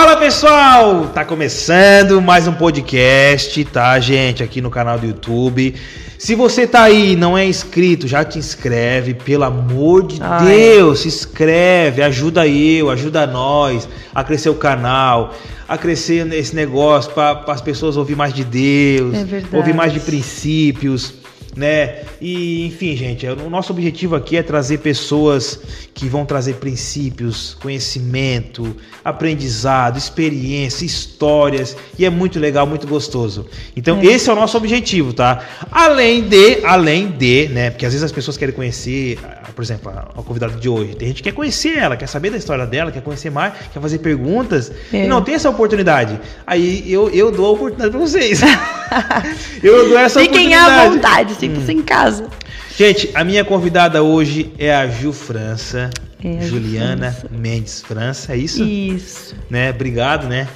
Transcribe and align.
Fala 0.00 0.16
pessoal! 0.16 1.08
Tá 1.08 1.26
começando 1.26 2.22
mais 2.22 2.48
um 2.48 2.54
podcast, 2.54 3.62
tá, 3.66 4.00
gente? 4.00 4.42
Aqui 4.42 4.62
no 4.62 4.70
canal 4.70 4.98
do 4.98 5.04
YouTube. 5.06 5.74
Se 6.16 6.34
você 6.34 6.66
tá 6.66 6.84
aí 6.84 7.12
e 7.12 7.16
não 7.16 7.36
é 7.36 7.44
inscrito, 7.44 8.08
já 8.08 8.24
te 8.24 8.38
inscreve, 8.38 9.12
pelo 9.12 9.44
amor 9.44 10.06
de 10.06 10.18
Ai. 10.22 10.46
Deus, 10.46 11.00
se 11.00 11.08
inscreve, 11.08 12.00
ajuda 12.00 12.48
eu, 12.48 12.88
ajuda 12.88 13.26
nós 13.26 13.86
a 14.14 14.24
crescer 14.24 14.48
o 14.48 14.54
canal, 14.54 15.34
a 15.68 15.76
crescer 15.76 16.24
nesse 16.24 16.56
negócio 16.56 17.12
para 17.12 17.44
as 17.48 17.60
pessoas 17.60 17.98
ouvir 17.98 18.16
mais 18.16 18.32
de 18.32 18.42
Deus, 18.42 19.14
É 19.14 19.54
ouvir 19.54 19.74
mais 19.74 19.92
de 19.92 20.00
princípios, 20.00 21.12
né? 21.56 22.02
E 22.20 22.66
enfim, 22.66 22.96
gente, 22.96 23.26
o 23.26 23.50
nosso 23.50 23.72
objetivo 23.72 24.14
aqui 24.14 24.36
é 24.36 24.42
trazer 24.42 24.78
pessoas 24.78 25.60
que 25.94 26.08
vão 26.08 26.24
trazer 26.24 26.54
princípios, 26.54 27.56
conhecimento, 27.60 28.76
aprendizado, 29.04 29.98
experiência, 29.98 30.84
histórias, 30.84 31.76
e 31.98 32.04
é 32.04 32.10
muito 32.10 32.38
legal, 32.38 32.66
muito 32.66 32.86
gostoso. 32.86 33.46
Então, 33.76 34.00
esse 34.02 34.30
é 34.30 34.32
o 34.32 34.36
nosso 34.36 34.56
objetivo, 34.56 35.12
tá? 35.12 35.44
Além 35.70 36.22
de, 36.22 36.64
além 36.64 37.08
de, 37.08 37.48
né? 37.48 37.70
Porque 37.70 37.84
às 37.84 37.92
vezes 37.92 38.04
as 38.04 38.12
pessoas 38.12 38.36
querem 38.36 38.54
conhecer, 38.54 39.18
ah, 39.22 39.48
por 39.54 39.62
exemplo, 39.62 39.90
a, 39.90 40.08
a 40.18 40.22
convidada 40.22 40.54
de 40.54 40.68
hoje. 40.68 40.94
Tem 40.94 41.08
gente 41.08 41.22
que 41.22 41.30
quer 41.30 41.34
conhecer 41.34 41.76
ela, 41.76 41.96
quer 41.96 42.06
saber 42.06 42.30
da 42.30 42.36
história 42.38 42.66
dela, 42.66 42.90
quer 42.92 43.02
conhecer 43.02 43.30
mais, 43.30 43.52
quer 43.72 43.80
fazer 43.80 43.98
perguntas, 43.98 44.72
É. 44.92 45.04
e 45.04 45.08
não 45.08 45.22
tem 45.22 45.34
essa 45.34 45.50
oportunidade. 45.50 46.18
Aí 46.46 46.90
eu, 46.90 47.10
eu 47.10 47.30
dou 47.30 47.46
a 47.46 47.50
oportunidade 47.50 47.90
para 47.90 48.00
vocês. 48.00 48.40
eu 49.62 49.88
dou 49.88 49.98
essa 49.98 50.20
Fiquem 50.20 50.48
oportunidade. 50.54 50.86
à 50.86 50.90
vontade, 50.90 51.34
sinta-se 51.40 51.72
em 51.72 51.82
casa. 51.82 52.28
Gente, 52.76 53.10
a 53.14 53.24
minha 53.24 53.44
convidada 53.44 54.02
hoje 54.02 54.52
é 54.58 54.74
a 54.74 54.86
Ju 54.86 55.12
França. 55.12 55.90
É, 56.22 56.40
Juliana 56.42 57.12
França. 57.12 57.28
Mendes 57.34 57.80
França, 57.82 58.32
é 58.34 58.36
isso? 58.36 58.62
Isso. 58.62 59.34
Né? 59.48 59.70
Obrigado, 59.70 60.28
né? 60.28 60.46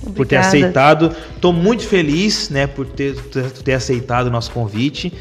Por 0.00 0.26
ter 0.26 0.36
Obrigada. 0.36 0.46
aceitado. 0.48 1.16
Tô 1.40 1.52
muito 1.52 1.84
feliz, 1.86 2.50
né, 2.50 2.66
por 2.66 2.86
ter, 2.86 3.14
ter, 3.64 3.74
aceitado 3.74 4.26
o 4.26 4.30
nosso 4.30 4.50
convite. 4.50 5.12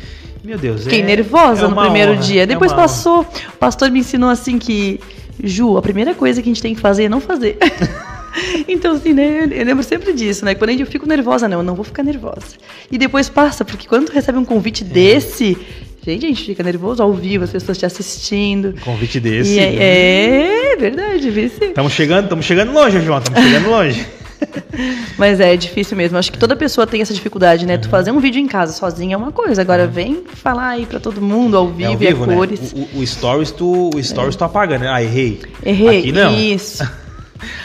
Meu 0.43 0.57
Deus, 0.57 0.83
Fiquei 0.83 1.01
é- 1.01 1.05
nervosa 1.05 1.65
é 1.65 1.67
no 1.67 1.75
primeiro 1.75 2.13
honra, 2.13 2.21
dia. 2.21 2.43
é 2.43 2.45
Depois 2.47 2.71
honra. 2.71 2.81
passou, 2.81 3.21
o 3.21 3.57
pastor 3.57 3.91
me 3.91 3.99
ensinou 3.99 4.27
assim 4.29 4.57
que, 4.57 4.99
Ju, 5.43 5.77
a 5.77 5.83
primeira 5.83 6.15
coisa 6.15 6.41
que 6.41 6.49
a 6.49 6.51
gente 6.51 6.63
tem 6.63 6.73
que 6.73 6.81
fazer 6.81 7.03
é 7.03 7.09
não 7.09 7.21
fazer. 7.21 7.57
então, 8.67 8.95
assim, 8.95 9.13
né, 9.13 9.47
eu 9.51 9.65
lembro 9.65 9.83
sempre 9.83 10.13
disso, 10.13 10.45
né? 10.45 10.55
Quando 10.55 10.71
eu 10.71 10.85
fico 10.85 11.07
nervosa, 11.07 11.47
não, 11.47 11.57
eu 11.59 11.63
não 11.63 11.75
vou 11.75 11.83
ficar 11.85 12.03
nervosa. 12.03 12.55
E 12.91 12.97
depois 12.97 13.29
passa, 13.29 13.63
porque 13.65 13.87
quando 13.87 14.07
tu 14.07 14.13
recebe 14.13 14.37
um 14.37 14.45
convite 14.45 14.83
desse, 14.83 15.57
gente, 16.05 16.25
a 16.25 16.29
gente 16.29 16.45
fica 16.45 16.63
nervoso 16.63 17.01
ao 17.03 17.13
vivo, 17.13 17.43
as 17.43 17.51
pessoas 17.51 17.77
te 17.77 17.85
assistindo. 17.85 18.73
Convite 18.83 19.19
desse. 19.19 19.59
É, 19.59 20.73
é 20.73 20.75
verdade, 20.77 21.29
vice. 21.29 21.63
Estamos 21.65 21.93
chegando, 21.93 22.23
estamos 22.25 22.45
chegando 22.45 22.71
longe, 22.71 22.99
João. 23.01 23.19
Estamos 23.19 23.41
chegando 23.43 23.69
longe. 23.69 24.05
Mas 25.19 25.39
é 25.39 25.55
difícil 25.55 25.95
mesmo. 25.95 26.17
Acho 26.17 26.31
que 26.31 26.37
toda 26.39 26.55
pessoa 26.55 26.87
tem 26.87 26.99
essa 27.01 27.13
dificuldade, 27.13 27.63
né? 27.65 27.77
Tu 27.77 27.85
Uhum. 27.85 27.91
fazer 27.91 28.11
um 28.11 28.19
vídeo 28.19 28.39
em 28.39 28.47
casa 28.47 28.73
sozinho 28.73 29.13
é 29.13 29.17
uma 29.17 29.31
coisa. 29.31 29.61
Agora 29.61 29.85
vem 29.85 30.23
falar 30.33 30.69
aí 30.69 30.87
pra 30.87 30.99
todo 30.99 31.21
mundo 31.21 31.55
ao 31.57 31.67
vivo, 31.67 31.83
é 31.83 31.85
ao 31.93 31.97
vivo, 31.97 32.03
e 32.21 32.23
a 32.23 32.27
né? 32.27 32.35
cores. 32.35 32.73
O, 32.73 32.99
o- 32.99 33.05
stories 33.07 33.51
tu, 33.51 33.91
o 33.95 34.03
stories 34.03 34.35
tu 34.35 34.43
apaga, 34.43 34.79
né? 34.79 34.87
Ah, 34.89 35.03
errei. 35.03 35.41
Errei. 35.63 35.99
Aqui 35.99 36.11
não. 36.11 36.35
Isso. 36.35 36.83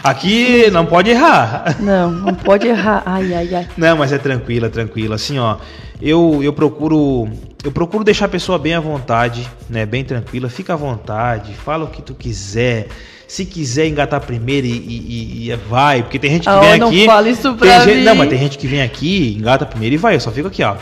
Aqui 0.03 0.71
não 0.71 0.87
pode 0.87 1.11
errar. 1.11 1.77
Não, 1.81 2.11
não 2.11 2.35
pode 2.35 2.67
errar. 2.67 3.03
Ai, 3.07 3.35
ai, 3.35 3.55
ai. 3.55 3.69
Não, 3.77 3.97
mas 3.97 4.13
é 4.13 4.19
tranquila, 4.19 4.69
tranquila. 4.69 5.15
Assim, 5.17 5.39
ó, 5.39 5.57
eu, 6.01 6.41
eu 6.43 6.53
procuro 6.53 7.29
eu 7.65 7.73
procuro 7.73 8.05
deixar 8.05 8.27
a 8.27 8.29
pessoa 8.29 8.59
bem 8.59 8.75
à 8.75 8.81
vontade, 8.81 9.49
né? 9.69 9.85
Bem 9.85 10.05
tranquila. 10.05 10.49
Fica 10.49 10.75
à 10.75 10.77
vontade, 10.77 11.53
fala 11.55 11.85
o 11.85 11.89
que 11.89 12.01
tu 12.03 12.15
quiser. 12.15 12.87
Se 13.27 13.45
quiser 13.45 13.89
engatar 13.89 14.21
primeiro 14.21 14.69
e, 14.69 14.71
e- 14.71 15.51
e- 15.51 15.57
vai, 15.69 16.01
porque 16.03 16.17
tem 16.17 16.31
gente 16.31 16.45
que 16.45 16.49
Ah, 16.49 16.61
vem 16.61 16.79
não 16.79 16.89
aqui. 16.89 17.05
fala 17.07 17.29
isso 17.29 17.55
pra 17.55 17.81
gente-. 17.81 18.05
Não, 18.05 18.15
mas 18.15 18.29
tem 18.29 18.39
gente 18.39 18.57
que 18.57 18.69
vem 18.69 18.83
aqui, 18.83 19.35
engata 19.37 19.67
primeiro 19.67 19.97
e 19.97 19.99
vai. 19.99 20.15
Eu 20.15 20.21
só 20.21 20.31
fico 20.31 20.47
aqui, 20.47 20.63
ó. 20.63 20.77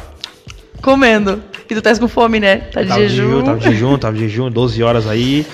Comendo. 0.82 1.42
E 1.70 1.74
tu 1.74 1.80
tá 1.80 1.96
com 1.98 2.06
fome, 2.06 2.38
né? 2.38 2.56
Tá 2.56 2.82
de 2.82 2.88
Tava 2.88 3.00
de 3.00 3.08
jejum. 3.08 3.30
jejum, 3.30 3.42
tava 3.44 3.58
de 3.58 3.64
jejum, 3.64 3.98
tava 3.98 4.14
de 4.16 4.20
jejum, 4.28 4.50
12 4.50 4.82
horas 4.82 5.06
aí. 5.08 5.46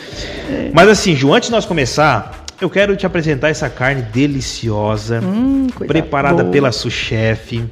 Mas 0.75 0.89
assim, 0.89 1.15
Ju, 1.15 1.33
antes 1.33 1.49
de 1.49 1.55
nós 1.55 1.65
começar, 1.65 2.40
eu 2.61 2.69
quero 2.71 2.97
te 2.97 3.07
apresentar 3.07 3.49
essa 3.49 3.69
carne 3.71 4.03
deliciosa, 4.03 5.21
Hum, 5.23 5.69
preparada 5.87 6.43
boa. 6.43 6.53
pela 6.53 6.73
sous-chef. 6.73 7.65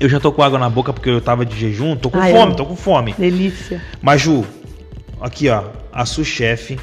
Eu 0.00 0.08
já 0.08 0.18
tô 0.18 0.32
com 0.32 0.42
água 0.42 0.58
na 0.58 0.68
boca 0.68 0.92
porque 0.92 1.08
eu 1.10 1.20
tava 1.20 1.44
de 1.46 1.56
jejum, 1.58 1.94
tô 1.96 2.10
com 2.10 2.18
Ai, 2.18 2.32
fome, 2.32 2.52
eu- 2.52 2.56
tô 2.56 2.66
com 2.66 2.74
fome. 2.76 3.14
Delícia. 3.16 3.80
Mas 4.00 4.20
Ju, 4.22 4.44
aqui 5.20 5.48
ó, 5.48 5.64
a 5.92 6.04
sous-chef 6.04 6.76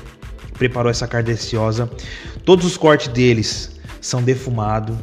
preparou 0.58 0.90
essa 0.90 1.08
carne 1.08 1.26
deliciosa. 1.28 1.90
Todos 2.46 2.66
os 2.66 2.78
cortes 2.78 3.08
deles 3.10 3.78
são 4.00 4.22
defumados, 4.22 4.96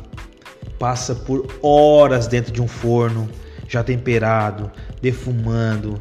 passa 0.79 1.15
por 1.15 1.47
horas 1.63 2.27
dentro 2.27 2.53
de 2.53 2.63
um 2.63 2.69
forno, 2.69 3.29
já 3.69 3.83
temperado, 3.83 4.71
defumando. 5.03 6.01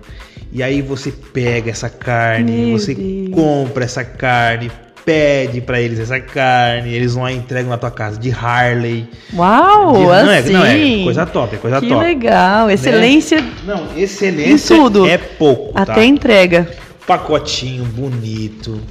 E 0.52 0.64
aí 0.64 0.82
você 0.82 1.12
pega 1.12 1.70
essa 1.72 1.90
carne, 1.90 2.52
Meu 2.68 2.80
você 2.80 2.94
Deus. 2.96 3.30
compra 3.34 3.84
essa 3.84 4.06
carne, 4.06 4.72
pede 5.06 5.62
pra 5.62 5.80
eles 5.80 6.00
essa 6.00 6.20
carne, 6.20 6.92
eles 6.94 7.14
vão 7.14 7.24
lá 7.24 7.32
e 7.32 7.36
entregam 7.36 7.70
na 7.70 7.78
tua 7.78 7.92
casa 7.92 8.20
de 8.20 8.32
Harley. 8.32 9.08
Uau, 9.34 9.94
De- 9.94 10.00
não, 10.04 10.32
é, 10.32 10.40
assim. 10.40 10.52
não 10.54 10.66
é 10.66 11.04
coisa 11.04 11.26
top, 11.26 11.56
é 11.56 11.60
coisa 11.60 11.80
que 11.80 11.88
top. 11.88 12.04
legal. 12.04 12.70
Excelência 12.72 13.44
Não, 13.66 13.88
excelência 13.96 14.74
Em 14.74 14.78
tudo. 14.78 15.06
é 15.08 15.18
pouco, 15.18 15.74
tá? 15.74 15.84
até 15.84 16.04
entrega. 16.06 16.68
pacotinho 17.06 17.86
bonito. 17.86 18.82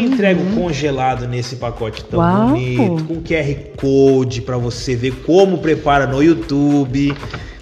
Entrega 0.00 0.40
o 0.40 0.46
congelado 0.54 1.26
nesse 1.26 1.56
pacote 1.56 2.04
tão 2.04 2.20
Uau. 2.20 2.48
bonito, 2.50 3.04
com 3.04 3.20
QR 3.20 3.54
Code 3.76 4.42
pra 4.42 4.56
você 4.56 4.94
ver 4.94 5.10
como 5.26 5.58
prepara 5.58 6.06
no 6.06 6.22
YouTube. 6.22 7.12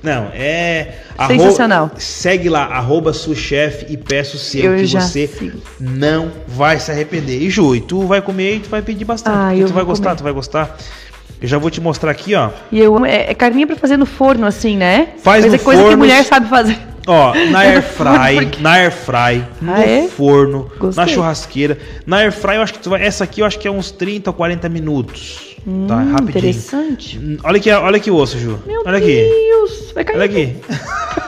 Não, 0.03 0.29
é 0.35 0.95
Sensacional. 1.29 1.91
segue 1.97 2.49
lá 2.49 2.65
arroba 2.65 3.13
suchef 3.13 3.87
e 3.89 3.97
peça 3.97 4.37
o 4.37 4.39
seu 4.39 4.75
Eu 4.75 4.81
que 4.81 4.87
você 4.89 5.27
sigo. 5.29 5.59
não 5.79 6.31
vai 6.49 6.81
se 6.81 6.91
arrepender. 6.91 7.41
E 7.41 7.49
Ju, 7.49 7.77
e 7.77 7.81
tu 7.81 8.07
vai 8.07 8.21
comer 8.21 8.57
e 8.57 8.61
tu 8.61 8.69
vai 8.69 8.83
pedir 8.83 9.05
bastante. 9.05 9.37
Ah, 9.63 9.67
tu 9.67 9.73
vai 9.73 9.85
gostar, 9.85 10.05
comer. 10.11 10.17
tu 10.19 10.23
vai 10.25 10.33
gostar. 10.33 10.77
Eu 11.41 11.49
já 11.49 11.59
vou 11.59 11.71
te 11.71 11.81
mostrar 11.81 12.11
aqui, 12.11 12.35
ó. 12.35 12.51
E 12.71 12.79
eu 12.81 13.05
é, 13.05 13.31
é 13.31 13.35
carninha 13.35 13.67
pra 13.67 13.77
fazer 13.77 13.97
no 13.97 14.07
forno, 14.07 14.47
assim, 14.47 14.77
né? 14.77 15.09
Faz 15.23 15.43
coisa, 15.43 15.57
no 15.57 15.63
coisa 15.63 15.81
que 15.83 15.89
forno. 15.89 15.99
mulher 16.05 16.25
sabe 16.25 16.49
fazer. 16.49 16.79
Ó, 17.07 17.35
na 17.51 17.65
É 17.65 17.69
air 17.75 17.83
fry, 17.83 18.61
na 18.61 18.71
air 18.75 18.93
fry, 18.93 19.45
no 19.61 19.73
Ah, 19.75 19.81
é? 19.81 20.07
forno, 20.09 20.71
Gostei. 20.79 21.05
na 21.05 21.11
churrasqueira. 21.11 21.79
Na 22.07 22.19
air 22.19 22.33
fry, 22.33 22.55
eu 22.57 22.63
acho 22.63 22.73
que 22.73 22.79
tu 22.79 22.91
vai, 22.91 23.05
essa 23.05 23.25
aqui 23.25 23.41
eu 23.41 23.45
acho 23.47 23.59
que 23.59 23.67
é 23.67 23.71
uns 23.71 23.91
30 23.91 24.31
ou 24.31 24.35
40 24.35 24.69
minutos. 24.69 25.52
Tá, 25.89 25.97
Hum, 25.97 26.13
rapidinho. 26.13 26.29
Interessante. 26.39 27.19
Hum, 27.19 27.37
Olha 27.45 27.57
aqui, 27.57 27.71
olha 27.71 27.97
aqui 27.97 28.11
o 28.11 28.17
osso, 28.17 28.39
Ju. 28.39 28.59
Meu 28.67 28.83
olha 28.85 28.99
aqui. 28.99 29.15
Deus. 29.49 29.93
Vai 29.95 30.05
cair 30.05 30.17
Olha 30.17 30.25
aqui. 30.25 30.57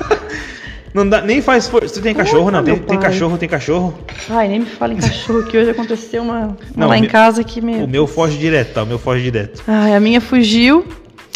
Não 0.95 1.09
dá, 1.09 1.21
nem 1.23 1.43
faz 1.43 1.67
força. 1.67 1.89
Você 1.95 2.01
tem 2.01 2.15
cachorro, 2.15 2.53
não? 2.53 2.63
Tem, 2.63 2.77
tem 2.79 3.01
cachorro, 3.01 3.37
tem 3.37 3.49
cachorro. 3.49 3.95
Ai, 4.31 4.47
nem 4.47 4.61
me 4.61 4.67
fala 4.67 4.93
em 4.93 4.97
cachorro, 4.97 5.43
que 5.43 5.59
hoje 5.59 5.71
aconteceu 5.71 6.23
uma, 6.23 6.57
Não, 6.77 6.87
lá 6.87 6.97
em 6.97 7.01
meu- 7.01 7.11
casa 7.11 7.43
que, 7.43 7.61
meu... 7.61 7.85
O 7.85 7.89
meu 7.89 8.07
foge 8.07 8.39
direto, 8.39 8.75
tá? 8.75 8.85
O 8.85 8.87
meu 8.87 8.97
foge 8.99 9.25
direto. 9.25 9.61
Ai, 9.67 9.93
a 9.93 9.99
minha 9.99 10.21
fugiu. 10.21 10.85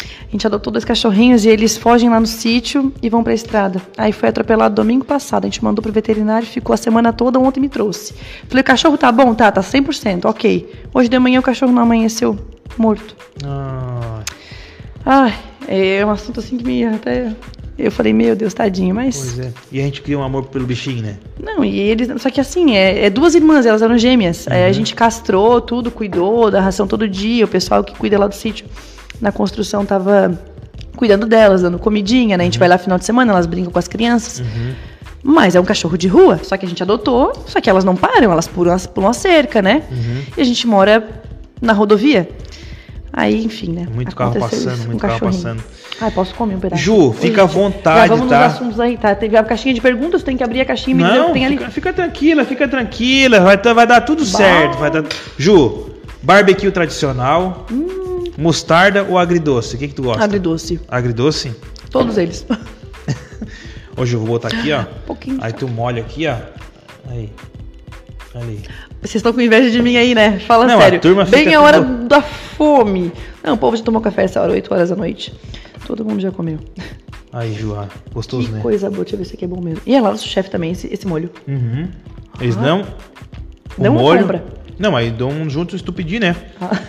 A 0.01 0.31
gente 0.31 0.47
adotou 0.47 0.71
dois 0.71 0.85
cachorrinhos 0.85 1.43
e 1.43 1.49
eles 1.49 1.75
fogem 1.75 2.09
lá 2.09 2.19
no 2.21 2.25
sítio 2.27 2.93
e 3.01 3.09
vão 3.09 3.21
pra 3.21 3.33
estrada. 3.33 3.81
Aí 3.97 4.13
foi 4.13 4.29
atropelado 4.29 4.75
domingo 4.75 5.03
passado. 5.03 5.43
A 5.43 5.47
gente 5.47 5.61
mandou 5.61 5.81
pro 5.83 5.91
veterinário, 5.91 6.47
ficou 6.47 6.73
a 6.73 6.77
semana 6.77 7.11
toda, 7.11 7.37
ontem 7.37 7.59
me 7.59 7.67
trouxe. 7.67 8.13
Falei, 8.47 8.61
o 8.61 8.65
cachorro 8.65 8.97
tá 8.97 9.11
bom? 9.11 9.33
Tá, 9.33 9.51
tá 9.51 9.59
100%, 9.61 10.23
ok. 10.23 10.71
Hoje 10.93 11.09
de 11.09 11.19
manhã 11.19 11.39
o 11.39 11.43
cachorro 11.43 11.73
não 11.73 11.81
amanheceu 11.81 12.37
morto. 12.77 13.15
Ah, 13.43 14.21
Ai, 15.05 15.33
é 15.67 16.05
um 16.05 16.11
assunto 16.11 16.39
assim 16.39 16.57
que 16.57 16.65
me 16.65 16.83
até... 16.85 17.33
Eu 17.77 17.91
falei, 17.91 18.11
meu 18.11 18.35
Deus, 18.35 18.53
tadinho, 18.53 18.93
mas... 18.93 19.17
pois 19.17 19.39
é. 19.39 19.53
E 19.71 19.79
a 19.79 19.83
gente 19.83 20.01
cria 20.01 20.19
um 20.19 20.23
amor 20.23 20.47
pelo 20.47 20.65
bichinho, 20.65 21.01
né? 21.01 21.15
Não, 21.41 21.63
e 21.63 21.79
eles. 21.79 22.21
Só 22.21 22.29
que 22.29 22.41
assim, 22.41 22.75
é, 22.75 23.05
é 23.05 23.09
duas 23.09 23.35
irmãs, 23.35 23.65
elas 23.65 23.81
eram 23.81 23.97
gêmeas. 23.97 24.49
Aí 24.49 24.65
a 24.65 24.71
gente 24.73 24.93
castrou 24.93 25.61
tudo, 25.61 25.89
cuidou 25.89 26.51
da 26.51 26.59
ração 26.59 26.85
todo 26.85 27.07
dia. 27.07 27.45
O 27.45 27.47
pessoal 27.47 27.81
que 27.81 27.95
cuida 27.95 28.19
lá 28.19 28.27
do 28.27 28.35
sítio 28.35 28.65
na 29.21 29.31
construção 29.31 29.85
tava 29.85 30.37
cuidando 30.97 31.25
delas, 31.25 31.61
dando 31.61 31.79
comidinha, 31.79 32.35
né? 32.35 32.43
A 32.43 32.45
gente 32.45 32.59
vai 32.59 32.67
lá 32.67 32.77
final 32.77 32.99
de 32.99 33.05
semana, 33.05 33.31
elas 33.31 33.45
brincam 33.45 33.71
com 33.71 33.79
as 33.79 33.87
crianças. 33.87 34.43
Mas 35.23 35.55
é 35.55 35.59
um 35.61 35.65
cachorro 35.65 35.97
de 35.97 36.09
rua, 36.09 36.41
só 36.43 36.57
que 36.57 36.65
a 36.65 36.69
gente 36.69 36.83
adotou, 36.83 37.45
só 37.47 37.61
que 37.61 37.69
elas 37.69 37.85
não 37.85 37.95
param, 37.95 38.29
elas 38.29 38.47
pulam, 38.47 38.71
elas 38.71 38.85
pulam 38.87 39.09
a 39.09 39.13
cerca, 39.13 39.61
né? 39.61 39.83
E 40.37 40.41
a 40.41 40.43
gente 40.43 40.67
mora 40.67 41.23
na 41.61 41.71
rodovia. 41.71 42.29
Aí, 43.11 43.43
enfim, 43.43 43.71
né? 43.71 43.87
Muito 43.93 44.15
carro 44.15 44.39
passando, 44.39 44.85
muito 44.85 44.97
o 44.97 44.99
carro 44.99 45.19
passando. 45.19 45.63
Ai, 45.99 46.11
posso 46.11 46.33
comer 46.35 46.55
um 46.55 46.59
pedaço? 46.59 46.81
Ju, 46.81 47.11
fica 47.13 47.43
à 47.43 47.47
gente, 47.47 47.55
vontade, 47.55 48.09
vamos 48.09 48.29
tá? 48.29 48.45
nos 48.47 48.55
assuntos 48.55 48.79
aí, 48.79 48.97
tá? 48.97 49.15
Tem 49.15 49.35
a 49.35 49.43
caixinha 49.43 49.73
de 49.73 49.81
perguntas, 49.81 50.23
tem 50.23 50.37
que 50.37 50.43
abrir 50.43 50.61
a 50.61 50.65
caixinha 50.65 50.93
e 50.93 50.97
me 50.97 51.03
Não, 51.03 51.33
tem 51.33 51.45
ali. 51.45 51.57
fica, 51.57 51.71
fica 51.71 51.93
tranquila, 51.93 52.45
fica 52.45 52.67
tranquila. 52.67 53.39
Vai, 53.41 53.57
tá- 53.57 53.73
vai 53.73 53.87
dar 53.87 54.01
tudo 54.01 54.23
certo. 54.23 54.77
Vai 54.77 54.91
dar... 54.91 55.03
Ju, 55.37 55.89
barbecue 56.21 56.71
tradicional, 56.71 57.65
mostarda 58.37 59.03
ou 59.03 59.17
agridoce? 59.17 59.75
O 59.75 59.79
que, 59.79 59.87
que 59.87 59.95
tu 59.95 60.03
gosta? 60.03 60.23
Agridoce. 60.23 60.79
Agridoce? 60.87 61.55
Todos 61.89 62.17
eles. 62.17 62.45
Hoje 63.97 64.13
eu 64.13 64.19
vou 64.19 64.29
botar 64.29 64.49
aqui, 64.49 64.71
ó. 64.71 64.81
Um 64.81 64.85
pouquinho. 65.05 65.37
Aí 65.41 65.51
tu 65.51 65.67
molha 65.67 66.01
aqui, 66.01 66.27
ó. 66.27 66.37
Aí. 67.09 67.29
Ali. 68.35 68.63
Vocês 69.01 69.15
estão 69.15 69.31
com 69.33 69.39
inveja 69.41 69.71
de 69.71 69.81
mim 69.81 69.95
aí, 69.97 70.13
né? 70.13 70.39
Fala 70.39 70.65
Não, 70.67 70.77
a 70.77 70.81
sério. 70.81 70.99
turma 70.99 71.23
Bem 71.25 71.45
fica 71.45 71.57
a 71.57 71.61
hora 71.61 71.81
tudo- 71.81 72.07
da 72.07 72.21
fome. 72.21 73.11
Não, 73.43 73.53
o 73.53 73.57
povo 73.57 73.77
já 73.77 73.83
tomou 73.83 74.01
café 74.01 74.23
essa 74.23 74.41
hora, 74.41 74.51
8 74.51 74.73
horas 74.73 74.89
da 74.89 74.95
noite. 74.95 75.33
Todo 75.85 76.03
mundo 76.03 76.19
já 76.19 76.31
comeu. 76.31 76.59
Aí, 77.31 77.55
ah, 77.77 77.87
gostoso, 78.11 78.47
que 78.47 78.53
né? 78.55 78.59
coisa 78.61 78.89
boa, 78.89 79.03
deixa 79.03 79.15
eu 79.15 79.19
ver 79.19 79.25
se 79.25 79.35
aqui 79.35 79.45
é 79.45 79.47
bom 79.47 79.61
mesmo. 79.61 79.81
E 79.85 79.95
é 79.95 80.01
lá 80.01 80.11
do 80.11 80.17
chefe 80.19 80.49
também, 80.49 80.71
esse, 80.71 80.87
esse 80.91 81.07
molho. 81.07 81.29
Uhum. 81.47 81.87
Eles 82.41 82.57
Ah. 82.57 82.61
dão 82.61 82.81
o 83.77 83.83
ou 83.85 83.91
molho. 83.91 84.21
compra? 84.21 84.43
Não, 84.77 84.95
aí 84.95 85.11
dão 85.11 85.29
um 85.29 85.49
junto 85.49 85.77
se 85.77 85.83
tu 85.83 85.93
pedir, 85.93 86.19
né? 86.19 86.35
Ah. 86.59 86.79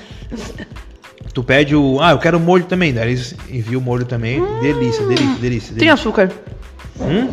Tu 1.32 1.44
pede 1.44 1.76
o. 1.76 1.98
Ah, 2.00 2.10
eu 2.12 2.18
quero 2.18 2.40
molho 2.40 2.64
também. 2.64 2.92
Daí 2.92 3.08
eles 3.10 3.34
enviam 3.48 3.80
o 3.80 3.84
molho 3.84 4.04
também. 4.04 4.40
Delícia, 4.60 5.06
delícia, 5.06 5.34
delícia. 5.40 5.68
Tem 5.68 5.78
delícia. 5.78 5.92
açúcar. 5.94 6.32
Hum? 7.00 7.28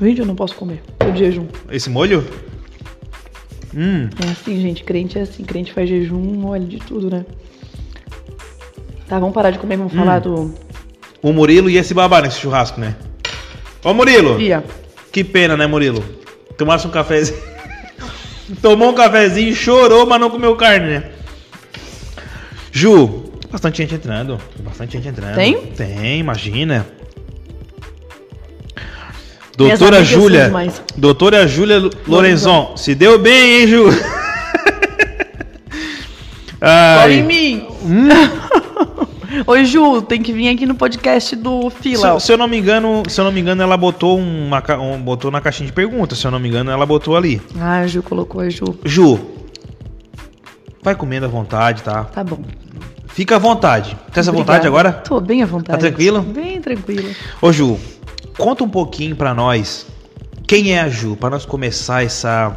Vídeo 0.00 0.22
eu 0.22 0.26
não 0.26 0.34
posso 0.34 0.54
comer. 0.54 0.82
Tô 0.98 1.10
de 1.10 1.18
jejum. 1.20 1.46
Esse 1.70 1.88
molho? 1.88 2.26
Hum. 3.74 4.08
É 4.24 4.30
assim, 4.30 4.60
gente. 4.60 4.84
Crente 4.84 5.18
é 5.18 5.22
assim. 5.22 5.44
Crente 5.44 5.72
faz 5.72 5.88
jejum, 5.88 6.46
olha 6.46 6.64
de 6.64 6.78
tudo, 6.78 7.10
né? 7.10 7.24
Tá, 9.08 9.18
vamos 9.18 9.34
parar 9.34 9.50
de 9.50 9.58
comer, 9.58 9.76
vamos 9.76 9.92
Hum. 9.92 9.98
falar 9.98 10.18
do. 10.18 10.54
O 11.22 11.32
Murilo 11.32 11.70
ia 11.70 11.82
se 11.82 11.94
babar 11.94 12.22
nesse 12.22 12.40
churrasco, 12.40 12.80
né? 12.80 12.94
Ô 13.84 13.94
Murilo! 13.94 14.40
Ia. 14.40 14.64
Que 15.12 15.22
pena, 15.24 15.56
né, 15.56 15.66
Murilo? 15.66 16.04
Tomasse 16.58 16.86
um 16.86 16.90
cafezinho. 16.90 17.38
Tomou 18.60 18.90
um 18.90 18.94
cafezinho, 18.94 19.54
chorou, 19.54 20.06
mas 20.06 20.20
não 20.20 20.30
comeu 20.30 20.54
carne, 20.56 20.86
né? 20.86 21.10
Ju, 22.70 23.24
bastante 23.50 23.78
gente 23.78 23.94
entrando. 23.94 24.38
Bastante 24.60 24.92
gente 24.92 25.08
entrando. 25.08 25.34
Tem? 25.34 25.66
Tem, 25.68 26.18
imagina. 26.20 26.86
Doutora 29.56 30.04
Júlia. 30.04 30.52
Doutora 30.96 31.46
Júlia 31.46 31.90
Lorenzon. 32.06 32.76
Se 32.76 32.94
deu 32.94 33.18
bem, 33.18 33.60
hein, 33.62 33.66
Ju? 33.66 33.84
Cola 36.60 37.12
em 37.12 37.22
mim! 37.22 37.66
Hum. 37.82 38.08
Oi, 39.46 39.64
Ju, 39.64 40.02
tem 40.02 40.22
que 40.22 40.32
vir 40.32 40.48
aqui 40.48 40.66
no 40.66 40.74
podcast 40.74 41.36
do 41.36 41.70
Fila. 41.70 42.18
Se, 42.18 42.26
se 42.26 42.32
eu 42.32 42.38
não 42.38 42.48
me 42.48 42.58
engano, 42.58 43.02
se 43.08 43.20
eu 43.20 43.24
não 43.24 43.32
me 43.32 43.40
engano, 43.40 43.62
ela 43.62 43.76
botou 43.76 44.18
uma, 44.18 44.62
um, 44.78 45.00
botou 45.00 45.30
na 45.30 45.40
caixinha 45.40 45.66
de 45.66 45.72
perguntas. 45.72 46.18
Se 46.18 46.26
eu 46.26 46.30
não 46.30 46.38
me 46.38 46.48
engano, 46.48 46.70
ela 46.70 46.84
botou 46.86 47.16
ali. 47.16 47.40
Ah, 47.58 47.80
a 47.80 47.86
Ju 47.86 48.02
colocou 48.02 48.40
a 48.40 48.48
Ju. 48.48 48.78
Ju, 48.84 49.18
vai 50.82 50.94
comendo 50.94 51.26
à 51.26 51.28
vontade, 51.28 51.82
tá? 51.82 52.04
Tá 52.04 52.22
bom. 52.24 52.38
Fica 53.08 53.36
à 53.36 53.38
vontade. 53.38 53.96
Tá 54.12 54.20
essa 54.20 54.30
Obrigada. 54.30 54.52
vontade 54.52 54.66
agora? 54.66 54.92
Tô 54.92 55.20
bem 55.20 55.42
à 55.42 55.46
vontade. 55.46 55.78
Tá 55.78 55.78
tranquilo? 55.78 56.20
Bem 56.20 56.60
tranquilo. 56.60 57.08
Ô 57.40 57.52
Ju, 57.52 57.78
conta 58.38 58.64
um 58.64 58.68
pouquinho 58.68 59.16
pra 59.16 59.34
nós. 59.34 59.86
Quem 60.46 60.72
é 60.72 60.80
a 60.80 60.88
Ju? 60.88 61.16
Pra 61.16 61.28
nós 61.30 61.44
começar 61.44 62.04
essa, 62.04 62.56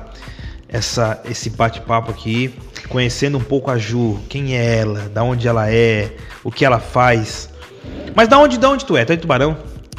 essa, 0.67 1.19
esse 1.29 1.49
bate-papo 1.49 2.11
aqui, 2.11 2.53
conhecendo 2.87 3.37
um 3.37 3.41
pouco 3.43 3.71
a 3.71 3.77
Ju. 3.77 4.19
Quem 4.29 4.55
é 4.55 4.77
ela? 4.79 5.09
Da 5.13 5.23
onde 5.23 5.47
ela 5.47 5.71
é? 5.71 6.11
O 6.43 6.51
que 6.51 6.63
ela 6.63 6.79
faz? 6.79 7.49
Mas 8.15 8.27
da 8.27 8.37
onde, 8.37 8.57
da 8.59 8.69
onde 8.69 8.85
tu 8.85 8.95
é? 8.95 9.05
Tu 9.05 9.13
é 9.13 9.15
de 9.15 9.21
Tubarão? 9.21 9.57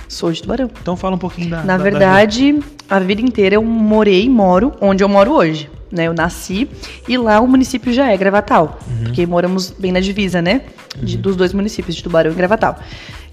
Sou 0.08 0.30
de 0.32 0.42
Tubarão. 0.42 0.70
Então 0.80 0.96
fala 0.96 1.14
um 1.16 1.18
pouquinho 1.18 1.50
da. 1.50 1.58
Na 1.58 1.62
da- 1.64 1.76
da 1.78 1.82
verdade, 1.84 2.58
a 2.88 2.98
vida 2.98 3.20
inteira 3.22 3.56
eu 3.56 3.62
morei 3.64 4.24
e 4.24 4.28
moro 4.28 4.72
onde 4.80 5.02
eu 5.02 5.08
moro 5.08 5.32
hoje. 5.32 5.68
Né? 5.90 6.04
Eu 6.06 6.14
nasci 6.14 6.68
e 7.08 7.18
lá 7.18 7.40
o 7.40 7.48
município 7.48 7.92
já 7.92 8.12
é 8.12 8.16
Gravatal. 8.16 8.78
Uhum. 8.88 9.04
Porque 9.04 9.26
moramos 9.26 9.70
bem 9.76 9.90
na 9.90 9.98
divisa, 9.98 10.40
né? 10.40 10.62
De- 10.96 11.16
dos 11.16 11.34
dois 11.34 11.52
municípios, 11.52 11.96
de 11.96 12.02
Tubarão 12.04 12.30
e 12.30 12.34
Gravatal. 12.34 12.78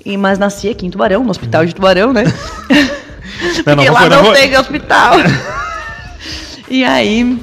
E, 0.08 0.16
mas 0.16 0.40
nasci 0.40 0.70
aqui 0.70 0.86
em 0.86 0.90
Tubarão, 0.90 1.22
no 1.24 1.30
hospital 1.32 1.66
de 1.66 1.76
Tubarão, 1.76 2.14
né? 2.14 2.24
Porque 3.54 3.70
Uhum. 3.70 3.76
não 3.76 3.94
lá 3.94 4.10
não, 4.10 4.34
tem 4.34 4.58
hospital. 4.58 5.16
e 6.70 6.84
aí. 6.84 7.38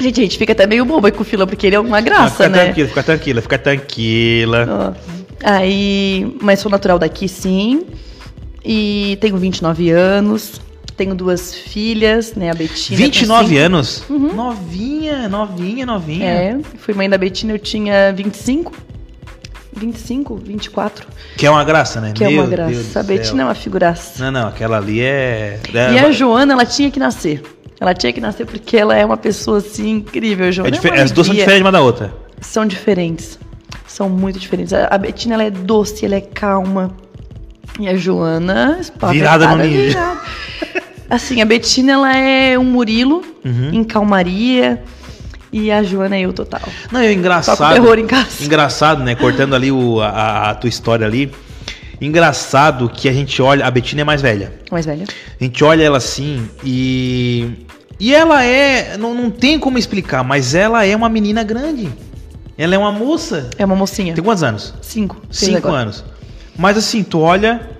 Gente, 0.00 0.20
a 0.20 0.22
gente 0.24 0.36
fica 0.36 0.52
até 0.52 0.66
meio 0.66 0.84
boba 0.84 1.10
com 1.12 1.22
o 1.22 1.24
fila, 1.24 1.46
porque 1.46 1.68
ele 1.68 1.76
é 1.76 1.80
uma 1.80 2.00
graça, 2.00 2.30
fica 2.44 2.48
né? 2.48 2.64
tranquila, 2.64 2.88
fica 2.88 3.02
tranquila, 3.04 3.40
fica 3.42 3.58
tranquila. 3.58 4.66
Ó, 4.68 5.14
Aí, 5.44 6.36
mas 6.42 6.58
sou 6.58 6.70
natural 6.70 6.98
daqui, 6.98 7.28
sim. 7.28 7.84
E 8.64 9.16
tenho 9.20 9.36
29 9.36 9.90
anos. 9.90 10.60
Tenho 10.96 11.14
duas 11.14 11.54
filhas, 11.54 12.34
né? 12.34 12.50
A 12.50 12.54
Betina. 12.54 12.96
com 12.98 13.04
29 13.04 13.48
cinco. 13.48 13.60
anos? 13.60 14.04
Novinha, 14.08 15.28
novinha, 15.28 15.86
novinha. 15.86 16.24
É, 16.26 16.58
fui 16.78 16.92
mãe 16.94 17.08
da 17.08 17.16
Betina, 17.18 17.52
eu 17.52 17.58
tinha 17.58 18.12
25. 18.12 18.72
25, 19.76 20.36
24. 20.36 21.06
Que 21.36 21.46
é 21.46 21.50
uma 21.50 21.64
graça, 21.64 22.00
né? 22.00 22.12
Que 22.14 22.24
é 22.24 22.28
Meu 22.28 22.42
uma 22.42 22.46
graça. 22.50 22.70
Deus 22.72 22.96
a 22.96 23.02
Betina 23.02 23.42
é 23.42 23.44
uma 23.46 23.54
figuraça. 23.54 24.24
Não, 24.24 24.30
não, 24.42 24.48
aquela 24.48 24.76
ali 24.78 25.00
é. 25.00 25.58
E 25.72 25.98
a 25.98 26.10
Joana, 26.10 26.52
ela 26.54 26.64
tinha 26.64 26.90
que 26.90 26.98
nascer. 26.98 27.42
Ela 27.80 27.92
tinha 27.92 28.12
que 28.12 28.20
nascer 28.20 28.46
porque 28.46 28.76
ela 28.76 28.96
é 28.96 29.04
uma 29.04 29.16
pessoa 29.16 29.58
assim 29.58 29.90
incrível. 29.90 30.46
É 30.46 30.52
Joana 30.52 30.68
é 30.68 30.72
difer- 30.72 30.92
uma 30.92 31.02
As 31.02 31.10
duas 31.10 31.26
são 31.26 31.34
diferentes 31.36 31.60
uma 31.62 31.72
da 31.72 31.80
outra. 31.80 32.14
São 32.40 32.64
diferentes. 32.66 33.38
São 33.86 34.08
muito 34.08 34.38
diferentes. 34.38 34.72
A 34.72 34.88
a 34.90 34.98
Betina, 34.98 35.34
ela 35.34 35.44
é 35.44 35.50
doce, 35.50 36.04
ela 36.06 36.14
é 36.14 36.20
calma. 36.20 36.92
E 37.78 37.88
a 37.88 37.96
Joana... 37.96 38.78
Virada 39.10 39.48
no 39.48 39.56
ninja. 39.56 39.88
virada. 39.88 40.20
Assim, 41.10 41.42
a 41.42 41.44
Betina, 41.44 41.92
ela 41.92 42.16
é 42.16 42.58
um 42.58 42.64
Murilo 42.64 43.22
Uhum. 43.44 43.70
em 43.72 43.84
calmaria. 43.84 44.82
E 45.56 45.70
a 45.70 45.84
Joana 45.84 46.16
é 46.16 46.20
eu 46.22 46.32
total. 46.32 46.60
Não, 46.90 46.98
é 46.98 47.04
Só 47.04 47.10
engraçado. 47.12 47.72
terror 47.74 47.96
em 47.96 48.06
casa. 48.08 48.42
Engraçado, 48.44 49.04
né? 49.04 49.14
Cortando 49.14 49.54
ali 49.54 49.70
o- 49.70 50.00
a, 50.00 50.50
a 50.50 50.54
tua 50.56 50.68
história 50.68 51.06
ali. 51.06 51.30
Engraçado 52.00 52.88
que 52.88 53.08
a 53.08 53.12
gente 53.12 53.40
olha. 53.40 53.64
A 53.64 53.70
Betina 53.70 54.00
é 54.00 54.04
mais 54.04 54.20
velha. 54.20 54.52
Mais 54.70 54.84
velha. 54.84 55.04
A 55.40 55.44
gente 55.44 55.62
olha 55.62 55.84
ela 55.84 55.98
assim 55.98 56.48
e. 56.64 57.50
E 58.00 58.12
ela 58.12 58.44
é. 58.44 58.96
Não, 58.96 59.14
não 59.14 59.30
tem 59.30 59.58
como 59.60 59.78
explicar, 59.78 60.24
mas 60.24 60.54
ela 60.56 60.84
é 60.84 60.94
uma 60.96 61.08
menina 61.08 61.44
grande. 61.44 61.88
Ela 62.58 62.74
é 62.74 62.78
uma 62.78 62.90
moça. 62.92 63.48
É 63.56 63.64
uma 63.64 63.76
mocinha. 63.76 64.12
Tem 64.12 64.22
quantos 64.24 64.42
anos? 64.42 64.74
Cinco. 64.82 65.22
Cinco 65.30 65.58
agora. 65.68 65.82
anos. 65.82 66.04
Mas 66.58 66.76
assim, 66.76 67.02
tu 67.04 67.20
olha. 67.20 67.70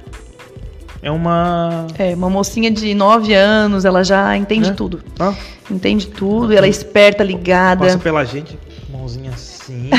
É 1.04 1.10
uma. 1.10 1.86
É, 1.98 2.14
uma 2.14 2.30
mocinha 2.30 2.70
de 2.70 2.94
nove 2.94 3.34
anos, 3.34 3.84
ela 3.84 4.02
já 4.02 4.34
entende 4.38 4.70
É? 4.70 4.72
tudo. 4.72 5.02
Ó, 5.20 5.32
Entende 5.70 6.06
tudo, 6.06 6.52
ela 6.54 6.64
é 6.66 6.68
esperta, 6.68 7.22
ligada. 7.22 7.84
passa 7.84 7.98
pela 7.98 8.24
gente, 8.24 8.58
mãozinha 8.90 9.30
assim. 9.30 9.90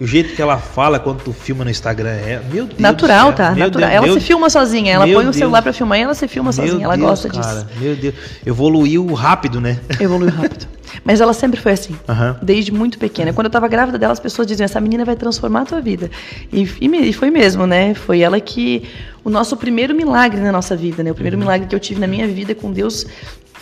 O 0.00 0.06
jeito 0.06 0.34
que 0.34 0.40
ela 0.40 0.56
fala 0.58 0.98
quando 0.98 1.22
tu 1.22 1.32
filma 1.32 1.62
no 1.64 1.70
Instagram 1.70 2.10
é. 2.10 2.40
Meu 2.52 2.64
Deus. 2.66 2.78
Natural, 2.80 3.32
tá? 3.32 3.50
Meu 3.50 3.66
Natural. 3.66 3.88
Deus, 3.90 3.96
ela 3.98 4.06
meu- 4.06 4.14
se 4.14 4.20
filma 4.26 4.48
sozinha, 4.50 4.94
ela 4.94 5.06
Meu 5.06 5.14
põe 5.16 5.24
o 5.24 5.26
Deus. 5.26 5.36
celular 5.36 5.62
pra 5.62 5.72
filmar 5.72 5.98
e 5.98 6.02
ela 6.02 6.14
se 6.14 6.26
filma 6.26 6.52
sozinha, 6.52 6.84
ela 6.84 6.96
gosta 6.96 7.28
cara, 7.28 7.42
disso. 7.64 7.66
Meu 7.80 7.94
Deus. 7.96 8.14
Evoluiu 8.46 9.06
rápido, 9.12 9.60
né? 9.60 9.78
Evoluiu 10.00 10.30
rápido. 10.30 10.66
Mas 11.04 11.20
ela 11.20 11.32
sempre 11.32 11.60
foi 11.60 11.72
assim. 11.72 11.94
Aham. 12.08 12.36
Desde 12.42 12.72
muito 12.72 12.98
pequena. 12.98 13.32
Quando 13.32 13.46
eu 13.46 13.50
tava 13.50 13.68
grávida 13.68 13.96
dela, 13.98 14.12
as 14.12 14.18
pessoas 14.18 14.46
diziam: 14.46 14.64
essa 14.64 14.80
menina 14.80 15.04
vai 15.04 15.14
transformar 15.14 15.60
a 15.62 15.64
tua 15.64 15.80
vida. 15.80 16.10
E, 16.52 16.68
e 16.80 17.12
foi 17.12 17.30
mesmo, 17.30 17.66
né? 17.66 17.94
Foi 17.94 18.20
ela 18.20 18.40
que. 18.40 18.82
O 19.22 19.28
nosso 19.30 19.54
primeiro 19.56 19.94
milagre 19.94 20.40
na 20.40 20.50
nossa 20.50 20.74
vida, 20.74 21.02
né? 21.02 21.10
O 21.10 21.12
Uhum. 21.12 21.14
primeiro 21.14 21.36
milagre 21.38 21.68
que 21.68 21.74
eu 21.74 21.78
tive 21.78 22.00
na 22.00 22.06
minha 22.06 22.26
vida 22.26 22.54
com 22.54 22.72
Deus 22.72 23.06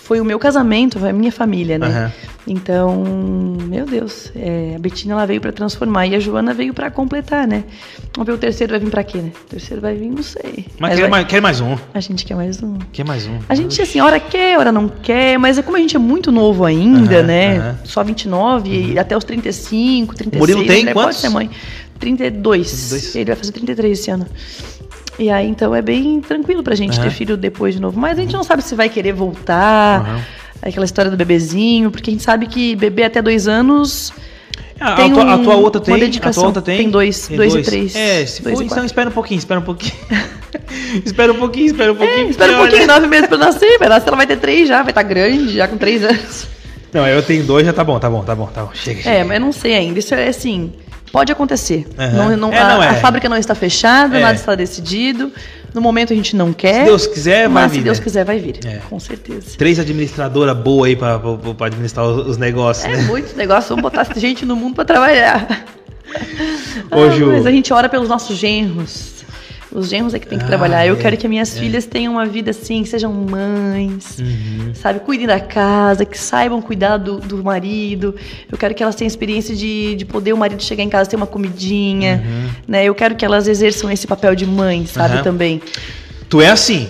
foi 0.09 0.23
o 0.23 0.25
meu 0.25 0.39
casamento, 0.39 0.99
foi 0.99 1.11
a 1.11 1.13
minha 1.13 1.31
família, 1.31 1.79
né? 1.79 1.87
Aham. 1.87 2.13
Então, 2.47 3.05
meu 3.69 3.85
Deus, 3.85 4.33
é, 4.35 4.73
a 4.75 4.79
Betina 4.79 5.13
ela 5.13 5.27
veio 5.27 5.39
pra 5.39 5.53
transformar 5.53 6.07
e 6.07 6.15
a 6.15 6.19
Joana 6.19 6.55
veio 6.55 6.73
pra 6.73 6.91
completar, 6.91 7.47
né? 7.47 7.63
Vamos 8.17 8.27
ver 8.27 8.33
o 8.33 8.39
terceiro 8.39 8.71
vai 8.71 8.81
vir 8.81 8.91
pra 8.91 9.05
quê, 9.05 9.19
né? 9.19 9.31
O 9.45 9.51
terceiro 9.51 9.83
vai 9.83 9.95
vir, 9.95 10.09
não 10.09 10.23
sei. 10.23 10.65
Mas, 10.79 10.81
Mas 10.81 10.95
quer, 10.95 11.01
vai- 11.03 11.11
mais, 11.11 11.27
quer 11.27 11.43
mais 11.43 11.61
um. 11.61 11.77
A 11.93 12.01
gente 12.01 12.25
quer 12.25 12.35
mais 12.35 12.63
um. 12.63 12.79
Quer 12.91 13.05
mais 13.05 13.27
um. 13.27 13.39
A 13.51 13.55
gente, 13.55 13.83
assim, 13.83 14.01
hora 14.01 14.19
quer, 14.19 14.59
hora 14.59 14.73
não 14.73 14.89
quer, 14.89 15.39
mas 15.39 15.59
é 15.59 15.63
como 15.63 15.77
a 15.77 15.81
gente 15.81 15.95
é 15.95 15.99
muito 15.99 16.33
novo 16.33 16.65
ainda, 16.65 17.19
Aham, 17.19 17.27
né? 17.27 17.59
aham. 17.59 17.79
Só 17.85 18.03
29, 18.03 18.93
e 18.95 18.99
até 18.99 19.15
os 19.15 19.25
35, 19.25 20.15
36. 20.15 20.41
Murilo 20.41 20.67
tem 20.67 20.79
mulher 20.81 20.95
quantos? 20.95 21.17
Pode 21.17 21.21
ser 21.21 21.29
mãe. 21.29 21.51
32. 22.01 22.71
32. 22.71 23.15
Ele 23.15 23.25
vai 23.27 23.37
fazer 23.37 23.53
33 23.53 23.99
esse 23.99 24.11
ano. 24.11 24.27
E 25.19 25.31
aí, 25.31 25.49
então, 25.49 25.75
é 25.75 25.83
bem 25.83 26.21
tranquilo 26.21 26.63
pra 26.63 26.75
gente 26.75 26.95
Aham. 26.99 27.09
ter 27.09 27.11
filho 27.15 27.37
depois 27.37 27.75
de 27.75 27.81
novo. 27.81 27.99
Mas 27.99 28.19
a 28.19 28.21
gente 28.23 28.33
não 28.33 28.45
sabe 28.45 28.63
se 28.63 28.75
vai 28.75 28.89
querer 28.89 29.13
voltar. 29.13 30.01
Aham. 30.01 30.21
Aquela 30.63 30.85
história 30.85 31.11
do 31.11 31.17
bebezinho, 31.17 31.91
porque 31.91 32.11
a 32.11 32.13
gente 32.13 32.23
sabe 32.25 32.47
que 32.47 32.75
bebê 32.75 33.05
até 33.05 33.23
dois 33.23 33.47
anos 33.47 34.13
Ah, 34.81 34.95
Tem 34.97 35.11
a, 35.11 35.15
tua, 35.15 35.23
a 35.33 35.37
um- 35.37 35.43
tua 35.45 35.57
outra 35.57 35.81
tem? 35.81 35.95
A 36.23 36.31
tua 36.33 36.47
outra 36.47 36.63
tem? 36.63 36.79
Tem 36.79 36.91
dois, 36.91 37.29
dois 37.29 37.55
e 37.55 37.63
três. 37.63 37.97
É, 37.97 38.25
se 38.27 38.43
Dois 38.43 38.57
for, 38.59 38.65
então 38.65 38.85
espera 38.85 39.09
um 39.09 39.13
pouquinho, 39.13 39.39
espera 39.39 39.59
um 39.61 39.63
pouquinho. 39.65 39.95
espera 41.05 41.33
um 41.33 41.37
pouquinho, 41.37 41.67
espera 41.67 41.93
um 41.93 41.97
pouquinho. 41.97 42.27
É, 42.27 42.31
espera 42.31 42.53
um 42.53 42.57
pouquinho, 42.59 42.83
olha- 42.83 42.95
nove 42.95 43.07
meses 43.09 43.27
pra 43.29 43.39
nascer. 43.39 43.79
Vai 43.79 43.89
nascer, 43.89 44.07
ela 44.09 44.17
vai 44.17 44.27
ter 44.27 44.37
três 44.37 44.69
já, 44.69 44.83
vai 44.83 44.91
estar 44.93 45.03
grande, 45.03 45.55
já 45.55 45.67
com 45.67 45.77
três 45.77 46.05
anos. 46.05 46.47
Não, 46.93 47.07
eu 47.07 47.23
tenho 47.23 47.45
dois, 47.45 47.67
já 47.67 47.73
tá 47.73 47.83
bom, 47.85 47.99
tá 47.99 48.09
bom, 48.09 48.23
tá 48.23 48.35
bom, 48.37 48.47
tá 48.47 48.63
bom. 48.65 48.71
Chega, 48.73 49.03
chega. 49.03 49.17
É, 49.17 49.25
mas 49.25 49.35
eu 49.39 49.41
não 49.41 49.53
sei 49.53 49.75
ainda. 49.75 49.99
Isso 49.99 50.15
é 50.15 50.29
assim, 50.29 50.73
pode 51.11 51.33
acontecer. 51.33 51.87
Aham. 51.99 52.13
Não, 52.31 52.37
não- 52.37 52.53
É, 52.53 52.59
a, 52.59 52.69
não 52.75 52.83
é. 52.83 52.89
a 52.89 52.95
fábrica 52.95 53.29
não 53.29 53.37
está 53.37 53.55
fechada, 53.55 54.19
É. 54.19 54.21
nada 54.23 54.35
está 54.35 54.55
decidido. 54.55 55.33
No 55.75 55.81
momento 55.83 56.13
a 56.13 56.17
gente 56.17 56.35
não 56.35 56.53
quer. 56.53 56.81
Se 56.81 56.85
Deus 56.85 57.07
quiser, 57.07 57.43
vai 57.49 57.63
mas 57.65 57.73
vir. 57.73 57.79
se 57.79 57.85
Deus 57.85 57.99
né? 57.99 58.05
quiser, 58.05 58.25
vai 58.25 58.39
vir. 58.39 58.59
É. 58.65 58.77
Com 58.89 58.99
certeza. 58.99 59.57
Três 59.59 59.79
administradoras 59.79 60.57
boas 60.57 60.89
aí 60.89 60.97
pra 60.97 61.21
administrar 61.67 62.07
os, 62.07 62.27
os 62.27 62.37
negócios, 62.39 62.87
É 62.87 62.97
né? 62.97 63.03
muito 63.03 63.37
negócio, 63.37 63.69
vamos 63.71 63.83
botar 63.83 64.07
gente 64.17 64.47
no 64.47 64.57
mundo 64.57 64.75
pra 64.75 64.85
trabalhar. 64.85 65.65
Ô, 66.91 67.03
Ah, 67.05 67.11
Ju. 67.11 67.27
Mas 67.33 67.45
a 67.47 67.51
gente 67.51 67.73
ora 67.73 67.89
pelos 67.89 68.09
nossos 68.09 68.37
genros. 68.39 69.18
Os 69.71 69.89
genros 69.89 70.15
é 70.15 70.19
que 70.19 70.27
tem 70.27 70.39
que 70.39 70.45
Ah, 70.45 70.49
trabalhar. 70.49 70.87
Eu 70.87 70.95
é, 70.95 70.97
quero 70.99 71.17
que 71.17 71.27
as 71.27 71.31
minhas 71.31 71.55
é. 71.57 71.61
filhas 71.61 71.85
tenham 71.85 72.15
uma 72.15 72.25
vida 72.25 72.51
assim, 72.53 72.83
que 72.83 72.89
sejam 72.89 73.13
mães, 73.13 74.19
Uhum. 74.19 74.73
sabe? 74.75 75.01
Cuidem 75.01 75.27
da 75.27 75.39
casa, 75.39 76.05
que 76.07 76.19
saibam 76.19 76.63
cuidar 76.63 76.97
do, 76.97 77.19
do 77.19 77.45
marido. 77.45 78.15
Eu 78.51 78.57
quero 78.57 78.75
que 78.75 78.83
elas 78.83 78.95
tenham 78.95 79.09
experiência 79.09 79.55
de, 79.55 79.95
de 79.95 80.05
poder 80.07 80.33
o 80.33 80.37
marido 80.39 80.63
chegar 80.63 80.83
em 80.83 80.89
casa 80.89 81.09
e 81.09 81.11
ter 81.11 81.17
uma 81.17 81.27
comidinha, 81.27 82.25
né? 82.67 82.85
Eu 82.85 82.95
quero 82.95 83.15
que 83.15 83.25
elas 83.25 83.47
exerçam 83.47 83.91
esse 83.91 84.07
papel 84.07 84.35
de 84.35 84.47
mãe, 84.47 84.87
sabe? 84.87 85.15
Aham. 85.15 85.23
Também. 85.23 85.61
Tu 86.29 86.41
é 86.41 86.49
assim. 86.49 86.89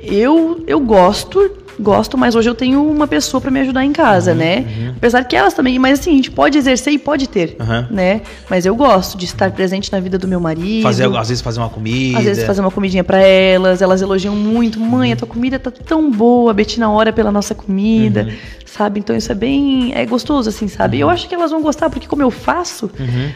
Eu, 0.00 0.64
eu 0.66 0.80
gosto, 0.80 1.50
gosto, 1.78 2.16
mas 2.18 2.34
hoje 2.34 2.48
eu 2.48 2.54
tenho 2.54 2.88
uma 2.88 3.06
pessoa 3.06 3.40
pra 3.40 3.50
me 3.50 3.60
ajudar 3.60 3.84
em 3.84 3.92
casa, 3.92 4.34
né? 4.34 4.92
Apesar 4.96 5.24
que 5.24 5.34
elas 5.36 5.54
também, 5.54 5.78
mas 5.78 6.00
assim, 6.00 6.12
a 6.12 6.16
gente 6.16 6.30
pode 6.30 6.56
exercer 6.58 6.92
e 6.92 6.98
pode 6.98 7.28
ter, 7.28 7.56
Aham. 7.60 7.88
né? 7.90 8.20
Mas 8.48 8.66
eu 8.66 8.74
gosto 8.74 9.16
de 9.16 9.24
estar 9.24 9.50
presente 9.50 9.90
na 9.90 10.00
vida 10.00 10.18
do 10.18 10.28
meu 10.28 10.40
marido. 10.40 10.82
Fazer, 10.82 11.04
às 11.16 11.28
vezes 11.28 11.42
fazer 11.42 11.60
uma 11.60 11.68
comida. 11.68 12.18
Às 12.18 12.24
vezes 12.24 12.44
fazer 12.44 12.60
uma 12.60 12.70
comidinha 12.70 13.04
pra 13.04 13.18
elas, 13.18 13.82
elas 13.82 14.02
elogiam 14.02 14.34
muito. 14.36 14.78
Mãe, 14.78 15.12
a 15.12 15.16
tua 15.16 15.28
comida 15.28 15.58
tá 15.58 15.70
tão 15.70 16.10
boa, 16.10 16.50
a 16.50 16.54
Betina 16.54 16.90
ora 16.90 17.12
pela 17.12 17.30
nossa 17.32 17.54
comida, 17.54 18.32
sabe? 18.66 19.00
Então 19.00 19.16
isso 19.16 19.30
é 19.30 19.34
bem, 19.34 19.92
é 19.94 20.04
gostoso 20.06 20.48
assim, 20.48 20.68
sabe? 20.68 20.98
Eu 21.00 21.08
acho 21.10 21.28
que 21.28 21.34
elas 21.34 21.50
vão 21.50 21.62
gostar 21.62 21.90
porque 21.90 22.06
como 22.06 22.22
eu 22.22 22.30
faço, 22.30 22.90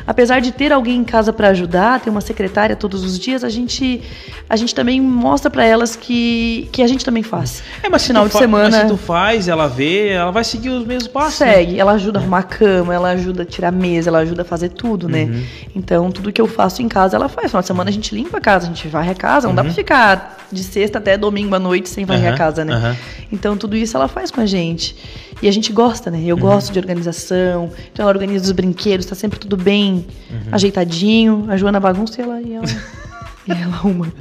apesar 0.06 0.40
de 0.40 0.52
ter 0.52 0.72
alguém 0.72 0.96
em 0.98 1.04
casa 1.04 1.32
pra 1.32 1.48
ajudar, 1.48 2.00
ter 2.00 2.10
uma 2.10 2.20
secretária 2.20 2.74
todos 2.76 3.04
os 3.04 3.18
dias, 3.18 3.44
a 3.44 3.48
gente 3.48 4.02
a 4.48 4.56
gente 4.56 4.74
também 4.74 5.00
mostra 5.00 5.50
pra 5.50 5.64
elas 5.64 5.96
que 5.96 6.68
que 6.72 6.82
a 6.82 6.86
gente 6.86 7.04
também 7.04 7.22
faz. 7.22 7.62
É, 7.82 7.88
mas 7.88 8.02
se 8.02 8.12
final 8.28 8.42
de 8.42 8.46
semana 8.46 8.70
Mas 8.70 8.80
se 8.82 8.86
tu 8.88 8.96
faz, 8.96 9.48
ela 9.48 9.66
vê, 9.68 10.08
ela 10.08 10.30
vai 10.30 10.44
seguir 10.44 10.70
os 10.70 10.86
mesmos 10.86 11.08
passos. 11.08 11.40
né? 11.40 11.54
segue, 11.54 11.78
ela 11.80 11.92
ajuda 11.92 12.18
a 12.18 12.22
arrumar 12.22 12.38
a 12.38 12.42
cama, 12.42 12.94
ela 12.94 13.10
ajuda 13.10 13.42
a 13.42 13.46
tirar 13.46 13.68
a 13.68 13.72
mesa, 13.72 14.10
ela 14.10 14.18
ajuda 14.18 14.42
a 14.42 14.44
fazer 14.44 14.70
tudo, 14.70 15.08
né? 15.08 15.24
Uhum. 15.24 15.44
Então, 15.74 16.10
tudo 16.10 16.32
que 16.32 16.40
eu 16.40 16.46
faço 16.46 16.82
em 16.82 16.88
casa, 16.88 17.16
ela 17.16 17.28
faz. 17.28 17.48
Final 17.50 17.60
de 17.62 17.66
semana 17.66 17.90
a 17.90 17.92
gente 17.92 18.14
limpa 18.14 18.38
a 18.38 18.40
casa, 18.40 18.66
a 18.66 18.68
gente 18.68 18.86
varre 18.88 19.10
a 19.10 19.14
casa. 19.14 19.46
Não 19.48 19.54
dá 19.54 19.62
pra 19.64 19.72
ficar 19.72 20.38
de 20.50 20.62
sexta 20.62 20.98
até 20.98 21.16
domingo 21.18 21.54
à 21.54 21.58
noite 21.58 21.88
sem 21.88 22.04
varrer 22.04 22.28
Uhum. 22.28 22.34
A 22.34 22.38
casa, 22.38 22.64
né? 22.64 22.72
aham. 22.74 22.96
Então, 23.32 23.56
tudo 23.56 23.76
isso 23.76 23.96
ela 23.96 24.08
faz 24.08 24.30
com 24.30 24.40
a 24.40 24.46
gente. 24.46 24.96
E 25.42 25.48
a 25.48 25.52
gente 25.52 25.72
gosta, 25.72 26.10
né? 26.10 26.18
Uhum. 26.18 26.24
Eu 26.28 26.36
gosto 26.36 26.72
de 26.72 26.78
organização. 26.78 27.70
Então, 27.92 28.02
ela 28.04 28.10
organiza 28.12 28.44
os 28.44 28.52
brinquedos, 28.52 29.04
tá 29.06 29.14
sempre 29.14 29.38
tudo 29.38 29.56
bem, 29.56 30.06
Uhum. 30.30 30.38
ajeitadinho. 30.52 31.44
A 31.48 31.56
Joana 31.56 31.78
bagunça 31.80 32.20
e 32.20 32.24
ela... 32.24 32.40
E 32.40 32.54
ela... 32.54 32.64
e 33.46 33.52
ela 33.52 33.74
arruma. 33.74 34.12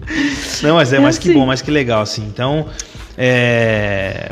Não, 0.62 0.76
mas 0.76 0.94
é, 0.94 0.98
É 0.98 1.00
mais 1.00 1.18
que 1.18 1.30
assim. 1.30 1.40
bom, 1.40 1.46
mais 1.46 1.62
que 1.62 1.72
legal, 1.72 2.02
assim. 2.02 2.24
Então, 2.28 2.66
é. 3.18 4.30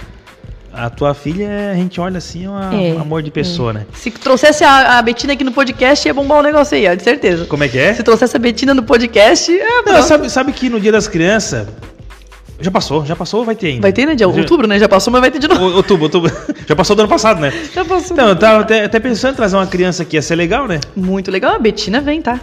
A 0.75 0.90
tua 0.90 1.13
filha, 1.13 1.70
a 1.72 1.75
gente 1.75 2.02
olha 2.02 2.18
assim, 2.18 2.46
é 2.46 2.50
uma- 2.50 2.74
É, 2.74 2.94
um 2.94 3.02
amor 3.02 3.22
de 3.22 3.30
pessoa, 3.30 3.72
né? 3.72 3.86
Se 3.94 4.10
trouxesse 4.10 4.63
a, 4.63 4.98
a 4.98 5.02
Betina 5.04 5.34
aqui 5.34 5.44
no 5.44 5.52
podcast, 5.52 6.08
ia 6.08 6.13
bombar 6.16 6.40
o 6.40 6.42
negócio 6.42 6.75
aí, 6.75 6.88
ó, 6.88 6.96
de 6.96 7.04
certeza. 7.04 7.46
Como 7.46 7.63
é 7.63 7.68
que 7.68 7.78
é? 7.78 7.94
Se 7.94 8.02
trouxesse 8.02 8.36
a 8.36 8.40
Betina 8.40 8.74
no 8.74 8.82
podcast, 8.82 9.52
é, 9.56 9.82
Não, 9.86 10.02
sabe, 10.02 10.32
sabe 10.32 10.52
que 10.52 10.70
no 10.72 10.80
dia 10.80 10.92
das 10.92 11.08
crianças. 11.08 11.68
Já 12.60 12.72
passou, 12.72 13.06
já 13.06 13.16
passou 13.16 13.42
ou 13.42 13.46
vai 13.46 13.56
ter 13.56 13.68
ainda? 13.68 13.82
Vai 13.84 13.94
ter, 13.94 14.08
né? 14.08 14.16
De 14.16 14.24
outubro, 14.25 14.66
né? 14.68 14.80
Já 14.80 14.90
passou, 14.90 15.12
mas 15.12 15.22
vai 15.22 15.30
ter 15.30 15.38
de 15.38 15.48
novo. 15.48 15.62
O- 15.63 15.75
Outubro, 15.75 16.06
outubro. 16.06 16.32
Já 16.68 16.75
passou 16.75 16.96
do 16.96 17.02
ano 17.02 17.10
passado, 17.10 17.40
né? 17.42 17.52
Já 17.74 17.84
passou. 17.86 18.16
Então, 18.16 18.30
eu 18.30 18.36
tava 18.36 18.62
até, 18.62 18.86
até 18.86 19.00
pensando 19.00 19.34
em 19.34 19.36
trazer 19.36 19.56
uma 19.58 19.68
criança 19.68 20.02
aqui, 20.04 20.16
ia 20.16 20.22
ser 20.22 20.36
legal, 20.36 20.66
né? 20.68 20.80
Muito 20.96 21.30
legal. 21.30 21.54
A 21.56 21.60
Betina 21.60 22.00
vem, 22.02 22.22
tá? 22.22 22.40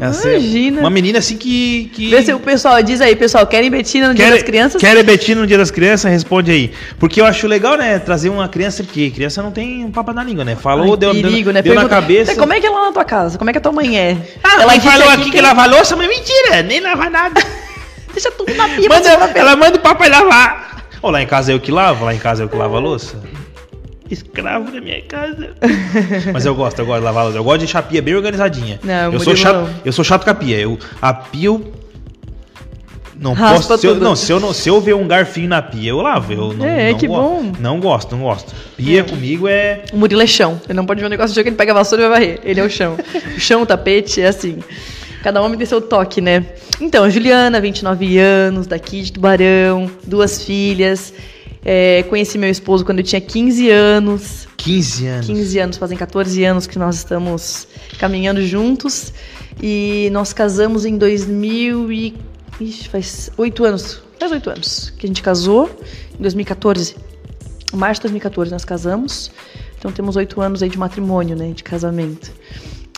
Ia 0.00 0.12
ser 0.14 0.38
Imagina. 0.38 0.80
Uma 0.80 0.88
menina 0.90 1.18
assim 1.18 1.36
que. 1.36 1.90
que... 1.92 2.08
Vê 2.08 2.22
se 2.22 2.32
o 2.32 2.40
pessoal 2.40 2.82
diz 2.82 3.00
aí, 3.02 3.14
pessoal, 3.14 3.46
querem 3.46 3.70
Betina 3.70 4.08
no 4.08 4.14
Dia 4.14 4.30
das 4.30 4.42
Crianças? 4.42 4.80
Quer 4.80 5.02
Betina 5.02 5.42
no 5.42 5.46
Dia 5.46 5.58
das 5.58 5.70
Crianças? 5.70 6.10
Responde 6.10 6.50
aí. 6.50 6.72
Porque 6.98 7.20
eu 7.20 7.26
acho 7.26 7.46
legal, 7.46 7.76
né? 7.76 7.98
Trazer 7.98 8.30
uma 8.30 8.48
criança, 8.48 8.82
porque 8.82 9.10
criança 9.10 9.42
não 9.42 9.50
tem 9.50 9.84
um 9.84 9.90
papo 9.90 10.12
na 10.14 10.24
língua, 10.24 10.42
né? 10.44 10.56
Falou, 10.56 10.92
Ai, 10.92 10.96
deu, 10.98 11.12
deu- 11.12 11.22
perigo, 11.22 11.50
né? 11.50 11.60
deu 11.60 11.74
na 11.74 11.82
Pergunta, 11.82 12.00
cabeça. 12.00 12.34
Como 12.34 12.52
é 12.52 12.60
que 12.60 12.66
é 12.66 12.70
lá 12.70 12.86
na 12.86 12.92
tua 12.92 13.04
casa? 13.04 13.36
Como 13.36 13.50
é 13.50 13.52
que 13.52 13.58
a 13.58 13.60
tua 13.60 13.72
mãe 13.72 13.98
é? 13.98 14.16
Ah, 14.42 14.62
ela 14.62 14.80
falou 14.80 15.08
aqui 15.10 15.24
que, 15.26 15.32
tem- 15.32 15.40
lava 15.42 15.66
louça, 15.66 15.94
mas 15.96 16.08
mentira, 16.08 16.62
nem 16.62 16.80
lava 16.80 17.10
nada. 17.10 17.40
Deixa 18.12 18.30
tudo 18.30 18.54
na 18.54 18.68
pia. 18.70 18.88
Manda- 18.88 19.30
ela 19.34 19.54
manda 19.54 19.76
o 19.76 19.80
papai 19.80 20.08
lavar. 20.08 20.86
Ou 21.02 21.10
lá 21.10 21.20
em 21.22 21.26
casa 21.26 21.52
é 21.52 21.54
eu 21.54 21.60
que 21.60 21.70
lavo, 21.70 22.04
lá 22.06 22.14
em 22.14 22.18
casa 22.18 22.42
é 22.42 22.44
eu 22.44 22.48
que 22.48 22.56
lavo 22.56 22.76
a 22.76 22.80
louça. 22.80 23.16
Escravo 24.10 24.70
da 24.72 24.80
minha 24.80 25.00
casa. 25.02 25.50
Mas 26.32 26.44
eu 26.44 26.54
gosto, 26.54 26.78
eu 26.80 26.86
gosto 26.86 26.98
de 26.98 27.04
lavar 27.04 27.24
louça. 27.24 27.38
Eu 27.38 27.44
gosto 27.44 27.58
de 27.60 27.66
deixar 27.66 27.78
a 27.78 27.82
pia 27.82 28.02
bem 28.02 28.14
organizadinha. 28.14 28.80
Não, 28.82 29.12
eu 29.12 29.20
sou 29.20 29.36
chato, 29.36 29.56
não. 29.56 29.70
eu 29.84 29.92
sou 29.92 30.04
chato 30.04 30.24
com 30.24 30.30
a 30.30 30.34
pia. 30.34 30.58
Eu, 30.58 30.78
a 31.00 31.14
pia 31.14 31.46
eu 31.46 31.72
não 33.20 33.34
Raspa 33.34 33.68
posso. 33.68 33.80
Se 33.80 33.86
eu, 33.86 33.94
não, 33.96 34.16
se 34.16 34.32
eu 34.32 34.40
não, 34.40 34.52
se 34.52 34.68
eu 34.68 34.80
ver 34.80 34.94
um 34.94 35.06
garfinho 35.06 35.48
na 35.48 35.60
pia, 35.60 35.90
eu 35.90 36.00
lavo. 36.00 36.32
Eu 36.32 36.52
não, 36.54 36.66
É, 36.66 36.90
não 36.90 36.98
que 36.98 37.06
gosto. 37.06 37.22
bom. 37.22 37.52
Não 37.60 37.80
gosto, 37.80 38.16
não 38.16 38.24
gosto. 38.24 38.54
Pia 38.76 39.04
comigo 39.04 39.46
é 39.46 39.82
O 39.92 39.96
Murilo 39.98 40.22
é 40.22 40.26
chão. 40.26 40.60
Ele 40.64 40.74
não 40.74 40.86
pode 40.86 41.00
ver 41.00 41.06
um 41.06 41.10
negócio 41.10 41.28
de 41.30 41.34
chão 41.34 41.42
que 41.44 41.50
ele 41.50 41.56
pega 41.56 41.72
a 41.72 41.74
vassoura 41.74 42.04
e 42.04 42.08
vai 42.08 42.18
varrer. 42.18 42.40
Ele 42.42 42.60
é 42.60 42.64
o 42.64 42.70
chão. 42.70 42.96
o 43.36 43.38
chão, 43.40 43.62
o 43.62 43.66
tapete, 43.66 44.20
é 44.22 44.28
assim. 44.28 44.58
Cada 45.22 45.42
homem 45.42 45.58
tem 45.58 45.66
seu 45.66 45.82
toque, 45.82 46.20
né? 46.22 46.46
Então, 46.80 47.08
Juliana, 47.10 47.60
29 47.60 48.18
anos, 48.18 48.66
daqui 48.66 49.02
de 49.02 49.12
Tubarão, 49.12 49.90
duas 50.06 50.42
filhas. 50.42 51.12
É, 51.64 52.02
conheci 52.04 52.38
meu 52.38 52.50
esposo 52.50 52.84
quando 52.84 52.98
eu 52.98 53.04
tinha 53.04 53.20
15 53.20 53.70
anos. 53.70 54.48
15 54.56 55.06
anos. 55.06 55.26
15 55.26 55.58
anos, 55.58 55.76
fazem 55.76 55.96
14 55.96 56.44
anos 56.44 56.66
que 56.66 56.78
nós 56.78 56.96
estamos 56.96 57.66
caminhando 57.98 58.42
juntos. 58.44 59.12
E 59.62 60.08
nós 60.12 60.32
casamos 60.32 60.84
em 60.84 60.96
2000 60.96 61.92
e... 61.92 62.14
Ixi, 62.60 62.88
faz 62.88 63.30
8 63.36 63.64
anos. 63.64 64.02
Faz 64.18 64.32
8 64.32 64.50
anos 64.50 64.92
que 64.98 65.06
a 65.06 65.08
gente 65.08 65.22
casou. 65.22 65.70
Em 66.18 66.22
2014. 66.22 66.96
Em 67.72 67.76
março 67.76 68.00
de 68.00 68.04
2014 68.04 68.50
nós 68.50 68.64
casamos. 68.64 69.30
Então 69.78 69.90
temos 69.90 70.16
8 70.16 70.40
anos 70.40 70.62
aí 70.62 70.68
de 70.68 70.78
matrimônio, 70.78 71.36
né? 71.36 71.52
De 71.52 71.62
casamento. 71.62 72.30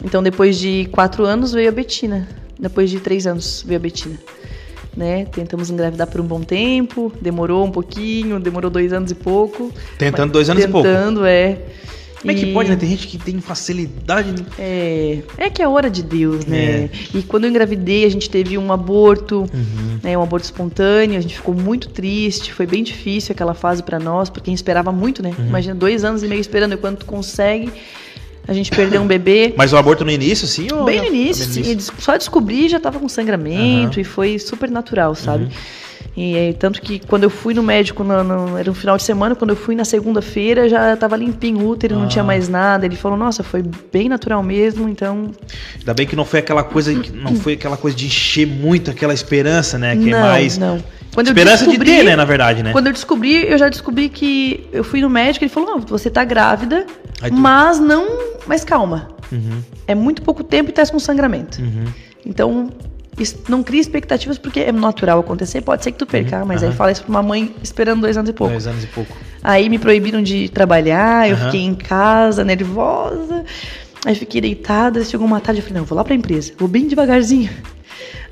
Então 0.04 0.22
depois 0.22 0.58
de 0.58 0.88
4 0.92 1.24
anos 1.24 1.52
veio 1.52 1.68
a 1.68 1.72
Betina. 1.72 2.28
Depois 2.58 2.90
de 2.90 3.00
3 3.00 3.26
anos 3.26 3.64
veio 3.66 3.78
a 3.78 3.82
Betina. 3.82 4.18
Né? 4.96 5.24
Tentamos 5.24 5.70
engravidar 5.70 6.06
por 6.06 6.20
um 6.20 6.24
bom 6.24 6.42
tempo, 6.42 7.10
demorou 7.20 7.64
um 7.64 7.70
pouquinho, 7.70 8.38
demorou 8.38 8.70
dois 8.70 8.92
anos 8.92 9.10
e 9.10 9.14
pouco. 9.14 9.72
Tentando 9.96 10.32
dois 10.32 10.50
anos 10.50 10.62
e 10.62 10.68
pouco. 10.68 10.86
Tentando, 10.86 11.24
é. 11.24 11.58
Como 12.20 12.30
é 12.30 12.34
que 12.36 12.52
pode, 12.52 12.70
né? 12.70 12.76
Tem 12.76 12.88
gente 12.88 13.08
que 13.08 13.18
tem 13.18 13.40
facilidade. 13.40 14.30
né? 14.30 14.46
É, 14.56 15.18
é 15.38 15.50
que 15.50 15.60
é 15.60 15.64
a 15.64 15.68
hora 15.68 15.90
de 15.90 16.02
Deus, 16.04 16.46
né? 16.46 16.84
É. 16.84 16.90
E 17.14 17.22
quando 17.22 17.44
eu 17.44 17.50
engravidei, 17.50 18.04
a 18.04 18.08
gente 18.10 18.30
teve 18.30 18.56
um 18.56 18.70
aborto, 18.72 19.40
Uhum. 19.52 19.98
né? 20.02 20.16
Um 20.16 20.22
aborto 20.22 20.44
espontâneo, 20.44 21.18
a 21.18 21.20
gente 21.20 21.34
ficou 21.34 21.52
muito 21.54 21.88
triste, 21.88 22.52
foi 22.52 22.64
bem 22.66 22.84
difícil 22.84 23.32
aquela 23.32 23.54
fase 23.54 23.82
pra 23.82 23.98
nós, 23.98 24.30
porque 24.30 24.50
a 24.50 24.52
gente 24.52 24.58
esperava 24.58 24.92
muito, 24.92 25.20
né? 25.20 25.34
Uhum. 25.36 25.46
Imagina, 25.48 25.74
dois 25.74 26.04
anos 26.04 26.22
e 26.22 26.28
meio 26.28 26.40
esperando, 26.40 26.74
e 26.74 26.76
quando 26.76 26.98
tu 26.98 27.06
consegue, 27.06 27.72
a 28.46 28.52
gente 28.52 28.70
perdeu 28.70 29.00
um 29.00 29.06
bebê. 29.06 29.54
Mas 29.58 29.72
o 29.72 29.76
aborto 29.76 30.04
no 30.04 30.10
início, 30.10 30.46
sim? 30.46 30.68
Ou 30.72 30.84
Bem 30.84 31.00
no 31.00 31.06
início, 31.06 31.44
sim, 31.44 31.78
só 31.98 32.16
descobri 32.16 32.68
já 32.68 32.80
tava 32.80 32.98
com 32.98 33.08
sangramento 33.08 33.94
Aham. 33.94 34.00
e 34.00 34.04
foi 34.04 34.38
super 34.38 34.70
natural, 34.70 35.14
sabe? 35.14 35.44
Uhum. 35.44 35.50
E 36.16 36.36
é, 36.36 36.52
tanto 36.52 36.80
que 36.82 36.98
quando 36.98 37.24
eu 37.24 37.30
fui 37.30 37.54
no 37.54 37.62
médico, 37.62 38.04
no, 38.04 38.22
no- 38.22 38.58
era 38.58 38.70
um 38.70 38.74
final 38.74 38.96
de 38.96 39.02
semana, 39.02 39.34
quando 39.34 39.50
eu 39.50 39.56
fui 39.56 39.74
na 39.74 39.84
segunda-feira 39.84 40.68
já 40.68 40.94
tava 40.96 41.16
limpinho 41.16 41.60
o 41.60 41.68
útero, 41.68 41.96
não 41.96 42.04
Ah. 42.04 42.08
tinha 42.08 42.22
mais 42.24 42.48
nada. 42.48 42.84
Ele 42.84 42.96
falou, 42.96 43.16
nossa, 43.16 43.42
foi 43.42 43.62
bem 43.92 44.08
natural 44.08 44.42
mesmo, 44.42 44.88
então 44.88 45.30
Ainda 45.78 45.94
bem 45.94 46.06
que 46.06 46.14
não 46.14 46.24
foi 46.24 46.40
aquela 46.40 46.62
coisa, 46.62 46.94
que 46.94 47.10
não 47.12 47.34
foi 47.36 47.54
aquela 47.54 47.76
coisa 47.76 47.96
de 47.96 48.06
encher 48.06 48.46
muito 48.46 48.90
aquela 48.90 49.14
esperança, 49.14 49.78
né? 49.78 49.96
Que 49.96 50.10
não, 50.10 50.18
é 50.18 50.22
mais 50.22 50.58
não. 50.58 50.82
Quando 51.14 51.26
esperança 51.28 51.64
descobri, 51.66 51.90
de 51.90 51.96
ter, 51.98 52.04
né? 52.04 52.16
Na 52.16 52.24
verdade, 52.24 52.62
né? 52.62 52.72
Quando 52.72 52.86
eu 52.86 52.92
descobri, 52.92 53.46
eu 53.50 53.58
já 53.58 53.68
descobri 53.68 54.08
que 54.08 54.66
eu 54.72 54.82
fui 54.82 55.00
no 55.02 55.10
médico, 55.10 55.44
ele 55.44 55.50
falou, 55.52 55.70
não, 55.70 55.80
você 55.80 56.08
tá 56.10 56.24
grávida, 56.24 56.86
tu- 57.20 57.34
mas 57.34 57.78
não, 57.78 58.06
mas 58.46 58.64
calma. 58.64 59.08
Uhum, 59.30 59.62
É 59.86 59.94
muito 59.94 60.22
pouco 60.22 60.42
tempo 60.44 60.70
e 60.70 60.72
tá 60.72 60.86
com 60.86 60.98
sangramento. 60.98 61.60
uhum. 61.60 61.84
Então, 62.24 62.70
não 63.48 63.62
cria 63.62 63.80
expectativas 63.80 64.38
porque 64.38 64.60
é 64.60 64.72
natural 64.72 65.20
acontecer, 65.20 65.60
pode 65.60 65.84
ser 65.84 65.92
que 65.92 65.98
tu 65.98 66.06
perca, 66.06 66.40
Uhum, 66.40 66.46
mas 66.46 66.62
aí 66.62 66.68
aham. 66.68 66.76
fala 66.76 66.92
isso 66.92 67.02
pra 67.02 67.10
uma 67.10 67.22
mãe 67.22 67.54
esperando 67.62 68.00
dois 68.00 68.16
anos 68.16 68.30
e 68.30 68.32
pouco. 68.32 68.52
Dois 68.52 68.66
anos 68.66 68.82
e 68.84 68.86
pouco. 68.86 69.16
Aí 69.42 69.68
me 69.68 69.78
proibiram 69.78 70.22
de 70.22 70.48
trabalhar, 70.48 71.28
eu 71.28 71.36
Aham. 71.36 71.44
fiquei 71.46 71.60
em 71.60 71.74
casa, 71.74 72.44
nervosa. 72.44 73.44
Aí 74.04 74.14
fiquei 74.14 74.40
deitada, 74.40 75.04
chegou 75.04 75.26
uma 75.26 75.40
tarde, 75.40 75.60
eu 75.60 75.62
falei, 75.62 75.74
não, 75.74 75.82
eu 75.82 75.86
vou 75.86 75.96
lá 75.96 76.02
pra 76.02 76.14
empresa, 76.14 76.52
vou 76.58 76.66
bem 76.68 76.88
devagarzinho. 76.88 77.50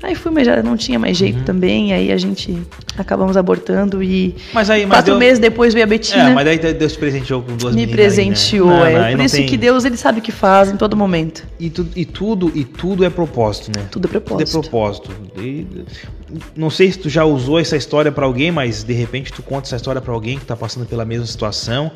Aí 0.03 0.15
fui, 0.15 0.31
mas 0.31 0.47
já 0.47 0.63
não 0.63 0.75
tinha 0.75 0.97
mais 0.97 1.15
jeito 1.15 1.39
Uhum. 1.39 1.43
também, 1.45 1.93
aí 1.93 2.11
a 2.11 2.17
gente 2.17 2.59
acabamos 2.97 3.37
abortando 3.37 4.01
e 4.01 4.35
Mas 4.51 4.69
aí, 4.69 4.85
mas 4.85 4.97
quatro 4.97 5.15
meses 5.17 5.37
depois 5.37 5.73
veio 5.75 5.83
a 5.83 5.87
Betina. 5.87 6.29
É, 6.31 6.33
mas 6.33 6.43
daí 6.45 6.73
Deus 6.73 6.93
te 6.93 6.97
presenteou 6.99 7.41
com 7.43 7.55
duas 7.55 7.75
me 7.75 7.85
meninas 7.85 8.17
aí, 8.17 8.25
né? 8.25 8.31
presenteou, 8.31 8.67
Não, 8.67 8.85
é. 8.85 8.93
não, 8.93 9.01
aí 9.03 9.15
Por 9.15 9.25
isso 9.25 9.35
tem- 9.35 9.45
que 9.45 9.57
Deus, 9.57 9.85
ele 9.85 9.97
sabe 9.97 10.19
o 10.19 10.21
que 10.21 10.31
faz 10.31 10.71
em 10.71 10.75
todo 10.77 10.97
momento. 10.97 11.43
E, 11.59 11.69
tu, 11.69 11.87
e 11.95 12.03
tudo 12.03 12.51
e 12.55 12.63
tudo 12.65 13.05
é 13.05 13.09
propósito, 13.11 13.71
né? 13.77 13.85
Tudo 13.91 14.07
é 14.07 14.09
propósito. 14.09 14.47
Tudo 14.51 14.57
é 14.57 14.61
propósito. 14.69 15.11
E- 15.37 15.67
não 16.55 16.69
sei 16.69 16.91
se 16.91 16.97
tu 16.97 17.09
já 17.09 17.23
usou 17.25 17.59
essa 17.59 17.77
história 17.77 18.11
pra 18.11 18.25
alguém, 18.25 18.51
mas 18.51 18.83
de 18.83 18.93
repente 18.93 19.31
tu 19.31 19.43
conta 19.43 19.67
essa 19.67 19.75
história 19.75 20.01
pra 20.01 20.13
alguém 20.13 20.39
que 20.39 20.45
tá 20.45 20.55
passando 20.55 20.85
pela 20.87 21.05
mesma 21.05 21.25
situação 21.27 21.91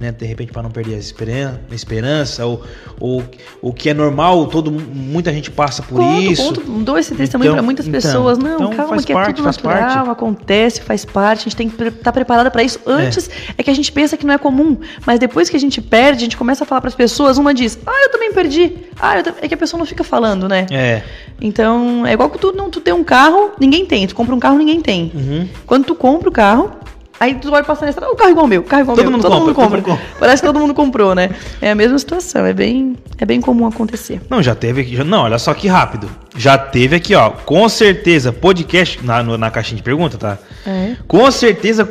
né? 0.00 0.12
De 0.12 0.24
repente 0.24 0.52
para 0.52 0.62
não 0.62 0.70
perder 0.70 0.94
a 0.94 0.98
esperança, 0.98 1.60
a 1.70 1.74
esperança 1.74 2.46
ou, 2.46 2.62
ou 3.00 3.24
o 3.60 3.72
que 3.72 3.90
é 3.90 3.94
normal, 3.94 4.46
todo 4.46 4.70
muita 4.70 5.32
gente 5.32 5.50
passa 5.50 5.82
por 5.82 5.98
conto, 5.98 6.20
isso. 6.20 6.42
Conto, 6.42 6.60
dou 6.60 6.98
esse 6.98 7.14
testemunho 7.14 7.48
Então- 7.48 7.56
para 7.56 7.62
muitas 7.62 7.86
então, 7.86 8.00
pessoas. 8.00 8.38
Não, 8.38 8.54
então 8.54 8.70
calma, 8.70 9.02
que 9.02 9.12
parte, 9.12 9.30
é 9.30 9.32
tudo 9.34 9.44
natural, 9.44 9.74
parte. 9.74 10.10
acontece, 10.10 10.80
faz 10.82 11.04
parte. 11.04 11.40
A 11.40 11.44
gente 11.44 11.56
tem 11.56 11.68
que 11.68 11.82
estar 11.82 12.12
preparada 12.12 12.50
para 12.50 12.62
isso. 12.62 12.78
Antes 12.86 13.28
é. 13.56 13.62
que 13.62 13.70
a 13.70 13.74
gente 13.74 13.90
pensa 13.90 14.16
que 14.16 14.24
não 14.24 14.34
é 14.34 14.38
comum, 14.38 14.76
mas 15.06 15.18
depois 15.18 15.48
que 15.48 15.56
a 15.56 15.60
gente 15.60 15.80
perde, 15.80 16.18
a 16.18 16.24
gente 16.24 16.36
começa 16.36 16.64
a 16.64 16.66
falar 16.66 16.80
para 16.80 16.88
as 16.88 16.94
pessoas. 16.94 17.38
Uma 17.38 17.52
diz: 17.52 17.78
Ah, 17.86 18.04
eu 18.04 18.10
também 18.10 18.32
perdi. 18.32 18.72
Ah, 18.98 19.16
eu 19.16 19.22
tam-" 19.22 19.34
é 19.40 19.48
que 19.48 19.54
a 19.54 19.56
pessoa 19.56 19.78
não 19.78 19.86
fica 19.86 20.04
falando, 20.04 20.48
né? 20.48 20.66
É. 20.70 21.02
Então, 21.40 22.04
é 22.04 22.12
igual 22.12 22.30
que 22.30 22.38
tu 22.38 22.52
não 22.52 22.68
tu 22.68 22.80
tem 22.80 22.92
um 22.92 23.04
carro, 23.04 23.52
ninguém 23.60 23.86
tem. 23.86 24.06
Tu 24.06 24.14
compra 24.14 24.34
um 24.34 24.40
carro, 24.40 24.58
ninguém 24.58 24.80
tem. 24.80 25.12
Uhum. 25.14 25.48
Quando 25.66 25.84
tu 25.84 25.94
compra 25.94 26.28
o 26.28 26.32
carro, 26.32 26.72
aí 27.20 27.34
tu 27.36 27.50
vai 27.50 27.62
passar 27.62 27.82
na 27.86 27.90
estrada, 27.90 28.10
"Ah, 28.10 28.14
o 28.14 28.16
carro 28.16 28.30
igual 28.30 28.44
ao 28.44 28.48
meu, 28.48 28.60
o 28.60 28.64
carro 28.64 28.82
igual 28.82 28.92
ao 28.92 28.96
Todo 28.96 29.04
meu. 29.04 29.12
mundo 29.12 29.22
todo 29.22 29.30
compra, 29.32 29.46
mundo 29.46 29.54
todo 29.54 29.64
compra. 29.64 29.78
mundo 29.92 29.98
compra. 30.08 30.18
Parece 30.20 30.42
que 30.42 30.46
todo 30.48 30.58
mundo 30.60 30.74
comprou, 30.74 31.14
né? 31.14 31.30
É 31.60 31.70
a 31.70 31.74
mesma 31.74 31.98
situação, 31.98 32.44
é 32.46 32.52
bem, 32.52 32.96
é 33.18 33.24
bem 33.24 33.40
comum 33.40 33.66
acontecer. 33.66 34.20
Não, 34.30 34.42
já 34.42 34.54
teve 34.54 34.82
aqui. 34.82 34.96
já- 34.96 35.04
não, 35.04 35.22
olha 35.22 35.38
só 35.38 35.52
que 35.54 35.66
rápido. 35.68 36.08
Já 36.36 36.56
teve 36.58 36.96
aqui, 36.96 37.14
ó. 37.14 37.30
Com 37.30 37.68
certeza, 37.68 38.32
podcast. 38.32 39.04
Na, 39.04 39.22
no- 39.22 39.36
na 39.38 39.50
caixinha 39.50 39.76
de 39.76 39.82
pergunta, 39.82 40.16
tá? 40.18 40.38
É. 40.66 40.96
Com 41.06 41.30
certeza, 41.30 41.84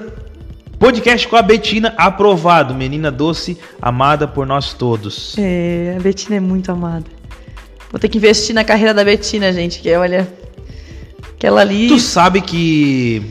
podcast 0.80 1.28
com 1.28 1.36
a 1.36 1.42
Betina 1.42 1.94
aprovado. 1.98 2.74
Menina 2.74 3.12
doce, 3.12 3.58
amada 3.82 4.28
por 4.28 4.46
nós 4.46 4.74
todos. 4.74 5.36
É, 5.38 5.96
a 5.98 6.02
Betina 6.02 6.38
é 6.38 6.40
muito 6.40 6.72
amada. 6.72 7.06
Vou 7.92 8.00
ter 8.00 8.10
que 8.10 8.18
investir 8.18 8.54
na 8.54 8.64
carreira 8.64 8.94
da 8.94 9.04
Betina, 9.04 9.52
gente, 9.54 9.80
que 9.80 9.94
olha. 9.96 10.28
Aquela 11.36 11.62
ali. 11.62 11.88
Tu 11.88 12.00
sabe 12.00 12.42
que. 12.42 13.22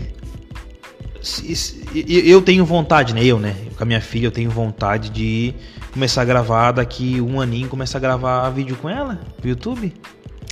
se- 1.22 1.54
Eu 1.94 2.42
tenho 2.42 2.64
vontade, 2.64 3.14
né? 3.14 3.24
Eu, 3.24 3.38
né? 3.38 3.54
Com 3.76 3.82
a 3.84 3.86
minha 3.86 4.00
filha, 4.00 4.26
eu 4.26 4.30
tenho 4.30 4.50
vontade 4.50 5.08
de 5.10 5.54
começar 5.92 6.22
a 6.22 6.24
gravar 6.24 6.72
daqui 6.72 7.20
um 7.20 7.40
aninho, 7.40 7.68
começar 7.68 7.98
a 7.98 8.00
gravar 8.00 8.50
vídeo 8.50 8.76
com 8.76 8.88
ela 8.88 9.18
pro 9.40 9.48
YouTube. 9.48 9.92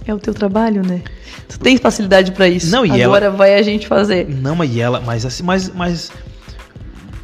É 0.06 0.14
o 0.14 0.18
teu 0.18 0.32
trabalho, 0.34 0.82
né? 0.86 1.02
Tu 1.48 1.58
tens 1.58 1.80
facilidade 1.80 2.32
pra 2.32 2.46
isso. 2.48 2.70
Não, 2.70 2.84
e 2.84 3.02
Agora 3.02 3.30
vai 3.30 3.54
a 3.54 3.62
gente 3.62 3.86
fazer. 3.86 4.28
Não, 4.28 4.54
mas 4.54 4.74
e 4.74 4.80
ela, 4.80 5.00
mas 5.00 5.24
assim, 5.24 5.42
mas, 5.42 5.70
mas, 5.70 6.12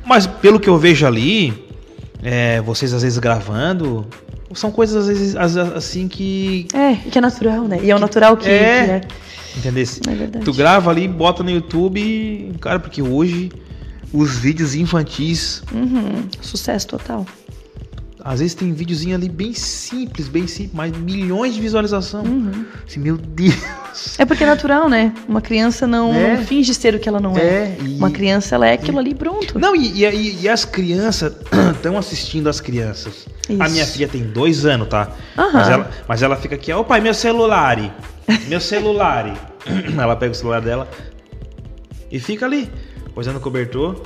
mas 0.04 0.26
pelo 0.26 0.58
que 0.58 0.68
eu 0.68 0.78
vejo 0.78 1.06
ali, 1.06 1.52
é, 2.22 2.60
vocês 2.62 2.92
às 2.92 3.02
vezes 3.02 3.18
gravando, 3.18 4.06
são 4.54 4.70
coisas 4.70 4.96
às 4.96 5.06
vezes 5.06 5.36
assim 5.74 6.08
que, 6.08 6.66
É, 6.74 6.94
que 6.96 7.16
é 7.18 7.20
natural, 7.20 7.64
né? 7.64 7.80
E 7.82 7.90
é 7.90 7.96
o 7.96 7.98
natural 7.98 8.36
que 8.36 8.48
É. 8.48 8.84
que 8.84 8.90
é. 8.90 9.00
entendeu? 9.58 9.84
É 10.08 10.14
verdade. 10.14 10.44
Tu 10.44 10.52
grava 10.52 10.90
ali, 10.90 11.06
bota 11.06 11.42
no 11.42 11.50
YouTube, 11.50 12.52
cara, 12.60 12.78
porque 12.78 13.02
hoje 13.02 13.50
os 14.12 14.36
vídeos 14.38 14.74
infantis, 14.74 15.62
Uhum, 15.72 16.24
Sucesso 16.40 16.86
total. 16.88 17.24
às 18.24 18.40
vezes 18.40 18.54
tem 18.54 18.72
videozinho 18.72 19.14
ali 19.16 19.28
bem 19.28 19.54
simples, 19.54 20.28
bem 20.28 20.46
simples, 20.46 20.72
mas 20.74 20.92
milhões 20.96 21.54
de 21.54 21.60
visualização. 21.60 22.22
Uhum. 22.24 22.64
Assim, 22.86 23.00
meu 23.00 23.16
Deus. 23.16 24.18
É 24.18 24.24
porque 24.24 24.44
é 24.44 24.46
natural, 24.46 24.88
né? 24.88 25.12
Uma 25.28 25.40
criança 25.40 25.86
não, 25.86 26.12
É. 26.14 26.36
não 26.36 26.44
finge 26.44 26.74
ser 26.74 26.94
o 26.94 26.98
que 26.98 27.08
ela 27.08 27.18
não 27.20 27.36
é. 27.36 27.40
É, 27.40 27.78
e- 27.82 27.96
Uma 27.96 28.10
criança, 28.10 28.54
ela 28.56 28.66
é 28.68 28.72
aquilo 28.74 28.98
ali 28.98 29.14
pronto. 29.14 29.58
Não, 29.58 29.74
e, 29.74 30.04
e- 30.04 30.40
e 30.42 30.48
as 30.48 30.64
crianças 30.64 31.32
estão 31.74 31.96
assistindo 31.96 32.48
as 32.48 32.60
crianças. 32.60 33.26
A 33.48 33.64
Isso. 33.64 33.72
minha 33.74 33.86
filha 33.86 34.06
tem 34.08 34.22
dois 34.22 34.64
anos, 34.66 34.88
tá? 34.88 35.10
Aham. 35.36 35.50
Mas 35.52 35.68
ela, 35.68 35.90
mas 36.08 36.22
ela 36.22 36.36
fica 36.36 36.54
aqui, 36.56 36.70
ó, 36.72 36.82
pai, 36.84 37.00
meu 37.00 37.14
celular. 37.14 37.78
Meu 38.48 38.60
celular. 38.60 39.50
ela 39.98 40.14
pega 40.16 40.32
o 40.32 40.34
celular 40.34 40.60
dela 40.60 40.88
e 42.12 42.18
fica 42.20 42.44
ali, 42.46 42.70
posando 43.20 43.38
o 43.38 43.42
cobertor. 43.42 44.00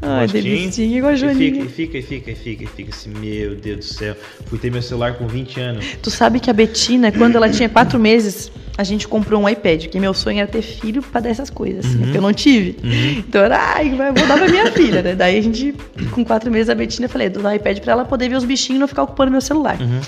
Ai, 0.00 0.22
rostinho, 0.22 0.42
delicinha, 0.44 0.98
igual 0.98 1.10
a 1.10 1.14
e 1.14 1.18
fica, 1.18 1.32
Joaninha. 1.32 1.64
e 1.64 1.68
fica, 1.68 1.98
e 1.98 2.02
fica, 2.02 2.30
e 2.30 2.34
fica, 2.36 2.64
e 2.64 2.66
fica 2.68 2.90
assim, 2.90 3.10
meu 3.10 3.56
Deus 3.56 3.78
do 3.78 3.84
céu. 3.84 4.16
Fui 4.46 4.56
ter 4.56 4.70
meu 4.70 4.80
celular 4.80 5.14
com 5.14 5.26
20 5.26 5.60
anos. 5.60 5.86
Tu 6.00 6.12
sabe 6.12 6.38
que 6.38 6.48
a 6.48 6.52
Betina, 6.52 7.10
quando 7.10 7.34
ela 7.34 7.48
tinha 7.50 7.68
quatro 7.68 7.98
meses, 7.98 8.52
a 8.78 8.84
gente 8.84 9.08
comprou 9.08 9.42
um 9.42 9.48
iPad, 9.48 9.86
que 9.86 9.98
meu 9.98 10.14
sonho 10.14 10.38
era 10.38 10.46
ter 10.46 10.62
filho 10.62 11.02
pra 11.02 11.20
dar 11.20 11.30
essas 11.30 11.50
coisas, 11.50 11.84
assim, 11.84 11.96
né? 11.96 12.04
porque 12.04 12.18
eu 12.18 12.22
não 12.22 12.32
tive. 12.32 12.76
Então 13.18 13.42
era, 13.42 13.74
ai, 13.74 13.90
vou 13.90 14.28
dar 14.28 14.38
pra 14.38 14.48
minha 14.48 14.70
filha, 14.70 15.02
né? 15.02 15.16
Daí 15.16 15.38
a 15.38 15.42
gente, 15.42 15.74
com 16.12 16.24
quatro 16.24 16.48
meses, 16.48 16.68
a 16.68 16.74
Betina, 16.76 17.06
eu 17.06 17.10
falei, 17.10 17.28
dou 17.28 17.42
um 17.42 17.52
iPad 17.52 17.80
pra 17.80 17.92
ela 17.94 18.04
poder 18.04 18.28
ver 18.28 18.36
os 18.36 18.44
bichinhos 18.44 18.76
e 18.76 18.80
não 18.80 18.86
ficar 18.86 19.02
ocupando 19.02 19.32
meu 19.32 19.40
celular. 19.40 19.76
Uhum. 19.80 20.00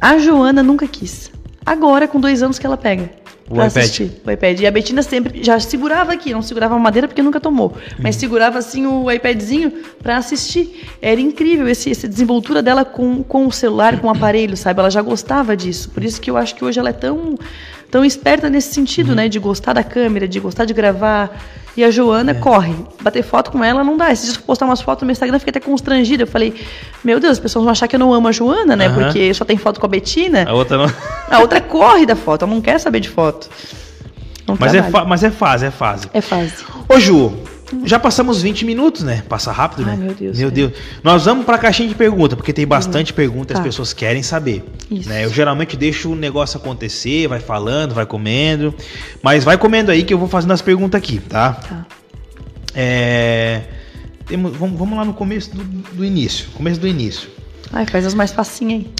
A 0.00 0.16
Joana 0.16 0.62
nunca 0.62 0.88
quis. 0.88 1.30
Agora, 1.64 2.08
com 2.08 2.18
dois 2.18 2.42
anos 2.42 2.58
que 2.58 2.64
ela 2.64 2.78
pega. 2.78 3.21
O 3.52 3.56
pra 3.56 3.66
iPad. 3.66 3.82
assistir 3.82 4.10
o 4.26 4.30
iPad. 4.30 4.60
E 4.60 4.66
a 4.66 4.70
Betina 4.70 5.02
sempre 5.02 5.44
já 5.44 5.60
segurava 5.60 6.12
aqui, 6.12 6.32
não 6.32 6.40
segurava 6.40 6.74
a 6.74 6.78
madeira 6.78 7.06
porque 7.06 7.22
nunca 7.22 7.38
tomou, 7.38 7.76
mas 7.98 8.16
segurava 8.16 8.58
assim 8.58 8.86
o 8.86 9.10
iPadzinho 9.10 9.70
pra 10.02 10.16
assistir. 10.16 10.88
Era 11.02 11.20
incrível 11.20 11.68
esse, 11.68 11.90
essa 11.90 12.08
desenvoltura 12.08 12.62
dela 12.62 12.84
com, 12.84 13.22
com 13.22 13.46
o 13.46 13.52
celular, 13.52 14.00
com 14.00 14.06
o 14.06 14.10
aparelho, 14.10 14.56
sabe? 14.56 14.80
Ela 14.80 14.90
já 14.90 15.02
gostava 15.02 15.54
disso. 15.54 15.90
Por 15.90 16.02
isso 16.02 16.20
que 16.20 16.30
eu 16.30 16.36
acho 16.36 16.54
que 16.54 16.64
hoje 16.64 16.80
ela 16.80 16.88
é 16.88 16.94
tão, 16.94 17.36
tão 17.90 18.02
esperta 18.04 18.48
nesse 18.48 18.72
sentido, 18.72 19.14
né? 19.14 19.28
De 19.28 19.38
gostar 19.38 19.74
da 19.74 19.84
câmera, 19.84 20.26
de 20.26 20.40
gostar 20.40 20.64
de 20.64 20.72
gravar. 20.72 21.38
E 21.76 21.82
a 21.82 21.90
Joana 21.90 22.34
corre. 22.34 22.74
Bater 23.00 23.22
foto 23.22 23.50
com 23.50 23.64
ela 23.64 23.82
não 23.82 23.96
dá. 23.96 24.12
Esses 24.12 24.26
dias 24.26 24.36
eu 24.36 24.42
postar 24.42 24.66
umas 24.66 24.82
fotos 24.82 25.02
no 25.02 25.06
meu 25.06 25.12
Instagram, 25.12 25.36
eu 25.36 25.40
fiquei 25.40 25.50
até 25.50 25.60
constrangida. 25.60 26.24
Eu 26.24 26.26
falei, 26.26 26.54
meu 27.02 27.18
Deus, 27.18 27.32
as 27.32 27.38
pessoas 27.38 27.64
vão 27.64 27.72
achar 27.72 27.88
que 27.88 27.96
eu 27.96 28.00
não 28.00 28.12
amo 28.12 28.28
a 28.28 28.32
Joana, 28.32 28.76
né? 28.76 28.88
Aham. 28.88 29.04
Porque 29.04 29.32
só 29.32 29.44
tem 29.44 29.56
foto 29.56 29.80
com 29.80 29.86
a 29.86 29.88
Betina. 29.88 30.44
A 30.46 30.52
outra 30.52 30.76
não. 30.76 30.92
A 31.30 31.38
outra 31.38 31.60
corre 31.60 32.04
da 32.04 32.14
foto, 32.14 32.44
ela 32.44 32.52
não 32.54 32.60
quer 32.60 32.78
saber 32.78 33.00
de 33.00 33.08
foto. 33.08 33.48
Não 34.46 34.56
Mas 34.58 34.74
é, 34.74 34.82
trabalha. 34.82 35.06
mas 35.06 35.24
é 35.24 35.30
fase, 35.30 35.66
é 35.66 35.70
fase. 35.70 36.08
É 36.12 36.20
fase. 36.20 36.64
Ô 36.88 36.98
Ju, 37.00 37.32
já 37.84 37.98
passamos 37.98 38.42
20 38.42 38.64
minutos, 38.64 39.02
né? 39.02 39.22
Passa 39.28 39.50
rápido, 39.52 39.88
Ai, 39.88 39.96
né? 39.96 40.04
meu 40.06 40.14
Deus, 40.14 40.38
Meu 40.38 40.48
é. 40.48 40.50
Deus. 40.50 40.72
Nós 41.02 41.24
vamos 41.24 41.44
pra 41.44 41.58
caixinha 41.58 41.88
de 41.88 41.94
pergunta, 41.94 42.36
porque 42.36 42.52
tem 42.52 42.66
bastante 42.66 43.12
pergunta 43.12 43.52
e 43.52 43.54
as 43.54 43.58
Tá. 43.60 43.64
pessoas 43.64 43.92
querem 43.92 44.22
saber. 44.22 44.64
Isso. 44.90 45.08
Né? 45.08 45.24
Eu 45.24 45.30
geralmente 45.32 45.76
deixo 45.76 46.10
o 46.12 46.16
negócio 46.16 46.58
acontecer, 46.58 47.26
vai 47.28 47.40
falando, 47.40 47.94
vai 47.94 48.06
comendo. 48.06 48.74
Mas 49.22 49.44
vai 49.44 49.56
comendo 49.58 49.90
aí 49.90 50.02
que 50.04 50.12
eu 50.14 50.18
vou 50.18 50.28
fazendo 50.28 50.52
as 50.52 50.60
perguntas 50.62 50.98
aqui, 50.98 51.18
tá? 51.18 51.52
Tá. 51.54 51.86
É, 52.74 53.62
temos- 54.26 54.56
vamos, 54.56 54.78
vamos 54.78 54.96
lá 54.96 55.04
no 55.04 55.14
começo 55.14 55.54
do, 55.54 55.62
do 55.64 56.04
início. 56.04 56.46
Começo 56.54 56.80
do 56.80 56.86
início. 56.88 57.28
Ai, 57.72 57.86
faz 57.86 58.06
as 58.06 58.14
mais 58.14 58.32
facinhas 58.32 58.80
aí. 58.80 58.90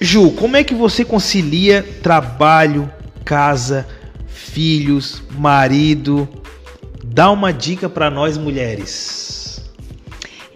Ju, 0.00 0.30
como 0.30 0.56
é 0.56 0.64
que 0.64 0.74
você 0.74 1.04
concilia 1.04 1.82
trabalho, 2.02 2.90
casa, 3.24 3.86
filhos, 4.28 5.22
marido? 5.38 6.26
Dá 7.12 7.28
uma 7.28 7.52
dica 7.52 7.88
pra 7.88 8.08
nós 8.08 8.38
mulheres. 8.38 9.68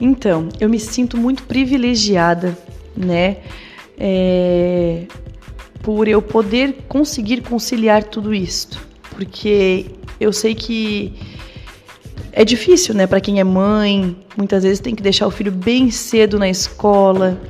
Então, 0.00 0.48
eu 0.60 0.68
me 0.68 0.78
sinto 0.78 1.16
muito 1.16 1.42
privilegiada, 1.42 2.56
né? 2.96 3.38
É, 3.98 5.02
por 5.82 6.06
eu 6.06 6.22
poder 6.22 6.84
conseguir 6.88 7.42
conciliar 7.42 8.04
tudo 8.04 8.32
isto. 8.32 8.80
Porque 9.10 9.86
eu 10.20 10.32
sei 10.32 10.54
que 10.54 11.12
é 12.30 12.44
difícil, 12.44 12.94
né? 12.94 13.08
Para 13.08 13.20
quem 13.20 13.40
é 13.40 13.44
mãe, 13.44 14.16
muitas 14.36 14.62
vezes 14.62 14.78
tem 14.78 14.94
que 14.94 15.02
deixar 15.02 15.26
o 15.26 15.32
filho 15.32 15.50
bem 15.50 15.90
cedo 15.90 16.38
na 16.38 16.48
escola. 16.48 17.40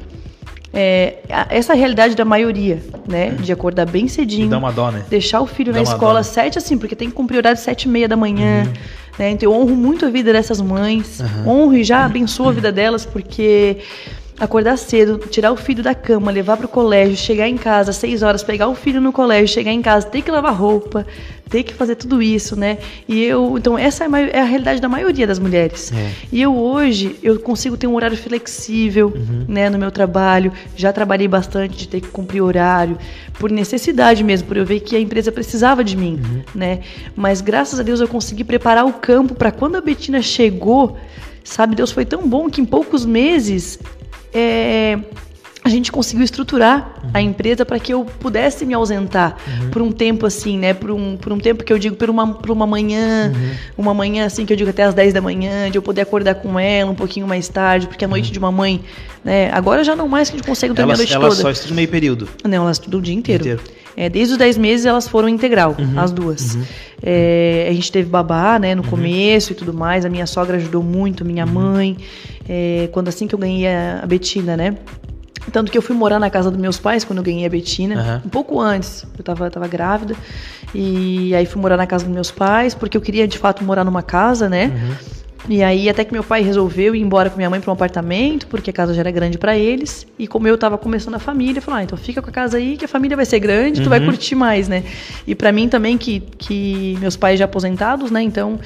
É, 0.75 1.19
essa 1.51 1.73
é 1.73 1.77
a 1.77 1.79
realidade 1.79 2.17
da 2.17 2.25
maioria, 2.25 2.83
né? 3.09 3.31
De 3.31 3.53
acordar 3.53 3.87
bem 3.87 4.09
cedinho. 4.09 4.49
dá 4.49 4.59
uma 4.59 4.73
dó, 4.73 4.91
né? 4.91 5.05
deixar 5.09 5.41
o 5.41 5.47
filho 5.47 5.73
Dá 5.73 5.79
na 5.79 5.83
escola 5.83 6.19
né? 6.19 6.23
sete 6.25 6.59
assim, 6.59 6.77
porque 6.77 6.97
tem 6.97 7.09
que 7.09 7.15
cumprir 7.15 7.39
horário 7.39 7.59
sete 7.59 7.85
e 7.85 7.89
meia 7.89 8.09
da 8.09 8.17
manhã. 8.17 8.65
Uhum. 8.65 8.73
Né? 9.19 9.31
Então 9.31 9.51
eu 9.51 9.57
honro 9.57 9.77
muito 9.77 10.05
a 10.05 10.11
vida 10.11 10.33
dessas 10.33 10.61
mães, 10.61 11.21
honro 11.47 11.77
e 11.77 11.85
já 11.85 12.05
abençoo 12.05 12.49
a 12.49 12.53
vida 12.53 12.73
delas, 12.73 13.07
porque 13.07 13.79
acordar 14.39 14.77
cedo, 14.77 15.19
tirar 15.29 15.53
o 15.53 15.57
filho 15.57 15.83
da 15.83 15.95
cama, 15.95 16.31
levar 16.31 16.57
para 16.57 16.67
o 16.67 16.69
colégio, 16.69 17.17
chegar 17.17 17.49
em 17.49 17.57
casa 17.57 17.91
às 17.91 17.97
seis 17.97 18.23
horas, 18.23 18.43
pegar 18.43 18.69
o 18.69 18.75
filho 18.75 19.01
no 19.01 19.13
colégio, 19.13 19.49
chegar 19.55 19.71
em 19.73 19.81
casa, 19.81 20.07
ter 20.09 20.23
que 20.23 20.31
lavar 20.31 20.53
roupa, 20.55 21.07
ter 21.49 21.63
que 21.63 21.73
fazer 21.73 21.95
tudo 21.95 22.21
isso, 22.21 22.57
né? 22.57 22.79
E 23.09 23.23
eu, 23.23 23.57
então 23.57 23.79
essa 23.79 24.05
é 24.05 24.09
é 24.33 24.41
a 24.41 24.45
realidade 24.45 24.81
da 24.81 24.89
maioria 24.89 25.25
das 25.27 25.39
mulheres. 25.39 25.93
É. 25.93 26.11
E 26.33 26.43
eu 26.43 26.57
hoje 26.57 27.17
eu 27.23 27.39
consigo 27.39 27.77
ter 27.77 27.87
um 27.87 27.95
horário 27.95 28.17
flexível, 28.17 29.13
Uhum. 29.15 29.45
né, 29.47 29.71
no 29.71 29.79
meu 29.79 29.91
trabalho. 29.93 30.53
Já 30.77 30.93
trabalhei 30.93 31.29
bastante 31.29 31.77
de 31.77 31.87
ter 31.89 32.01
que 32.01 32.09
cumprir 32.09 32.41
horário 32.41 32.99
por 33.39 33.51
necessidade 33.53 34.25
mesmo, 34.25 34.49
por 34.49 34.57
eu 34.57 34.65
ver 34.67 34.81
que 34.81 34.97
a 34.97 35.01
empresa 35.01 35.31
precisava 35.31 35.85
de 35.85 35.97
mim, 35.97 36.21
Uhum. 36.25 36.43
né? 36.55 36.81
Mas 37.15 37.41
graças 37.41 37.79
a 37.79 37.83
Deus 37.85 38.01
eu 38.01 38.09
consegui 38.09 38.43
preparar 38.43 38.85
o 38.85 38.93
campo 38.95 39.35
para 39.35 39.53
quando 39.53 39.77
a 39.77 39.81
Betina 39.81 40.21
chegou, 40.23 40.97
sabe? 41.45 41.77
Deus 41.77 41.93
foi 41.93 42.05
tão 42.05 42.27
bom 42.29 42.49
que 42.51 42.61
em 42.61 42.65
poucos 42.65 43.05
meses 43.07 43.79
é, 44.35 44.99
a 45.65 45.69
gente 45.71 45.91
conseguiu 45.91 46.23
estruturar 46.23 46.97
a 47.15 47.23
empresa 47.23 47.65
para 47.65 47.79
que 47.79 47.95
eu 47.95 48.05
pudesse 48.05 48.67
me 48.67 48.75
ausentar 48.75 49.37
por 49.73 49.81
um 49.81 49.91
tempo 49.91 50.27
assim, 50.27 50.59
né? 50.59 50.75
Por 50.75 50.91
um, 50.91 51.17
por 51.17 51.33
um 51.33 51.39
tempo 51.39 51.65
que 51.65 51.73
eu 51.73 51.79
digo, 51.79 51.97
por 51.97 52.11
uma, 52.11 52.35
por 52.35 52.51
uma 52.51 52.67
manhã, 52.67 53.33
uma 53.79 53.95
manhã 53.95 54.27
assim 54.27 54.45
que 54.45 54.53
eu 54.53 54.57
digo 54.59 54.69
até 54.69 54.83
às 54.83 54.93
10 54.93 55.15
da 55.15 55.23
manhã, 55.23 55.71
de 55.71 55.79
eu 55.79 55.83
poder 55.83 56.03
acordar 56.03 56.35
com 56.35 56.61
ela 56.61 56.91
um 56.91 56.95
pouquinho 56.95 57.27
mais 57.27 57.49
tarde, 57.49 57.87
porque 57.87 58.05
a 58.05 58.09
noite 58.09 58.31
de 58.31 58.39
uma 58.39 58.53
mãe, 58.53 58.85
né? 59.25 59.51
Agora 59.53 59.83
já 59.83 59.97
não 59.97 60.07
mais 60.07 60.29
que 60.29 60.37
a 60.37 60.39
gente 60.39 60.47
consegue 60.47 60.75
dormir 60.75 60.93
Ela, 60.93 60.95
a 60.95 60.99
noite 60.99 61.15
ela 61.15 61.29
toda. 61.31 61.41
só 61.41 61.51
estuda 61.51 61.75
meio 61.75 61.89
período. 61.89 62.29
Não, 62.45 62.65
elas 62.65 62.77
estudam 62.77 63.01
o 63.01 63.03
dia 63.03 63.15
inteiro. 63.15 63.45
Inteiro. 63.45 63.63
É, 63.97 64.09
desde 64.09 64.33
os 64.33 64.39
10 64.39 64.59
meses 64.59 64.87
elas 64.87 65.07
foram 65.07 65.29
integral, 65.29 65.75
Uhum, 65.79 65.99
as 65.99 66.11
duas. 66.13 66.59
É, 67.03 67.67
a 67.71 67.73
gente 67.73 67.93
teve 67.93 68.09
babá, 68.09 68.59
né, 68.59 68.75
no 68.75 68.83
começo 68.85 69.53
e 69.53 69.55
tudo 69.55 69.73
mais. 69.75 70.05
A 70.05 70.09
minha 70.11 70.27
sogra 70.27 70.57
ajudou 70.57 70.83
muito, 70.83 71.25
minha 71.25 71.47
mãe. 71.47 71.97
é, 72.49 72.89
quando 72.93 73.09
assim 73.09 73.27
que 73.27 73.35
eu 73.35 73.39
ganhei 73.39 73.67
a, 73.69 74.05
Betina, 74.07 74.57
né? 74.57 74.77
Tanto 75.53 75.71
que 75.71 75.77
eu 75.77 75.83
fui 75.83 75.95
morar 75.95 76.19
na 76.19 76.31
casa 76.31 76.51
dos 76.51 76.59
meus 76.59 76.79
pais 76.79 77.05
quando 77.05 77.19
eu 77.19 77.23
ganhei 77.23 77.45
a 77.45 77.49
Betina, 77.51 78.01
Aham. 78.01 78.23
um 78.25 78.29
pouco 78.31 78.59
antes. 78.61 79.05
Eu 79.17 79.23
tava, 79.23 79.51
tava 79.51 79.69
grávida. 79.69 80.15
E 80.75 81.35
aí 81.35 81.45
fui 81.47 81.61
morar 81.61 81.77
na 81.77 81.87
casa 81.87 82.05
dos 82.05 82.13
meus 82.15 82.31
pais, 82.31 82.75
porque 82.75 82.97
eu 82.97 83.01
queria 83.01 83.29
de 83.29 83.37
fato 83.39 83.63
morar 83.63 83.85
numa 83.85 84.03
casa, 84.03 84.49
né? 84.49 84.73
E 85.49 85.63
aí 85.63 85.89
até 85.91 86.05
que 86.05 86.13
meu 86.13 86.25
pai 86.25 86.43
resolveu 86.43 86.95
ir 86.95 87.01
embora 87.01 87.29
com 87.29 87.37
minha 87.37 87.51
mãe 87.51 87.61
para 87.61 87.71
um 87.71 87.75
apartamento, 87.75 88.47
porque 88.47 88.71
a 88.71 88.73
casa 88.73 88.95
já 88.95 89.01
era 89.01 89.11
grande 89.11 89.37
para 89.37 89.57
eles. 89.57 90.07
E 90.19 90.27
como 90.27 90.49
eu 90.49 90.57
tava 90.57 90.79
começando 90.79 91.15
a 91.15 91.19
família, 91.19 91.61
falou: 91.61 91.81
"Ah, 91.81 91.85
então 91.85 91.99
fica 91.99 92.23
com 92.23 92.31
a 92.31 92.33
casa 92.33 92.57
aí, 92.57 92.77
que 92.77 92.85
a 92.85 92.89
família 92.89 93.17
vai 93.17 93.27
ser 93.27 93.41
grande, 93.41 93.83
tu 93.83 93.91
vai 93.91 94.01
curtir 94.01 94.35
mais, 94.35 94.69
né?" 94.69 94.83
E 95.27 95.35
para 95.35 95.53
mim 95.53 95.69
também 95.69 95.99
que 95.99 96.21
que 96.39 96.97
meus 97.01 97.17
pais 97.17 97.39
já 97.39 97.45
aposentados, 97.45 98.11
né? 98.11 98.23
Então, 98.23 98.59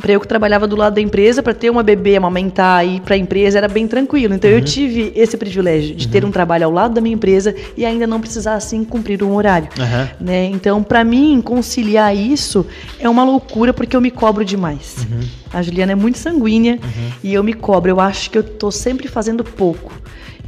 para 0.00 0.12
eu 0.12 0.20
que 0.20 0.26
trabalhava 0.26 0.66
do 0.66 0.74
lado 0.74 0.94
da 0.94 1.00
empresa, 1.00 1.42
para 1.42 1.54
ter 1.54 1.70
uma 1.70 1.82
bebê, 1.82 2.16
amamentar 2.16 2.86
e 2.86 2.96
ir 2.96 3.00
para 3.00 3.14
a 3.14 3.18
empresa 3.18 3.58
era 3.58 3.68
bem 3.68 3.86
tranquilo. 3.86 4.34
Então 4.34 4.50
eu 4.50 4.60
tive 4.60 5.12
esse 5.14 5.36
privilégio 5.36 5.94
de 5.94 6.08
ter 6.08 6.24
um 6.24 6.30
trabalho 6.30 6.64
ao 6.64 6.72
lado 6.72 6.94
da 6.94 7.00
minha 7.00 7.14
empresa 7.14 7.54
e 7.76 7.84
ainda 7.84 8.06
não 8.06 8.20
precisar 8.20 8.54
assim 8.54 8.84
cumprir 8.84 9.22
um 9.22 9.34
horário. 9.34 9.68
Aham. 9.78 10.08
Né? 10.20 10.46
Então, 10.46 10.82
para 10.82 11.04
mim, 11.04 11.40
conciliar 11.42 12.16
isso 12.16 12.66
é 12.98 13.08
uma 13.08 13.24
loucura 13.24 13.72
porque 13.72 13.94
eu 13.94 14.00
me 14.00 14.10
cobro 14.10 14.44
demais. 14.44 15.06
A 15.52 15.62
Juliana 15.62 15.92
é 15.92 15.94
muito 15.94 16.18
sanguínea 16.18 16.78
e 17.22 17.34
eu 17.34 17.42
me 17.42 17.52
cobro. 17.52 17.90
Eu 17.90 18.00
acho 18.00 18.30
que 18.30 18.38
eu 18.38 18.42
tô 18.42 18.70
sempre 18.70 19.08
fazendo 19.08 19.44
pouco. 19.44 19.92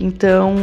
Então, 0.01 0.55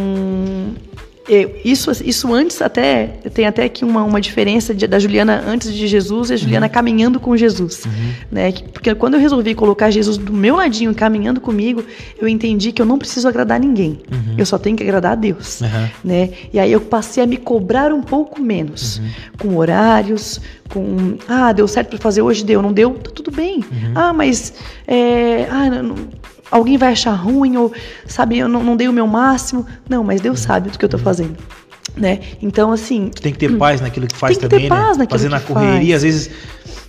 isso, 1.64 1.92
isso 2.04 2.34
antes 2.34 2.62
até 2.62 3.06
tem 3.34 3.46
até 3.46 3.64
aqui 3.64 3.86
uma, 3.86 4.04
uma 4.04 4.20
diferença 4.20 4.74
de- 4.74 4.88
da 4.88 4.98
Juliana 4.98 5.44
antes 5.48 5.72
de 5.74 5.88
Jesus 5.88 6.30
e 6.30 6.34
a 6.34 6.38
Juliana 6.38 6.68
caminhando 6.70 7.20
com 7.20 7.38
Jesus, 7.38 7.84
né? 8.32 8.52
Que- 8.52 8.64
Porque 8.64 8.96
quando 8.96 9.14
eu 9.14 9.20
resolvi 9.20 9.54
colocar 9.54 9.92
Jesus 9.92 10.18
do 10.18 10.34
meu 10.34 10.56
ladinho 10.56 10.94
caminhando 10.96 11.40
comigo, 11.40 11.84
eu 12.20 12.28
entendi 12.28 12.72
que 12.72 12.82
eu 12.82 12.86
não 12.86 12.98
preciso 12.98 13.28
agradar 13.28 13.60
ninguém. 13.60 14.00
Eu 14.38 14.46
só 14.46 14.58
tenho 14.58 14.76
que 14.76 14.84
agradar 14.84 15.12
a 15.12 15.16
Deus 15.16 15.62
né? 16.04 16.30
E 16.54 16.60
aí 16.60 16.72
eu 16.72 16.82
passei 16.82 17.22
a 17.24 17.28
me 17.28 17.38
cobrar 17.38 17.92
um 17.94 18.02
pouco 18.02 18.42
menos, 18.42 19.02
com 19.40 19.56
horários, 19.58 20.40
com 20.70 21.18
ah, 21.28 21.52
deu 21.52 21.68
certo 21.68 21.90
para 21.90 21.98
fazer 22.00 22.22
hoje, 22.22 22.44
deu, 22.44 22.62
não 22.62 22.72
deu, 22.74 22.92
tá 22.96 23.12
tudo 23.14 23.32
bem. 23.32 23.64
Ah, 23.96 24.14
mas 24.14 24.54
é, 24.88 25.48
ah, 25.50 25.70
não- 25.70 25.96
alguém 26.52 26.78
vai 26.78 26.92
achar 26.92 27.14
ruim 27.14 27.58
ou 27.58 27.72
sabe, 28.06 28.38
eu 28.38 28.48
não, 28.48 28.64
não 28.64 28.76
dei 28.76 28.88
o 28.88 28.94
meu 28.94 29.08
máximo. 29.08 29.66
Não, 29.88 30.04
mas 30.04 30.22
Deus 30.22 30.40
sabe 30.40 30.70
do 30.70 30.78
que 30.78 30.86
eu 30.86 30.90
tô 30.90 30.98
fazendo, 30.98 31.38
né? 31.96 32.20
Então 32.42 32.72
assim, 32.72 33.10
tem 33.10 33.34
que 33.34 33.40
ter 33.40 33.58
paz 33.58 33.82
naquilo 33.82 34.08
que 34.08 34.16
faz 34.16 34.38
Tem 34.38 34.48
que 34.48 34.56
ter 34.56 34.56
também, 34.56 34.70
paz 34.70 34.98
né? 34.98 35.08
na 35.30 35.40
que 35.40 35.48
correria, 35.48 35.80
faz. 35.80 35.96
às 35.96 36.04
vezes 36.04 36.32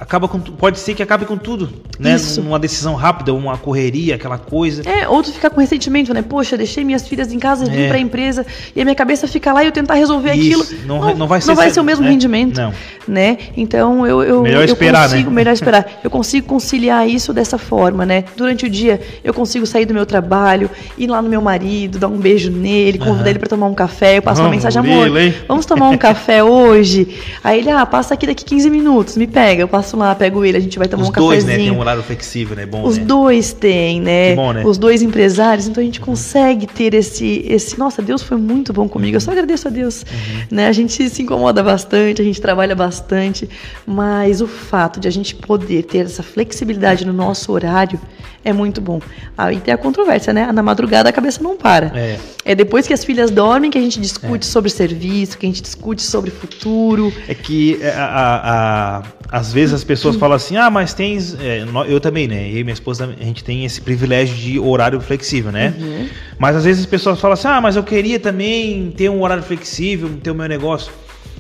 acaba 0.01 0.27
com 0.27 0.41
pode 0.41 0.79
ser 0.79 0.95
que 0.95 1.03
acabe 1.03 1.27
com 1.27 1.37
tudo, 1.37 1.69
né? 1.99 2.15
Isso. 2.15 2.41
Numa 2.43 2.59
decisão 2.59 2.95
rápida, 2.95 3.35
uma 3.35 3.59
correria, 3.59 4.15
aquela 4.15 4.39
coisa. 4.39 4.83
É, 4.89 5.07
ou 5.07 5.23
tu 5.23 5.31
ficar 5.31 5.51
com 5.51 5.61
ressentimento, 5.61 6.15
né? 6.15 6.23
Poxa, 6.23 6.57
deixei 6.57 6.83
minhas 6.83 7.07
filhas 7.07 7.31
em 7.33 7.39
casa, 7.39 7.67
vim 7.67 7.83
É. 7.83 7.89
pra 7.89 7.99
empresa 7.99 8.45
e 8.75 8.81
a 8.81 8.85
minha 8.85 8.95
cabeça 8.95 9.29
fica 9.29 9.53
lá 9.53 9.63
e 9.63 9.67
eu 9.67 9.73
tentar 9.73 9.95
resolver 9.95 10.33
Isso, 10.35 10.63
aquilo. 10.73 10.87
não- 10.87 11.15
não 11.15 11.27
vai 11.27 11.41
ser- 11.41 11.81
o 11.81 11.85
mesmo 11.85 12.05
é, 12.07 12.09
rendimento. 12.09 12.57
não. 12.61 12.73
Né? 13.07 13.39
Então 13.57 14.07
eu, 14.07 14.23
eu, 14.23 14.43
Melhor 14.43 14.61
eu 14.61 14.73
esperar, 14.73 15.09
né? 15.09 15.15
consigo, 15.17 15.31
melhor 15.31 15.53
esperar. 15.53 15.87
Eu 16.05 16.11
consigo 16.11 16.47
conciliar 16.47 17.09
isso 17.09 17.33
dessa 17.33 17.59
forma, 17.59 18.07
né? 18.07 18.25
Durante 18.37 18.67
o 18.67 18.71
dia 18.71 19.01
eu 19.25 19.35
consigo 19.35 19.67
sair 19.67 19.85
do 19.85 19.93
meu 19.93 20.07
trabalho, 20.07 20.71
ir 20.97 21.09
lá 21.09 21.21
no 21.21 21.29
meu 21.29 21.41
marido, 21.43 21.99
dar 21.99 22.09
um 22.09 22.19
beijo 22.19 22.51
nele, 22.51 22.99
convidar 22.99 23.31
ele 23.31 23.39
pra 23.39 23.49
tomar 23.49 23.67
um 23.67 23.75
café, 23.75 24.19
eu 24.19 24.23
passo 24.23 24.41
uma 24.41 24.49
Vamos, 24.49 24.65
mensagem, 24.65 24.79
amor, 24.81 25.05
Lila, 25.07 25.23
hein?" 25.23 25.35
vamos 25.49 25.67
tomar 25.67 25.89
um 25.89 25.97
café 25.99 26.43
hoje? 26.45 27.09
Aí 27.43 27.59
ele, 27.59 27.71
ah, 27.71 27.85
passa 27.85 28.15
aqui 28.15 28.27
daqui 28.27 28.45
15 28.45 28.71
minutos, 28.71 29.17
me 29.17 29.27
pega, 29.27 29.63
eu 29.63 29.69
passo 29.69 29.90
lá, 29.99 30.15
pego 30.15 30.45
ele, 30.45 30.57
a 30.57 30.61
gente 30.61 30.79
vai 30.79 30.89
tomar 30.89 31.03
Os 31.03 31.09
um 31.09 31.13
dois, 31.13 31.45
né? 31.45 31.53
cafezinho. 31.53 31.73
Tem 31.73 31.79
um 31.79 31.81
horário 31.81 32.03
flexível, 32.03 32.57
né? 32.57 32.67
Bom, 32.67 32.85
Os 32.85 32.99
né? 32.99 33.05
dois 33.05 33.53
têm, 33.53 34.01
né? 34.01 34.31
Que 34.31 34.37
bom, 34.37 34.53
né? 34.53 34.63
Os 34.65 34.79
dois 34.79 35.03
empresários, 35.03 35.67
então 35.67 35.81
a 35.83 35.85
gente 35.85 36.01
consegue 36.01 36.67
ter 36.67 36.95
esse, 36.95 37.45
esse. 37.49 37.79
Nossa, 37.79 38.03
Deus 38.03 38.23
foi 38.23 38.37
muito 38.37 38.73
bom 38.73 38.89
comigo. 38.89 39.17
Eu 39.17 39.21
só 39.21 39.33
agradeço 39.33 39.69
a 39.69 39.71
Deus. 39.71 40.03
Uhum. 40.03 40.57
Né? 40.57 40.69
A 40.69 40.73
gente 40.73 41.09
se 41.09 41.23
incomoda 41.23 41.63
bastante, 41.63 42.21
a 42.23 42.25
gente 42.25 42.41
trabalha 42.41 42.75
bastante, 42.75 43.49
mas 43.87 44.41
o 44.41 44.47
fato 44.47 45.01
de 45.01 45.09
a 45.09 45.11
gente 45.11 45.35
poder 45.35 45.85
ter 45.85 45.99
essa 45.99 46.23
flexibilidade 46.23 47.05
no 47.05 47.13
nosso 47.13 47.53
horário 47.53 48.01
é 48.45 48.53
muito 48.53 48.81
bom. 48.81 49.01
Aí 49.37 49.61
tem 49.61 49.73
a 49.75 49.77
controvérsia, 49.79 50.33
né? 50.33 50.51
Na 50.53 50.63
madrugada 50.63 51.09
a 51.09 51.13
cabeça 51.13 51.43
não 51.43 51.57
para. 51.57 51.93
É. 51.95 52.19
É 52.45 52.55
depois 52.55 52.87
que 52.87 52.93
as 52.95 53.05
filhas 53.05 53.31
dormem 53.31 53.71
que 53.71 53.77
a 53.77 53.81
gente 53.81 54.01
discute 54.01 54.47
sobre 54.47 54.71
serviço, 54.71 55.37
que 55.37 55.45
a 55.47 55.49
gente 55.49 55.61
discute 55.63 56.01
sobre 56.03 56.31
futuro. 56.31 57.13
É 57.29 57.35
que 57.35 57.79
é, 57.83 57.91
a, 57.91 58.05
a- 58.05 58.99
a- 58.99 59.03
às 59.33 59.53
vezes 59.53 59.75
as 59.75 59.85
pessoas 59.85 60.17
falam 60.17 60.35
assim, 60.37 60.57
ah, 60.57 60.71
mas 60.71 60.93
tens. 60.95 61.37
é, 61.39 61.65
eu 61.89 62.01
também, 62.01 62.27
né? 62.27 62.49
Eu 62.51 62.59
e 62.59 62.65
minha 62.65 62.73
esposa, 62.75 63.15
a 63.21 63.25
gente 63.25 63.45
tem 63.45 63.65
esse 63.65 63.81
privilégio 63.81 64.35
de 64.37 64.59
horário 64.59 65.01
flexível, 65.01 65.53
né? 65.53 65.75
Uhum. 65.79 66.09
Mas 66.39 66.57
às 66.57 66.65
vezes 66.65 66.81
as 66.85 66.87
pessoas 66.91 67.21
falam 67.21 67.35
assim, 67.35 67.47
ah, 67.49 67.61
mas 67.61 67.77
eu 67.77 67.83
queria 67.83 68.19
também 68.19 68.91
ter 68.97 69.09
um 69.11 69.23
horário 69.23 69.43
flexível, 69.45 70.11
ter 70.23 70.31
o 70.31 70.35
meu 70.35 70.49
negócio. 70.49 70.91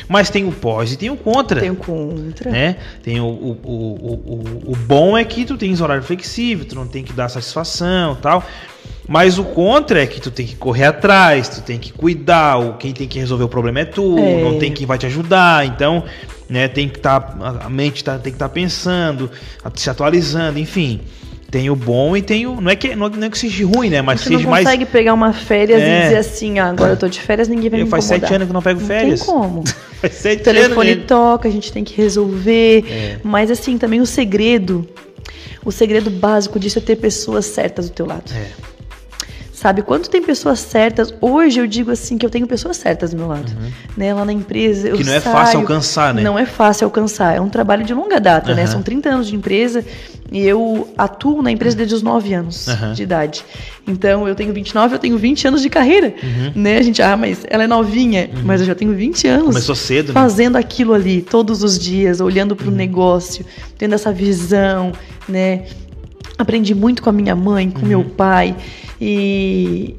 Mas 0.08 0.30
tem 0.30 0.46
o 0.46 0.52
pós 0.52 0.92
e 0.92 0.96
tem 0.96 1.10
o 1.10 1.16
contra. 1.16 1.60
Tem 1.60 1.70
o 1.70 1.76
contra. 1.76 2.50
Né? 2.50 2.76
Tem 3.02 3.20
o, 3.20 3.24
o, 3.26 3.58
o, 3.64 3.72
o, 4.68 4.72
o- 4.72 4.76
bom 4.76 5.16
é 5.16 5.24
que 5.24 5.44
tu 5.44 5.56
tens 5.56 5.80
horário 5.80 6.02
flexível, 6.02 6.64
tu 6.64 6.74
não 6.74 6.86
tem 6.86 7.02
que 7.04 7.12
dar 7.12 7.28
satisfação 7.28 8.14
tal. 8.16 8.44
Mas 9.08 9.38
o 9.38 9.44
contra 9.44 10.02
é 10.02 10.06
que 10.06 10.20
tu 10.20 10.30
tem 10.30 10.46
que 10.46 10.54
correr 10.54 10.84
atrás, 10.84 11.48
tu 11.48 11.62
tem 11.62 11.78
que 11.78 11.92
cuidar, 11.92 12.58
o, 12.58 12.74
quem 12.74 12.92
tem 12.92 13.08
que 13.08 13.18
resolver 13.18 13.44
o 13.44 13.48
problema 13.48 13.80
é 13.80 13.84
tu, 13.84 14.16
É. 14.18 14.42
não 14.42 14.58
tem 14.58 14.72
quem 14.72 14.86
vai 14.86 14.98
te 14.98 15.06
ajudar, 15.06 15.66
então, 15.66 16.04
né, 16.48 16.68
tem 16.68 16.88
que 16.88 16.98
estar, 16.98 17.36
a 17.64 17.68
mente 17.68 18.04
tá, 18.04 18.14
tem 18.18 18.32
que 18.32 18.36
estar 18.36 18.48
pensando, 18.50 19.28
a- 19.64 19.70
se 19.74 19.90
atualizando, 19.90 20.58
enfim. 20.60 21.00
Tem 21.50 21.68
o 21.68 21.74
bom 21.74 22.16
e 22.16 22.22
tem 22.22 22.46
o. 22.46 22.60
Não 22.60 22.70
é 22.70 22.76
que, 22.76 22.94
não 22.94 23.06
é, 23.06 23.10
não 23.10 23.26
é 23.26 23.30
que 23.30 23.36
seja 23.38 23.66
ruim, 23.66 23.90
né? 23.90 24.00
Mas 24.02 24.20
não 24.24 24.36
seja 24.38 24.48
mais. 24.48 24.64
consegue 24.64 24.84
pegar 24.86 25.14
uma 25.14 25.32
férias 25.32 25.82
É. 25.82 25.98
e 25.98 26.02
dizer 26.04 26.16
assim, 26.18 26.58
ah, 26.60 26.66
agora 26.70 26.92
eu 26.92 26.96
tô 26.96 27.08
de 27.08 27.20
férias, 27.20 27.48
ninguém 27.48 27.68
vai 27.68 27.80
Eu 27.80 27.84
me 27.86 27.90
faz 27.90 28.04
incomodar. 28.04 28.28
sete 28.28 28.34
anos 28.36 28.46
que 28.46 28.50
eu 28.50 28.54
não 28.54 28.62
pego 28.62 28.80
férias. 28.80 29.26
Não 29.26 29.26
tem 29.26 29.34
como. 29.50 29.64
Faz 30.00 30.14
sete 30.14 30.40
O 30.40 30.44
telefone 30.44 30.90
anos, 30.90 31.00
né? 31.02 31.06
toca, 31.08 31.48
a 31.48 31.50
gente 31.50 31.72
tem 31.72 31.82
que 31.84 31.94
resolver. 31.96 32.84
É. 32.88 33.16
Mas 33.22 33.50
assim, 33.50 33.76
também 33.76 34.00
o 34.00 34.06
segredo, 34.06 34.88
o 35.64 35.70
segredo 35.72 36.08
básico 36.10 36.58
disso 36.58 36.78
é 36.78 36.82
ter 36.82 36.96
pessoas 36.96 37.44
certas 37.46 37.90
do 37.90 37.94
teu 37.94 38.06
lado. 38.06 38.32
É. 38.32 38.46
Sabe, 39.60 39.82
quando 39.82 40.08
tem 40.08 40.22
pessoas 40.22 40.58
certas, 40.58 41.12
hoje 41.20 41.60
eu 41.60 41.66
digo 41.66 41.90
assim 41.90 42.16
que 42.16 42.24
eu 42.24 42.30
tenho 42.30 42.46
pessoas 42.46 42.78
certas 42.78 43.10
do 43.10 43.18
meu 43.18 43.26
lado. 43.28 43.52
Né, 43.94 44.14
lá 44.14 44.24
na 44.24 44.32
empresa, 44.32 44.88
eu 44.88 44.92
Uhum. 44.92 44.98
Que 44.98 45.04
não 45.04 45.12
é 45.12 45.20
saio- 45.20 45.36
fácil 45.36 45.60
alcançar, 45.60 46.14
né? 46.14 46.22
Não 46.22 46.38
é 46.38 46.46
fácil 46.46 46.86
alcançar, 46.86 47.36
é 47.36 47.40
um 47.42 47.50
trabalho 47.50 47.84
de 47.84 47.92
longa 47.92 48.18
data, 48.18 48.54
né? 48.54 48.62
Aham. 48.62 48.70
São 48.70 48.82
30 48.82 49.10
anos 49.10 49.26
de 49.28 49.36
empresa 49.36 49.84
e 50.32 50.40
eu 50.46 50.88
atuo 50.96 51.42
na 51.42 51.50
empresa 51.50 51.76
desde 51.76 51.94
os 51.94 52.00
9 52.02 52.32
anos 52.32 52.68
Aham. 52.68 52.94
de 52.94 53.02
idade. 53.02 53.44
Então, 53.86 54.26
eu 54.26 54.34
tenho 54.34 54.50
29, 54.54 54.94
eu 54.94 54.98
tenho 54.98 55.18
20 55.18 55.46
anos 55.46 55.60
de 55.60 55.68
carreira, 55.68 56.14
Uhum. 56.22 56.52
né? 56.54 56.78
A 56.78 56.82
gente, 56.82 57.02
ah, 57.02 57.14
mas 57.14 57.40
ela 57.46 57.64
é 57.64 57.66
novinha, 57.66 58.30
mas 58.42 58.62
eu 58.62 58.66
já 58.66 58.74
tenho 58.74 58.94
20 58.94 59.28
anos 59.28 59.48
Começou 59.48 59.74
cedo, 59.74 60.08
né? 60.08 60.14
fazendo 60.14 60.56
aquilo 60.56 60.94
ali 60.94 61.20
todos 61.20 61.62
os 61.62 61.78
dias, 61.78 62.18
olhando 62.22 62.56
para 62.56 62.68
o 62.68 62.70
negócio, 62.70 63.44
tendo 63.76 63.94
essa 63.94 64.10
visão, 64.10 64.90
né? 65.28 65.64
Aprendi 66.40 66.74
muito 66.74 67.03
com 67.03 67.11
a 67.11 67.12
minha 67.12 67.37
mãe, 67.37 67.70
com 67.70 67.85
meu 67.85 68.03
pai 68.05 68.57
e, 69.00 69.94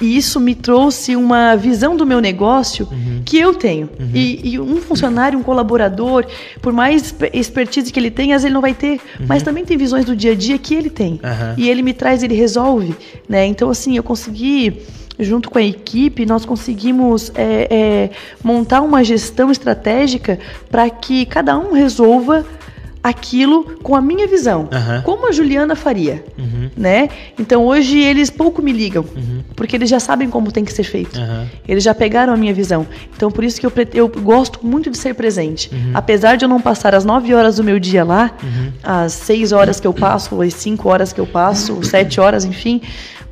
e 0.00 0.16
isso 0.16 0.40
me 0.40 0.54
trouxe 0.54 1.14
uma 1.14 1.54
visão 1.56 1.94
do 1.96 2.06
meu 2.06 2.20
negócio 2.20 2.88
que 3.24 3.38
eu 3.38 3.54
tenho. 3.54 3.88
E, 4.14 4.52
e 4.54 4.58
um 4.60 4.76
funcionário, 4.80 5.38
um 5.38 5.42
colaborador, 5.42 6.24
por 6.62 6.72
mais 6.72 7.02
exper- 7.02 7.30
expertise 7.34 7.92
que 7.92 8.00
ele 8.00 8.10
tenha, 8.10 8.34
às 8.34 8.42
vezes 8.42 8.46
ele 8.46 8.54
não 8.54 8.60
vai 8.62 8.74
ter, 8.74 8.98
mas 9.26 9.42
também 9.42 9.64
tem 9.64 9.76
visões 9.76 10.04
do 10.04 10.16
dia 10.16 10.32
a 10.32 10.34
dia 10.34 10.56
que 10.58 10.74
ele 10.74 10.88
tem. 10.90 11.20
E 11.58 11.68
ele 11.68 11.82
me 11.82 11.92
traz, 11.92 12.22
ele 12.22 12.34
resolve, 12.34 12.94
né? 13.28 13.44
Então, 13.46 13.68
assim, 13.70 13.96
eu 13.96 14.02
consegui, 14.02 14.78
junto 15.18 15.50
com 15.50 15.58
a 15.58 15.62
equipe, 15.62 16.24
nós 16.24 16.46
conseguimos 16.46 17.30
é, 17.34 17.68
é, 17.70 18.10
montar 18.42 18.80
uma 18.80 19.04
gestão 19.04 19.50
estratégica 19.50 20.38
para 20.70 20.88
que 20.88 21.26
cada 21.26 21.58
um 21.58 21.72
resolva 21.72 22.46
aquilo 23.02 23.78
com 23.82 23.96
a 23.96 24.00
minha 24.00 24.26
visão, 24.26 24.68
Aham. 24.70 25.02
como 25.02 25.28
a 25.28 25.32
Juliana 25.32 25.74
faria, 25.74 26.22
Uhum, 26.38 26.70
né? 26.76 27.08
Então 27.38 27.64
hoje 27.66 27.98
eles 27.98 28.28
pouco 28.28 28.60
me 28.60 28.72
ligam, 28.72 29.04
uhum, 29.16 29.40
porque 29.56 29.74
eles 29.76 29.88
já 29.88 29.98
sabem 29.98 30.28
como 30.28 30.52
tem 30.52 30.64
que 30.64 30.72
ser 30.72 30.84
feito. 30.84 31.18
Eles 31.66 31.82
já 31.82 31.94
pegaram 31.94 32.32
a 32.32 32.36
minha 32.36 32.52
visão. 32.52 32.86
Então, 33.16 33.30
por 33.30 33.42
isso 33.44 33.58
que 33.60 33.66
eu, 33.66 33.72
eu 33.94 34.08
gosto 34.08 34.58
muito 34.62 34.90
de 34.90 34.98
ser 34.98 35.14
presente. 35.14 35.70
Uhum. 35.72 35.92
Apesar 35.94 36.36
de 36.36 36.44
eu 36.44 36.48
não 36.48 36.60
passar 36.60 36.94
as 36.94 37.04
9 37.04 37.32
horas 37.34 37.56
do 37.56 37.64
meu 37.64 37.78
dia 37.78 38.04
lá, 38.04 38.32
as 38.82 39.12
6 39.12 39.52
horas 39.52 39.80
que 39.80 39.86
eu 39.86 39.92
passo, 39.94 40.40
as 40.42 40.54
5 40.54 40.88
horas 40.88 41.12
que 41.12 41.20
eu 41.20 41.26
passo, 41.26 41.78
as 41.80 41.88
7 41.88 42.20
horas, 42.20 42.44
enfim, 42.44 42.80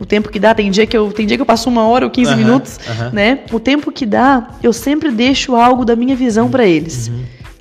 o 0.00 0.06
tempo 0.06 0.28
que 0.30 0.38
dá. 0.38 0.54
Tem 0.54 0.70
dia 0.70 0.86
que 0.86 0.96
eu, 0.96 1.12
tem 1.12 1.26
dia 1.26 1.36
que 1.36 1.42
eu 1.42 1.46
passo 1.46 1.68
uma 1.68 1.86
hora 1.86 2.04
ou 2.06 2.10
15 2.10 2.30
Aham, 2.30 2.36
minutos, 2.38 2.78
né? 3.12 3.40
O 3.52 3.60
tempo 3.60 3.90
que 3.92 4.06
dá, 4.06 4.48
eu 4.62 4.72
sempre 4.72 5.10
deixo 5.10 5.54
algo 5.54 5.84
da 5.84 5.94
minha 5.96 6.16
visão 6.16 6.48
para 6.48 6.64
eles. 6.66 7.10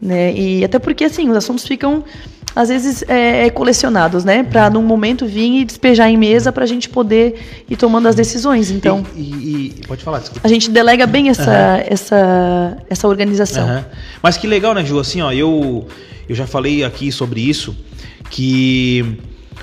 Uhum. 0.02 0.08
Né? 0.10 0.34
E 0.34 0.64
até 0.66 0.80
porque, 0.80 1.04
assim, 1.06 1.30
os 1.30 1.36
assuntos 1.38 1.66
ficam 1.66 2.04
às 2.56 2.70
vezes 2.70 3.04
é, 3.08 3.46
é 3.46 3.50
colecionados, 3.52 4.24
né? 4.26 4.42
Para 4.42 4.68
num 4.68 4.82
momento 4.82 5.28
vir 5.28 5.62
e 5.62 5.66
despejar 5.66 6.10
em 6.10 6.18
mesa 6.18 6.52
para 6.52 6.64
a 6.64 6.68
gente 6.68 6.90
poder 6.90 7.64
ir 7.70 7.76
tomando 7.76 8.08
as 8.08 8.16
decisões. 8.16 8.72
Então, 8.72 9.06
E, 9.16 9.20
e- 9.22 9.74
e- 9.84 9.88
pode 9.88 10.04
falar, 10.04 10.20
desculpa. 10.20 10.42
a 10.44 10.50
gente 10.50 10.72
delega 10.72 11.06
bem 11.06 11.30
essa, 11.30 11.84
essa, 11.88 12.78
essa 12.90 13.08
organização. 13.08 13.64
Aham. 13.64 13.86
Mas 14.24 14.38
que 14.38 14.48
legal, 14.48 14.74
né, 14.74 14.84
Ju? 14.84 14.98
Assim, 15.00 15.22
ó, 15.22 15.32
eu, 15.32 15.88
eu 16.28 16.36
já 16.36 16.48
falei 16.48 16.84
aqui 16.84 17.12
sobre 17.12 17.42
isso, 17.42 17.76
que 18.32 19.20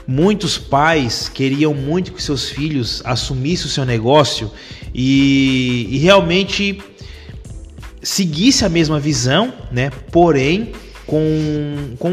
muitos 0.07 0.57
pais 0.57 1.29
queriam 1.29 1.75
muito 1.75 2.13
que 2.13 2.23
seus 2.23 2.49
filhos 2.49 3.03
assumissem 3.05 3.67
o 3.67 3.71
seu 3.71 3.85
negócio 3.85 4.53
e, 4.95 5.89
e 5.91 5.99
realmente 5.99 6.79
seguisse 8.05 8.65
a 8.65 8.69
mesma 8.69 9.01
visão, 9.01 9.53
né? 9.73 9.91
Porém, 10.13 10.71
com, 11.07 11.95
com 11.99 12.11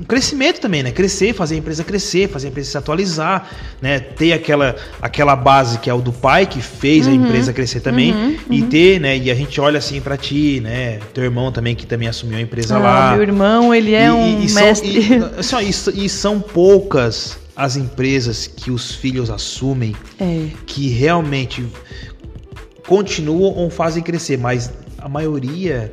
um 0.00 0.04
crescimento 0.06 0.60
também, 0.60 0.82
né? 0.82 0.92
Crescer, 0.92 1.32
fazer 1.34 1.56
a 1.56 1.58
empresa 1.58 1.82
crescer, 1.82 2.28
fazer 2.28 2.46
a 2.46 2.50
empresa 2.50 2.70
se 2.70 2.78
atualizar, 2.78 3.50
né? 3.82 3.98
Ter 3.98 4.32
aquela, 4.32 4.76
aquela 5.02 5.34
base 5.34 5.78
que 5.80 5.90
é 5.90 5.94
o 5.94 6.00
do 6.00 6.12
pai 6.12 6.46
que 6.46 6.62
fez 6.62 7.06
Uhum. 7.06 7.12
a 7.12 7.16
empresa 7.16 7.52
crescer 7.52 7.80
também 7.80 8.38
e 8.48 8.62
ter, 8.62 9.00
né? 9.00 9.18
E 9.18 9.28
a 9.30 9.34
gente 9.34 9.60
olha 9.60 9.78
assim 9.78 10.00
pra 10.00 10.16
ti, 10.16 10.60
né? 10.60 11.00
Teu 11.12 11.24
irmão 11.24 11.50
também 11.50 11.74
que 11.74 11.84
também 11.84 12.06
assumiu 12.08 12.38
a 12.38 12.40
empresa 12.40 12.76
Ah, 12.76 12.78
lá. 12.78 13.12
meu 13.12 13.22
irmão, 13.22 13.74
ele 13.74 13.92
é 13.92 14.06
E- 14.06 14.10
um 14.12 14.40
e- 14.40 14.44
e 14.44 14.48
são- 14.48 14.62
mestre. 14.62 15.08
ó, 15.52 15.60
e 15.60 16.04
e 16.04 16.08
são 16.08 16.40
poucas 16.40 17.36
as 17.56 17.74
empresas 17.76 18.46
que 18.46 18.70
os 18.70 18.92
filhos 18.94 19.30
assumem 19.30 19.96
É. 20.20 20.46
que 20.64 20.88
realmente 20.90 21.66
continuam 22.86 23.52
ou 23.52 23.68
fazem 23.68 24.02
crescer, 24.02 24.38
mas 24.38 24.70
a 25.00 25.08
maioria, 25.08 25.92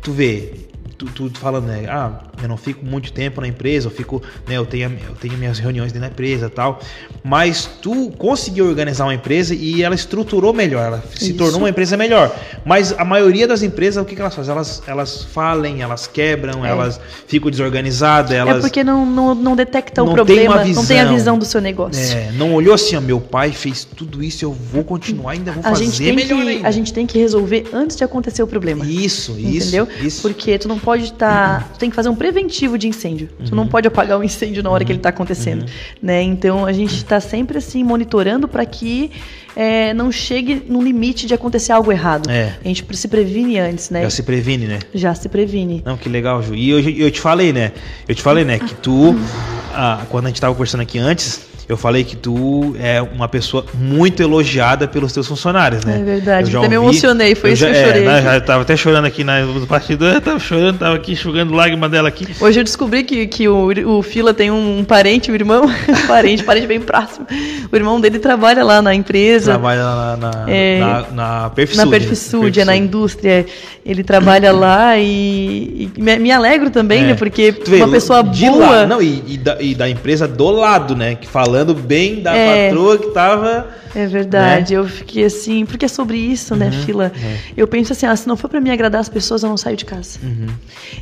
tu 0.00 0.12
vê, 0.12 0.54
tu, 0.96 1.06
tu 1.06 1.30
falando, 1.38 1.66
né? 1.66 1.86
Ah, 1.88 2.31
eu 2.44 2.48
não 2.48 2.56
fico 2.56 2.84
muito 2.84 3.12
tempo 3.12 3.40
na 3.40 3.48
empresa, 3.48 3.86
eu 3.86 3.90
fico, 3.90 4.22
né? 4.46 4.56
Eu 4.56 4.66
tenho, 4.66 4.90
eu 5.08 5.14
tenho 5.20 5.36
minhas 5.38 5.58
reuniões 5.58 5.92
dentro 5.92 6.08
da 6.08 6.12
empresa 6.12 6.46
e 6.46 6.50
tal. 6.50 6.80
Mas 7.24 7.68
tu 7.80 8.10
conseguiu 8.18 8.66
organizar 8.66 9.04
uma 9.04 9.14
empresa 9.14 9.54
e 9.54 9.82
ela 9.82 9.94
estruturou 9.94 10.52
melhor, 10.52 10.86
ela 10.86 11.04
se 11.14 11.26
Isso. 11.30 11.34
tornou 11.38 11.60
uma 11.60 11.70
empresa 11.70 11.96
melhor. 11.96 12.34
Mas 12.64 12.92
a 12.98 13.04
maioria 13.04 13.46
das 13.46 13.62
empresas, 13.62 14.02
o 14.02 14.06
que, 14.06 14.14
que 14.14 14.20
elas 14.20 14.34
fazem? 14.34 14.52
Elas, 14.52 14.82
elas 14.86 15.24
falem, 15.24 15.82
elas 15.82 16.06
quebram, 16.06 16.64
É. 16.64 16.70
elas 16.70 17.00
ficam 17.26 17.50
desorganizadas, 17.50 18.32
elas. 18.32 18.56
É 18.58 18.60
porque 18.60 18.82
não, 18.84 19.04
não, 19.06 19.34
não 19.34 19.56
detecta 19.56 20.02
o 20.02 20.06
não 20.06 20.12
tem 20.14 20.24
problema, 20.24 20.54
uma 20.56 20.64
não 20.64 20.84
tem 20.86 20.98
a 21.00 21.02
visão. 21.04 21.14
visão 21.16 21.38
do 21.38 21.44
seu 21.44 21.60
negócio. 21.60 22.16
É, 22.16 22.32
não 22.32 22.54
olhou 22.54 22.74
assim, 22.74 22.96
ó, 22.96 23.00
meu 23.00 23.20
pai 23.20 23.52
fez 23.52 23.84
tudo 23.84 24.22
isso, 24.22 24.44
eu 24.44 24.52
vou 24.52 24.84
continuar, 24.84 25.32
ainda 25.32 25.52
vou 25.52 25.60
A 25.64 25.70
fazer 25.70 25.84
gente, 25.84 25.98
tem 26.02 26.12
melhor 26.12 26.42
que, 26.42 26.48
ainda. 26.48 26.68
a 26.68 26.70
gente 26.70 26.92
tem 26.92 27.06
que 27.06 27.18
resolver 27.18 27.66
antes 27.72 27.96
de 27.96 28.04
acontecer 28.04 28.42
o 28.42 28.46
problema. 28.46 28.84
Isso, 28.86 29.32
isso, 29.38 29.68
Entendeu? 29.68 29.88
isso. 30.00 30.22
Porque 30.22 30.58
tu 30.58 30.68
não 30.68 30.78
pode 30.78 31.04
estar. 31.04 31.68
Tu 31.74 31.78
tem 31.78 31.90
que 31.90 31.96
fazer 31.96 32.08
um 32.08 32.14
preventivo 32.32 32.78
de 32.78 32.88
incêndio. 32.88 33.28
Tu 33.44 33.50
Uhum. 33.50 33.56
não 33.56 33.68
pode 33.68 33.86
apagar 33.86 34.18
o 34.18 34.24
incêndio 34.24 34.62
na 34.62 34.70
hora 34.70 34.84
que 34.84 34.90
ele 34.90 34.98
está 34.98 35.10
acontecendo. 35.10 35.66
Né? 36.02 36.22
Então 36.22 36.64
a 36.64 36.72
gente 36.72 36.94
está 36.96 37.20
sempre 37.20 37.58
assim 37.58 37.84
monitorando 37.84 38.48
para 38.48 38.64
que 38.64 39.10
é, 39.54 39.92
não 39.92 40.10
chegue 40.10 40.62
no 40.66 40.82
limite 40.82 41.26
de 41.26 41.34
acontecer 41.34 41.72
algo 41.72 41.92
errado. 41.92 42.30
É. 42.30 42.54
A 42.64 42.68
gente 42.68 42.84
se 42.96 43.06
previne 43.08 43.58
antes, 43.58 43.90
né? 43.90 44.02
Já 44.02 44.10
se 44.10 44.22
previne, 44.22 44.66
né? 44.66 44.78
Já 44.94 45.14
se 45.14 45.28
previne. 45.28 45.82
Não, 45.84 45.96
que 45.96 46.08
legal, 46.08 46.42
Ju. 46.42 46.54
E 46.54 46.70
eu, 46.70 46.80
eu 46.80 47.10
te 47.10 47.20
falei, 47.20 47.52
né? 47.52 47.72
Eu 48.08 48.14
te 48.14 48.22
falei, 48.22 48.44
né, 48.44 48.58
que 48.58 48.74
tu, 48.76 49.14
ah, 49.74 50.04
quando 50.08 50.26
a 50.26 50.28
gente 50.28 50.40
tava 50.40 50.54
conversando 50.54 50.80
aqui 50.80 50.98
antes, 50.98 51.51
eu 51.68 51.76
falei 51.76 52.04
que 52.04 52.16
tu 52.16 52.74
é 52.78 53.00
uma 53.00 53.28
pessoa 53.28 53.64
muito 53.74 54.22
elogiada 54.22 54.86
pelos 54.88 55.12
teus 55.12 55.26
funcionários, 55.26 55.84
né? 55.84 55.98
É 56.00 56.02
verdade, 56.04 56.48
Eu 56.48 56.52
já 56.52 56.58
até 56.58 56.68
me 56.68 56.76
ouvi- 56.76 56.88
emocionei, 56.90 57.34
foi 57.34 57.52
isso 57.52 57.62
já, 57.62 57.70
que 57.70 57.76
eu 57.78 57.84
chorei 57.86 58.02
É, 58.02 58.06
né, 58.06 58.22
já 58.22 58.40
tava 58.40 58.62
até 58.62 58.76
chorando 58.76 59.04
aqui 59.06 59.24
na, 59.24 59.40
no 59.42 59.64
bastidor, 59.66 60.14
eu 60.14 60.20
tava 60.20 60.38
chorando, 60.38 60.78
tava 60.78 60.96
aqui 60.96 61.12
enxugando 61.12 61.52
lágrima 61.54 61.88
dela 61.88 62.08
aqui. 62.08 62.26
Hoje 62.40 62.60
eu 62.60 62.64
descobri 62.64 63.04
que, 63.04 63.26
que 63.26 63.48
o, 63.48 63.68
o 63.98 64.02
Fila 64.02 64.34
tem 64.34 64.50
um 64.50 64.84
parente, 64.84 65.30
um 65.30 65.34
irmão, 65.34 65.64
parente, 66.08 66.42
parente 66.42 66.66
bem 66.66 66.80
próximo. 66.80 67.26
O 67.70 67.76
irmão 67.76 68.00
dele 68.00 68.18
trabalha 68.18 68.64
lá 68.64 68.82
na 68.82 68.94
empresa. 68.94 69.52
Trabalha 69.52 69.82
na, 69.82 70.16
na, 70.16 70.44
É, 70.50 70.78
na, 70.80 71.06
na 71.42 71.50
Perfisud. 71.50 71.84
na 71.84 71.90
Perfisud, 71.90 72.60
é 72.60 72.64
na 72.64 72.76
indústria. 72.76 73.46
Ele 73.84 74.02
trabalha 74.04 74.52
lá 74.52 74.98
e, 74.98 75.90
e 75.96 76.00
me, 76.00 76.18
me 76.18 76.30
alegro 76.32 76.70
também, 76.70 77.02
É. 77.02 77.06
né? 77.08 77.14
Porque 77.14 77.54
vê, 77.66 77.76
uma 77.76 77.88
pessoa 77.88 78.22
de 78.22 78.46
boa. 78.46 78.66
Lá, 78.70 78.86
não, 78.86 79.00
e, 79.02 79.22
e 79.26 79.36
da, 79.38 79.60
e 79.60 79.74
da 79.74 79.88
empresa 79.88 80.26
do 80.28 80.50
lado, 80.50 80.94
né? 80.96 81.14
Que 81.14 81.26
falando 81.26 81.61
bem 81.74 82.20
da 82.22 82.34
É. 82.34 82.68
patroa 82.68 82.98
que 82.98 83.06
tava. 83.10 83.68
É 83.94 84.06
verdade, 84.06 84.72
eu 84.72 84.88
fiquei 84.88 85.24
assim, 85.26 85.66
porque 85.66 85.84
é 85.84 85.88
sobre 85.88 86.16
isso, 86.16 86.56
né, 86.56 86.70
Uhum, 86.72 86.82
Fila? 86.84 87.12
é. 87.14 87.36
Eu 87.54 87.68
penso 87.68 87.92
assim, 87.92 88.06
ah, 88.06 88.16
se 88.16 88.26
não 88.26 88.36
for 88.38 88.48
pra 88.48 88.58
me 88.58 88.70
agradar 88.70 89.00
as 89.02 89.08
pessoas, 89.08 89.42
eu 89.42 89.50
não 89.50 89.56
saio 89.58 89.76
de 89.76 89.84
casa. 89.84 90.18
Uhum. 90.22 90.46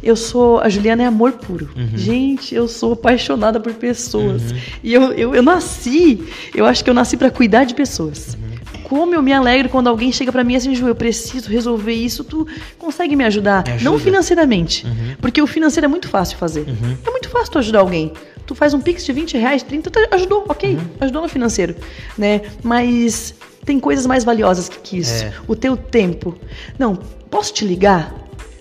Eu 0.03 0.17
sou, 0.17 0.59
a 0.61 0.69
Juliana 0.69 1.05
é 1.05 1.07
amor 1.07 1.33
puro. 1.33 1.71
Gente, 1.95 2.53
eu 2.55 2.67
sou 2.67 2.95
apaixonada 2.95 3.61
por 3.61 3.73
pessoas. 3.75 4.51
Uhum. 4.51 4.59
E 4.83 4.93
eu, 4.93 5.03
eu, 5.13 5.35
eu 5.37 5.43
nasci, 5.43 6.25
eu 6.55 6.67
acho 6.67 6.83
que 6.83 6.91
eu 6.91 6.95
nasci 6.95 7.17
pra 7.17 7.31
cuidar 7.31 7.63
de 7.65 7.75
pessoas. 7.75 8.35
Uhum. 8.35 8.51
Como 8.83 9.15
eu 9.15 9.23
me 9.23 9.33
alegro 9.33 9.69
quando 9.69 9.87
alguém 9.87 10.11
chega 10.11 10.33
pra 10.33 10.43
mim 10.43 10.57
assim, 10.57 10.75
Ju, 10.75 10.89
eu 10.89 10.95
preciso 10.97 11.49
resolver 11.49 11.93
isso, 11.93 12.25
tu 12.25 12.45
consegue 12.77 13.15
me 13.15 13.23
ajudar? 13.25 13.63
Me 13.65 13.85
Não 13.85 13.93
ajuda. 13.95 13.99
financeiramente, 13.99 14.85
Uhum. 14.85 15.15
porque 15.21 15.41
o 15.41 15.47
financeiro 15.47 15.85
é 15.85 15.89
muito 15.89 16.09
fácil 16.09 16.37
fazer. 16.39 16.67
É 17.07 17.11
muito 17.11 17.29
fácil 17.29 17.53
tu 17.53 17.59
ajudar 17.61 17.79
alguém. 17.79 18.13
Tu 18.51 18.55
faz 18.57 18.75
um 18.75 18.81
pix 18.81 19.05
de 19.07 19.13
20 19.13 19.39
reais, 19.39 19.63
30, 19.63 19.91
tu 19.93 20.01
ajudou, 20.11 20.45
ok, 20.49 20.75
Uhum. 20.75 20.81
ajudou 21.03 21.23
no 21.23 21.29
financeiro, 21.29 21.77
né? 22.19 22.41
Mas 22.65 23.33
tem 23.65 23.79
coisas 23.79 24.05
mais 24.07 24.25
valiosas 24.25 24.69
que, 24.69 24.99
isso. 24.99 25.23
É. 25.23 25.33
O 25.47 25.55
teu 25.55 25.77
tempo. 25.77 26.35
Não, 26.77 26.97
posso 27.31 27.53
te 27.55 27.65
ligar? 27.65 28.13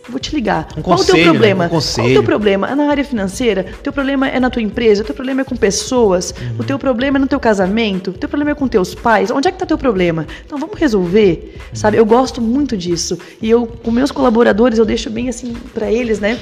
Vou 0.07 0.19
te 0.19 0.35
ligar. 0.35 0.67
Um 0.77 0.83
Qual 0.83 0.99
o 0.99 1.03
teu 1.03 1.15
né? 1.17 1.23
problema? 1.23 1.65
Um 1.65 1.69
Qual 1.69 1.81
o 1.81 2.13
teu 2.13 2.23
problema? 2.23 2.69
É 2.69 2.75
na 2.75 2.87
área 2.87 3.03
financeira? 3.03 3.65
O 3.79 3.81
teu 3.81 3.91
problema 3.91 4.27
é 4.29 4.39
na 4.39 4.51
tua 4.51 4.61
empresa? 4.61 5.01
O 5.01 5.05
teu 5.05 5.15
problema 5.15 5.41
é 5.41 5.43
com 5.43 5.55
pessoas? 5.55 6.35
Uhum. 6.39 6.59
O 6.59 6.63
teu 6.63 6.77
problema 6.77 7.17
é 7.17 7.21
no 7.21 7.27
teu 7.27 7.39
casamento? 7.39 8.11
O 8.11 8.13
teu 8.13 8.29
problema 8.29 8.51
é 8.51 8.55
com 8.55 8.67
teus 8.67 8.93
pais? 8.93 9.31
Onde 9.31 9.47
é 9.47 9.51
que 9.51 9.57
tá 9.57 9.65
teu 9.65 9.77
problema? 9.77 10.27
Então 10.45 10.59
vamos 10.59 10.77
resolver, 10.79 11.55
Uhum. 11.55 11.75
sabe? 11.75 11.97
Eu 11.97 12.05
gosto 12.05 12.39
muito 12.43 12.77
disso. 12.77 13.17
E 13.41 13.49
eu, 13.49 13.65
com 13.65 13.89
meus 13.89 14.11
colaboradores, 14.11 14.77
eu 14.77 14.85
deixo 14.85 15.09
bem 15.09 15.29
assim 15.29 15.53
pra 15.73 15.91
eles, 15.91 16.19
né? 16.19 16.39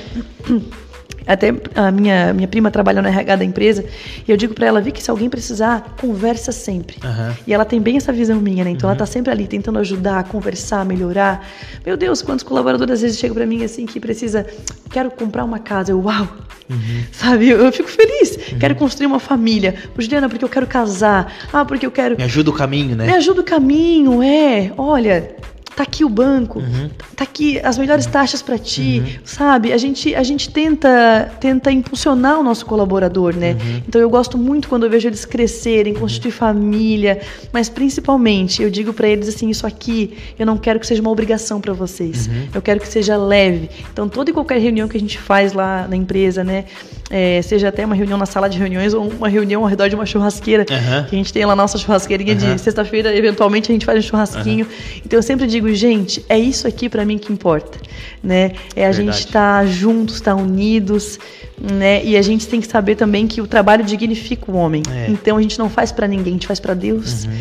Até 1.27 1.53
a 1.75 1.91
minha, 1.91 2.33
minha 2.33 2.47
prima 2.47 2.71
trabalha 2.71 3.01
no 3.01 3.07
RH 3.07 3.35
da 3.35 3.43
empresa 3.45 3.83
e 4.27 4.31
eu 4.31 4.37
digo 4.37 4.53
pra 4.53 4.67
ela, 4.67 4.79
Vicky, 4.81 5.01
se 5.03 5.11
alguém 5.11 5.29
precisar, 5.29 5.95
conversa 5.99 6.51
sempre. 6.51 6.97
Aham. 7.03 7.35
E 7.45 7.53
ela 7.53 7.65
tem 7.65 7.81
bem 7.81 7.97
essa 7.97 8.13
visão 8.13 8.39
minha, 8.39 8.63
né? 8.63 8.71
Então 8.71 8.89
ela 8.89 8.97
tá 8.97 9.05
sempre 9.05 9.31
ali 9.31 9.47
tentando 9.47 9.79
ajudar, 9.79 10.23
conversar, 10.25 10.85
melhorar. 10.85 11.45
Meu 11.85 11.97
Deus, 11.97 12.21
quantos 12.21 12.43
colaboradores 12.43 12.93
às 12.95 13.01
vezes 13.01 13.17
chegam 13.19 13.35
pra 13.35 13.45
mim 13.45 13.63
assim 13.63 13.85
que 13.85 13.99
precisa, 13.99 14.45
quero 14.89 15.11
comprar 15.11 15.43
uma 15.43 15.59
casa. 15.59 15.91
Eu, 15.91 16.01
uau! 16.01 16.27
Sabe? 17.11 17.49
Eu, 17.49 17.59
eu 17.59 17.71
fico 17.71 17.89
feliz. 17.89 18.37
Quero 18.59 18.75
construir 18.75 19.07
uma 19.07 19.19
família. 19.19 19.75
Juliana, 19.97 20.27
porque 20.29 20.43
eu 20.43 20.49
quero 20.49 20.67
casar. 20.67 21.33
Ah, 21.51 21.63
porque 21.65 21.85
eu 21.85 21.91
quero 21.91 22.17
Me 22.17 22.23
ajuda 22.23 22.49
o 22.49 22.53
caminho, 22.53 22.95
né? 22.95 23.05
me 23.05 23.13
ajuda 23.13 23.41
o 23.41 23.43
caminho, 23.43 24.21
é. 24.21 24.71
Olha, 24.77 25.35
tá 25.77 25.83
aqui 25.83 26.03
o 26.03 26.09
banco, 26.09 26.57
Uhum. 26.57 26.89
tá 27.15 27.23
aqui 27.23 27.59
as 27.63 27.77
melhores 27.77 28.07
taxas 28.07 28.41
para 28.41 28.57
ti, 28.57 29.19
sabe? 29.23 29.71
A 29.71 29.77
gente, 29.77 30.15
a 30.15 30.23
gente 30.23 30.49
tenta, 30.49 31.31
tenta 31.39 31.71
impulsionar 31.71 32.39
o 32.39 32.43
nosso 32.43 32.65
colaborador, 32.65 33.35
né? 33.35 33.51
Uhum. 33.51 33.81
Então 33.87 34.01
eu 34.01 34.09
gosto 34.09 34.39
muito 34.39 34.67
quando 34.67 34.85
eu 34.85 34.89
vejo 34.89 35.07
eles 35.07 35.23
crescerem, 35.23 35.93
constituir 35.93 36.31
família, 36.31 37.21
mas 37.53 37.69
principalmente 37.69 38.63
eu 38.63 38.71
digo 38.71 38.91
para 38.91 39.07
eles 39.07 39.29
assim, 39.29 39.51
isso 39.51 39.67
aqui 39.67 40.17
eu 40.39 40.47
não 40.47 40.57
quero 40.57 40.79
que 40.79 40.87
seja 40.87 40.99
uma 40.99 41.11
obrigação 41.11 41.61
para 41.61 41.73
vocês. 41.73 42.25
Uhum. 42.25 42.47
Eu 42.55 42.61
quero 42.61 42.79
que 42.79 42.87
seja 42.87 43.15
leve. 43.15 43.69
Então 43.93 44.09
toda 44.09 44.31
e 44.31 44.33
qualquer 44.33 44.59
reunião 44.59 44.87
que 44.87 44.97
a 44.97 44.99
gente 44.99 45.19
faz 45.19 45.53
lá 45.53 45.87
na 45.87 45.95
empresa, 45.95 46.43
né? 46.43 46.65
É, 47.09 47.41
seja 47.41 47.69
até 47.69 47.85
uma 47.85 47.95
reunião 47.95 48.17
na 48.17 48.25
sala 48.25 48.49
de 48.49 48.57
reuniões 48.57 48.93
ou 48.93 49.07
uma 49.07 49.29
reunião 49.29 49.61
ao 49.61 49.67
redor 49.67 49.87
de 49.87 49.95
uma 49.95 50.05
churrasqueira, 50.05 50.65
Aham. 50.69 51.03
que 51.05 51.15
a 51.15 51.17
gente 51.17 51.31
tem 51.31 51.45
lá 51.45 51.53
a 51.53 51.55
nossa 51.55 51.77
churrasqueirinha 51.77 52.35
Aham. 52.35 52.55
de 52.55 52.61
sexta-feira, 52.61 53.15
eventualmente 53.15 53.71
a 53.71 53.73
gente 53.73 53.85
faz 53.85 54.03
um 54.03 54.07
churrasquinho. 54.07 54.67
Então 55.05 55.17
eu 55.17 55.23
sempre 55.23 55.47
digo, 55.47 55.73
gente, 55.73 56.25
é 56.27 56.37
isso 56.37 56.67
aqui 56.67 56.89
pra 56.89 57.05
mim 57.05 57.17
que 57.17 57.31
importa, 57.31 57.79
né? 58.21 58.51
É 58.75 58.85
a 58.85 58.91
Verdade. 58.91 58.95
gente 59.17 59.27
estar 59.27 59.65
juntos, 59.67 60.15
estar 60.15 60.35
unidos, 60.35 61.17
né? 61.59 62.03
E 62.03 62.17
a 62.17 62.21
gente 62.21 62.47
tem 62.47 62.59
que 62.59 62.67
saber 62.67 62.95
também 62.95 63.25
que 63.27 63.41
o 63.41 63.47
trabalho 63.47 63.83
dignifica 63.83 64.51
o 64.51 64.55
homem. 64.55 64.83
É. 64.91 65.07
Então 65.09 65.37
a 65.37 65.41
gente 65.41 65.57
não 65.57 65.69
faz 65.69 65.91
pra 65.91 66.07
ninguém, 66.07 66.33
a 66.33 66.35
gente 66.35 66.47
faz 66.47 66.59
pra 66.59 66.73
Deus. 66.73 67.23
Uhum. 67.25 67.31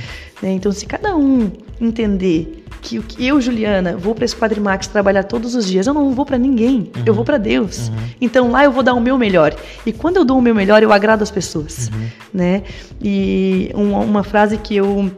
né? 0.42 0.50
Então 0.52 0.70
se 0.72 0.86
cada 0.86 1.16
um 1.16 1.50
entender 1.80 2.64
que 2.82 2.98
o 2.98 3.02
que 3.02 3.26
eu, 3.26 3.40
Juliana, 3.40 3.96
vou 3.96 4.14
para 4.14 4.24
esse 4.24 4.36
Quadrimax 4.36 4.86
trabalhar 4.86 5.24
todos 5.24 5.54
os 5.54 5.66
dias, 5.66 5.86
eu 5.86 5.94
não 5.94 6.12
vou 6.12 6.24
pra 6.24 6.38
ninguém, 6.38 6.90
eu 7.04 7.12
vou 7.14 7.24
pra 7.24 7.36
Deus. 7.38 7.90
Então 8.20 8.50
lá 8.50 8.64
eu 8.64 8.70
vou 8.72 8.82
dar 8.82 8.94
o 8.94 9.00
meu 9.00 9.18
melhor. 9.18 9.54
E 9.84 9.92
quando 9.92 10.16
eu 10.16 10.24
dou 10.24 10.38
o 10.38 10.42
meu 10.42 10.54
melhor, 10.54 10.82
eu 10.82 10.92
agrado 10.92 11.22
as 11.22 11.30
pessoas, 11.30 11.90
né? 12.32 12.62
E 13.02 13.70
uma, 13.74 13.98
uma 14.00 14.22
frase 14.24 14.56
que 14.58 14.76
eu 14.76 15.10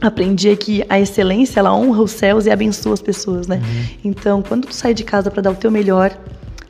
aprendi 0.00 0.48
é 0.48 0.56
que 0.56 0.84
a 0.88 0.98
excelência 0.98 1.60
ela 1.60 1.74
honra 1.74 2.02
os 2.02 2.10
céus 2.10 2.46
e 2.46 2.50
abençoa 2.50 2.94
as 2.94 3.00
pessoas, 3.02 3.46
né? 3.46 3.60
Então, 4.04 4.42
quando 4.42 4.66
tu 4.66 4.74
sai 4.74 4.92
de 4.94 5.04
casa 5.04 5.30
para 5.30 5.42
dar 5.42 5.50
o 5.52 5.54
teu 5.54 5.70
melhor, 5.70 6.10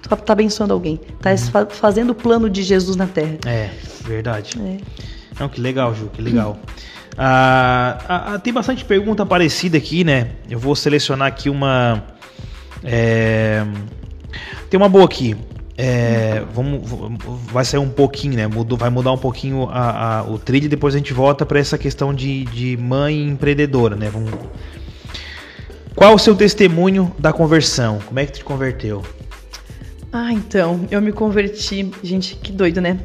tu 0.03 0.09
tá 0.17 0.33
abençoando 0.33 0.73
alguém, 0.75 1.01
tá 1.21 1.35
fa- 1.37 1.67
fazendo 1.67 2.11
o 2.11 2.15
plano 2.15 2.51
de 2.51 2.63
Jesus 2.63 2.95
na 2.97 3.07
terra. 3.07 3.39
É, 3.47 3.71
verdade. 4.05 4.61
É. 4.61 4.77
Não, 5.41 5.49
que 5.49 5.61
legal, 5.61 5.95
Ju, 5.95 6.11
que 6.13 6.21
legal. 6.21 6.59
Ah, 7.17 7.99
ah, 8.09 8.35
ah, 8.35 8.39
tem 8.39 8.53
bastante 8.53 8.85
pergunta 8.85 9.25
parecida 9.27 9.77
aqui, 9.77 10.03
né? 10.05 10.31
Eu 10.49 10.59
vou 10.59 10.75
selecionar 10.75 11.29
aqui 11.29 11.51
uma. 11.51 12.03
é, 12.83 13.65
Tem 14.71 14.79
uma 14.79 14.89
boa 14.89 15.05
aqui. 15.05 15.37
É, 15.77 16.45
vamos, 16.53 16.83
vai 17.51 17.65
sair 17.65 17.81
um 17.81 17.89
pouquinho, 17.89 18.35
né? 18.37 18.47
Mudou, 18.47 18.77
vai 18.79 18.91
mudar 18.91 19.13
um 19.13 19.19
pouquinho 19.19 19.69
a, 19.71 20.19
a, 20.19 20.23
o 20.23 20.39
trilho 20.39 20.67
e 20.67 20.69
depois 20.69 20.95
a 20.95 20.99
gente 20.99 21.13
volta 21.13 21.47
para 21.47 21.59
essa 21.59 21.79
questão 21.79 22.15
de, 22.15 22.45
de 22.47 22.77
mãe 22.77 23.29
empreendedora, 23.29 23.97
né? 23.97 24.11
Vamos... 24.11 24.31
Qual 25.95 26.15
o 26.15 26.19
seu 26.19 26.35
testemunho 26.35 27.15
da 27.19 27.33
conversão? 27.33 27.99
Como 28.07 28.19
é 28.19 28.27
que 28.27 28.33
tu 28.33 28.39
te 28.39 28.45
converteu? 28.45 29.03
Ah, 30.13 30.33
então, 30.33 30.87
eu 30.91 31.01
me 31.01 31.11
converti. 31.11 31.91
Gente, 32.03 32.37
que 32.37 32.53
doido, 32.53 32.81
né? 32.81 32.99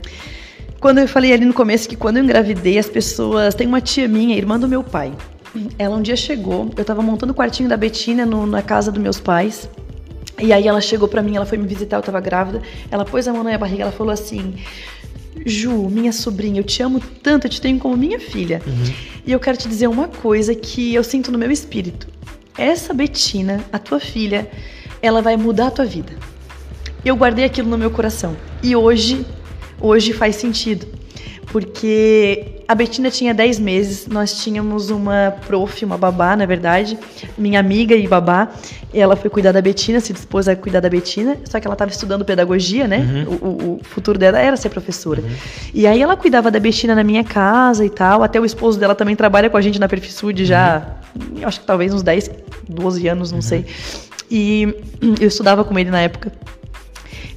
Quando 0.79 0.99
eu 0.99 1.07
falei 1.07 1.33
ali 1.33 1.45
no 1.45 1.53
começo 1.53 1.89
que 1.89 1.95
quando 1.95 2.17
eu 2.17 2.23
engravidei, 2.23 2.77
as 2.77 2.89
pessoas. 2.89 3.55
Tem 3.55 3.67
uma 3.67 3.81
tia 3.81 4.07
minha, 4.07 4.35
irmã 4.35 4.59
do 4.59 4.67
meu 4.67 4.83
pai. 4.83 5.11
Ela 5.77 5.95
um 5.95 6.01
dia 6.01 6.15
chegou, 6.15 6.69
eu 6.77 6.85
tava 6.85 7.01
montando 7.01 7.31
o 7.31 7.35
quartinho 7.35 7.67
da 7.67 7.75
Betina 7.75 8.25
no, 8.25 8.45
na 8.45 8.61
casa 8.61 8.91
dos 8.91 9.01
meus 9.01 9.19
pais. 9.19 9.69
E 10.39 10.53
aí 10.53 10.67
ela 10.67 10.79
chegou 10.79 11.07
pra 11.07 11.23
mim, 11.23 11.35
ela 11.35 11.45
foi 11.45 11.57
me 11.57 11.65
visitar, 11.65 11.97
eu 11.97 12.03
tava 12.03 12.19
grávida. 12.19 12.61
Ela 12.91 13.03
pôs 13.03 13.27
a 13.27 13.33
mão 13.33 13.43
na 13.43 13.49
minha 13.49 13.57
barriga, 13.57 13.83
ela 13.83 13.91
falou 13.91 14.13
assim: 14.13 14.53
Ju, 15.45 15.89
minha 15.89 16.11
sobrinha, 16.11 16.59
eu 16.59 16.63
te 16.63 16.83
amo 16.83 16.99
tanto, 17.23 17.47
eu 17.47 17.49
te 17.49 17.59
tenho 17.59 17.79
como 17.79 17.97
minha 17.97 18.19
filha. 18.19 18.61
Uhum. 18.65 18.93
E 19.25 19.31
eu 19.31 19.39
quero 19.39 19.57
te 19.57 19.67
dizer 19.67 19.87
uma 19.87 20.07
coisa 20.07 20.53
que 20.53 20.93
eu 20.93 21.03
sinto 21.03 21.31
no 21.31 21.37
meu 21.37 21.49
espírito. 21.49 22.07
Essa 22.57 22.93
Betina, 22.93 23.63
a 23.71 23.79
tua 23.79 23.99
filha, 23.99 24.49
ela 25.01 25.21
vai 25.21 25.37
mudar 25.37 25.67
a 25.67 25.71
tua 25.71 25.85
vida. 25.85 26.13
Eu 27.03 27.15
guardei 27.15 27.45
aquilo 27.45 27.69
no 27.69 27.77
meu 27.77 27.91
coração. 27.91 28.35
E 28.61 28.75
hoje, 28.75 29.25
hoje 29.79 30.13
faz 30.13 30.35
sentido. 30.35 30.87
Porque 31.51 32.57
a 32.67 32.75
Betina 32.75 33.09
tinha 33.09 33.33
10 33.33 33.59
meses, 33.59 34.07
nós 34.07 34.43
tínhamos 34.43 34.89
uma 34.89 35.33
prof, 35.47 35.85
uma 35.85 35.97
babá, 35.97 36.35
na 36.35 36.45
verdade, 36.45 36.99
minha 37.37 37.59
amiga 37.59 37.95
e 37.95 38.05
babá. 38.05 38.49
Ela 38.93 39.15
foi 39.15 39.29
cuidar 39.29 39.53
da 39.53 39.61
Betina, 39.61 40.01
se 40.01 40.11
dispôs 40.11 40.49
a 40.49 40.55
cuidar 40.55 40.81
da 40.81 40.89
Betina, 40.89 41.37
só 41.45 41.59
que 41.59 41.65
ela 41.65 41.75
estava 41.75 41.89
estudando 41.89 42.25
pedagogia, 42.25 42.85
né? 42.85 43.25
Uhum. 43.29 43.37
O, 43.41 43.73
o, 43.75 43.79
futuro 43.83 44.19
dela 44.19 44.37
era 44.37 44.57
ser 44.57 44.69
professora. 44.69 45.21
Uhum. 45.21 45.29
E 45.73 45.87
aí 45.87 46.01
ela 46.01 46.17
cuidava 46.17 46.51
da 46.51 46.59
Betina 46.59 46.93
na 46.93 47.03
minha 47.03 47.23
casa 47.23 47.85
e 47.85 47.89
tal. 47.89 48.21
Até 48.21 48.39
o 48.41 48.45
esposo 48.45 48.77
dela 48.77 48.93
também 48.93 49.15
trabalha 49.15 49.49
com 49.49 49.55
a 49.55 49.61
gente 49.61 49.79
na 49.79 49.87
Perfisude 49.87 50.43
já, 50.43 50.97
uhum. 51.15 51.47
acho 51.47 51.61
que 51.61 51.65
talvez 51.65 51.93
uns 51.93 52.03
10, 52.03 52.29
12 52.67 53.07
anos, 53.07 53.31
não 53.31 53.37
uhum. 53.37 53.41
sei. 53.41 53.65
E 54.29 54.75
eu 55.21 55.27
estudava 55.29 55.63
com 55.63 55.79
ele 55.79 55.89
na 55.89 56.01
época. 56.01 56.33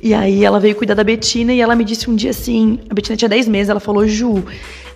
E 0.03 0.15
aí 0.15 0.45
ela 0.45 0.59
veio 0.59 0.75
cuidar 0.75 0.95
da 0.95 1.05
Betina 1.05 1.53
e 1.53 1.61
ela 1.61 1.75
me 1.75 1.85
disse 1.85 2.09
um 2.09 2.17
dia 2.17 2.31
assim, 2.31 2.79
a 2.89 2.95
Betina 2.95 3.17
tinha 3.17 3.29
10 3.29 3.49
meses, 3.49 3.69
ela 3.69 3.81
falou, 3.81 4.07
Ju, 4.09 4.43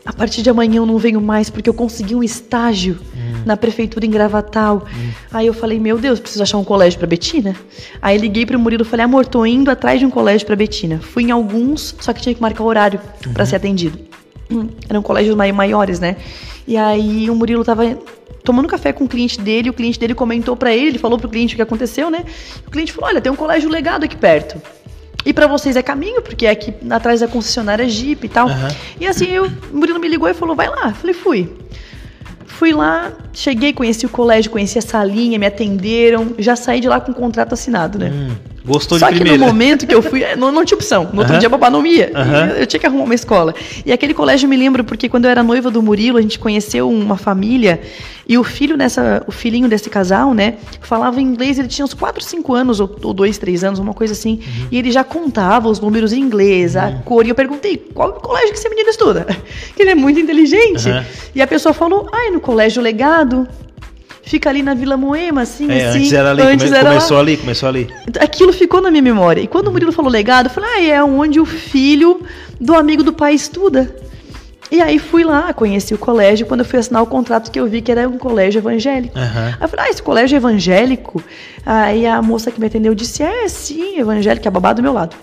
a 0.05 0.13
partir 0.13 0.43
de 0.43 0.51
amanhã 0.51 0.77
eu 0.77 0.87
não 0.87 0.99
venho 0.99 1.21
mais 1.21 1.49
porque 1.49 1.69
eu 1.69 1.75
consegui 1.75 2.15
um 2.15 2.23
estágio 2.23 2.99
hum. 3.15 3.43
na 3.47 3.57
prefeitura 3.57 4.05
em 4.05 4.11
Gravatal. 4.11 4.87
Hum. 4.87 5.11
Aí 5.33 5.47
eu 5.47 5.55
falei, 5.55 5.79
meu 5.79 5.99
Deus, 5.99 6.21
preciso 6.21 6.43
achar 6.43 6.59
um 6.59 6.65
colégio 6.65 6.99
para 6.99 7.07
Betina. 7.07 7.57
Aí 8.03 8.19
liguei 8.19 8.45
pro 8.45 8.59
Murilo 8.59 8.83
e 8.83 8.87
falei, 8.87 9.05
amor, 9.05 9.27
tô 9.27 9.47
indo 9.47 9.71
atrás 9.71 9.99
de 9.99 10.07
um 10.07 10.11
colégio 10.11 10.47
para 10.47 10.57
Betina. 10.57 11.01
Fui 11.01 11.25
em 11.25 11.31
alguns, 11.31 11.95
só 12.01 12.13
que 12.13 12.21
tinha 12.21 12.35
que 12.35 12.41
marcar 12.41 12.65
horário 12.65 13.01
uhum. 13.27 13.33
para 13.33 13.47
ser 13.47 13.57
atendido. 13.57 13.99
Hum, 14.51 14.69
eram 14.89 15.03
colégios 15.03 15.35
maiores, 15.35 15.99
né? 15.99 16.17
E 16.67 16.77
aí 16.77 17.31
o 17.31 17.35
Murilo 17.35 17.65
tava 17.65 17.99
tomando 18.43 18.69
café 18.69 18.93
com 18.93 19.05
o 19.05 19.09
cliente 19.09 19.41
dele, 19.41 19.71
o 19.71 19.73
cliente 19.73 19.99
dele 19.99 20.15
comentou 20.15 20.55
para 20.55 20.75
ele, 20.75 20.89
ele 20.89 20.99
falou 20.99 21.19
pro 21.19 21.31
cliente 21.31 21.55
o 21.55 21.57
que 21.57 21.63
aconteceu, 21.63 22.11
né? 22.11 22.25
O 22.67 22.71
cliente 22.71 22.93
falou: 22.93 23.09
"Olha, 23.09 23.21
tem 23.23 23.33
um 23.33 23.37
colégio 23.37 23.71
legado 23.71 24.05
aqui 24.05 24.17
perto". 24.17 24.61
E 25.25 25.33
para 25.33 25.47
vocês 25.47 25.77
é 25.77 25.83
caminho, 25.83 26.21
porque 26.23 26.47
é 26.47 26.51
aqui 26.51 26.75
atrás 26.91 27.21
da 27.21 27.29
concessionária 27.29 27.89
Jeep 27.89 28.25
e 28.25 28.29
tal. 28.29 28.47
Uhum. 28.47 28.69
E 29.01 29.07
assim, 29.07 29.27
eu, 29.27 29.47
o 29.47 29.77
Murilo 29.77 29.99
me 29.99 30.09
ligou 30.09 30.29
e 30.29 30.35
falou: 30.35 30.55
vai 30.55 30.69
lá. 30.69 30.93
Falei, 30.93 31.15
fui. 31.15 31.51
Fui 32.47 32.73
lá, 32.73 33.13
cheguei, 33.33 33.73
conheci 33.73 34.07
o 34.07 34.09
colégio, 34.09 34.51
conheci 34.51 34.79
a 34.79 34.83
salinha, 34.83 35.39
me 35.41 35.47
atenderam, 35.47 36.35
já 36.39 36.55
saí 36.55 36.79
de 36.79 36.89
lá 36.89 37.01
com 37.01 37.11
o 37.11 37.15
contrato 37.15 37.53
assinado, 37.53 37.99
né? 37.99 38.13
Hum, 38.15 38.37
gostou 38.65 38.99
Só 38.99 39.09
de 39.09 39.17
primeira. 39.17 39.39
Só 39.39 39.45
que 39.45 39.47
no 39.47 39.53
momento 39.53 39.87
que 39.87 39.95
eu 39.95 40.03
fui, 40.03 40.23
não, 40.37 40.51
não 40.51 40.65
tinha 40.65 40.77
opção. 40.77 41.11
No 41.13 41.21
outro 41.21 41.39
dia, 41.39 41.49
babá 41.49 41.71
não 41.71 41.85
ia. 41.87 42.11
Eu, 42.15 42.57
eu 42.61 42.67
tinha 42.67 42.81
que 42.81 42.87
arrumar 42.87 43.05
uma 43.05 43.15
escola. 43.15 43.55
E 43.85 43.93
aquele 43.93 44.15
colégio 44.15 44.47
eu 44.47 44.51
me 44.51 44.57
lembro 44.57 44.85
porque 44.85 45.09
quando 45.09 45.27
eu 45.27 45.31
era 45.31 45.43
noiva 45.43 45.71
do 45.71 45.83
Murilo, 45.83 46.19
a 46.19 46.23
gente 46.23 46.39
conheceu 46.39 46.89
uma 46.89 47.17
família 47.17 47.81
e 48.27 48.39
o 48.39 48.45
filho 48.45 48.77
dessa, 48.77 49.23
o 49.27 49.33
filhinho 49.33 49.69
desse 49.69 49.91
casal, 49.91 50.33
né, 50.33 50.55
falava 50.81 51.21
inglês, 51.21 51.59
ele 51.59 51.69
tinha 51.69 51.85
uns 51.85 51.93
4, 51.93 52.25
5 52.25 52.55
anos, 52.55 52.81
ou, 52.81 52.97
ou 53.03 53.13
2, 53.13 53.37
3 53.37 53.65
anos, 53.65 53.79
uma 53.79 53.93
coisa 53.93 54.13
assim. 54.13 54.41
Uhum. 54.41 54.69
E 54.71 54.79
ele 54.79 54.91
já 54.91 55.05
contava 55.05 55.69
os 55.69 55.79
números 55.79 56.13
em 56.13 56.21
inglês, 56.21 56.77
a 56.77 56.87
uhum. 56.87 57.03
cor. 57.03 57.27
E 57.27 57.29
eu 57.29 57.35
perguntei, 57.35 57.77
qual 57.77 58.13
colégio 58.15 58.53
que 58.53 58.59
esse 58.59 58.69
menino 58.69 58.89
estuda? 58.89 59.27
Que 59.75 59.83
ele 59.83 59.91
é 59.91 59.95
muito 59.95 60.21
inteligente. 60.21 60.89
Uhum. 60.89 61.05
E 61.35 61.43
a 61.43 61.47
pessoa 61.47 61.73
falou, 61.73 62.09
ah, 62.13 62.29
é 62.29 62.31
no 62.31 62.41
Colégio 62.41 62.81
Legado 62.81 63.49
fica 64.25 64.49
ali 64.49 64.63
na 64.63 64.75
Vila 64.75 64.97
Moema, 64.97 65.43
assim, 65.43 65.71
é, 65.71 65.87
assim. 65.87 65.99
Antes 65.99 66.13
era 66.13 66.31
ali, 66.31 66.43
antes 66.43 66.67
come, 66.67 66.77
era 66.77 66.89
começou 66.89 67.17
lá. 67.17 67.23
ali, 67.23 67.37
começou 67.37 67.69
ali. 67.69 67.89
Aquilo 68.21 68.53
ficou 68.53 68.81
na 68.81 68.91
minha 68.91 69.03
memória. 69.03 69.41
E 69.41 69.47
quando 69.47 69.69
o 69.69 69.73
Murilo 69.73 69.93
falou 69.93 70.11
legado, 70.11 70.47
eu 70.47 70.51
falei, 70.51 70.71
ah, 70.71 70.95
é 70.95 71.05
onde 71.05 71.39
o 71.41 71.45
filho 71.45 72.21
do 72.61 72.75
amigo 72.75 73.03
do 73.03 73.13
pai 73.13 73.35
estuda. 73.35 73.95
E 74.71 74.81
aí 74.81 74.99
fui 74.99 75.23
lá, 75.23 75.53
conheci 75.53 75.95
o 75.95 75.99
colégio. 75.99 76.47
Quando 76.47 76.61
eu 76.61 76.67
fui 76.67 76.79
assinar 76.79 77.03
o 77.03 77.07
contrato, 77.07 77.51
que 77.51 77.61
eu 77.61 77.67
vi 77.67 77.81
que 77.81 77.93
era 77.93 78.09
um 78.09 78.19
colégio 78.19 78.59
evangélico. 78.59 79.17
Uhum. 79.17 79.47
Aí 79.47 79.57
eu 79.61 79.69
falei, 79.69 79.87
ah, 79.87 79.91
esse 79.91 80.03
colégio 80.03 80.35
é 80.35 80.39
evangélico? 80.39 81.23
Aí 81.65 82.07
a 82.07 82.21
moça 82.23 82.51
que 82.51 82.59
me 82.59 82.67
atendeu 82.67 82.95
disse, 82.95 83.23
é, 83.23 83.47
sim, 83.49 83.99
evangélico, 83.99 84.49
é 84.49 84.51
babá 84.51 84.73
do 84.73 84.83
meu 84.83 84.93
lado. 84.93 85.15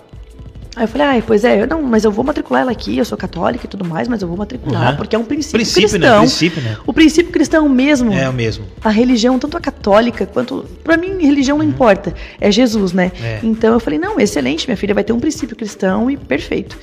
Aí 0.73 0.85
eu 0.85 0.87
falei, 0.87 1.19
ah, 1.19 1.23
pois 1.25 1.43
é, 1.43 1.61
eu, 1.61 1.67
não, 1.67 1.81
mas 1.81 2.05
eu 2.05 2.11
vou 2.11 2.23
matricular 2.23 2.61
ela 2.61 2.71
aqui, 2.71 2.97
eu 2.97 3.03
sou 3.03 3.17
católica 3.17 3.65
e 3.65 3.67
tudo 3.67 3.83
mais, 3.83 4.07
mas 4.07 4.21
eu 4.21 4.27
vou 4.27 4.37
matricular, 4.37 4.91
uhum. 4.91 4.95
porque 4.95 5.15
é 5.15 5.19
um 5.19 5.25
princípio, 5.25 5.57
princípio 5.59 5.99
né? 5.99 6.07
cristão. 6.07 6.13
Né? 6.13 6.19
Princípio, 6.19 6.61
né? 6.61 6.77
O 6.87 6.93
princípio 6.93 7.31
cristão 7.31 7.67
mesmo. 7.67 8.13
É 8.13 8.29
o 8.29 8.33
mesmo. 8.33 8.65
A 8.81 8.89
religião, 8.89 9.37
tanto 9.37 9.57
a 9.57 9.59
católica 9.59 10.25
quanto. 10.25 10.65
Pra 10.81 10.95
mim, 10.95 11.25
religião 11.25 11.57
não 11.57 11.65
uhum. 11.65 11.71
importa. 11.71 12.13
É 12.39 12.49
Jesus, 12.49 12.93
né? 12.93 13.11
É. 13.21 13.39
Então 13.43 13.73
eu 13.73 13.79
falei, 13.81 13.99
não, 13.99 14.17
excelente, 14.17 14.65
minha 14.65 14.77
filha 14.77 14.93
vai 14.93 15.03
ter 15.03 15.11
um 15.11 15.19
princípio 15.19 15.57
cristão 15.57 16.09
e 16.09 16.15
perfeito. 16.15 16.77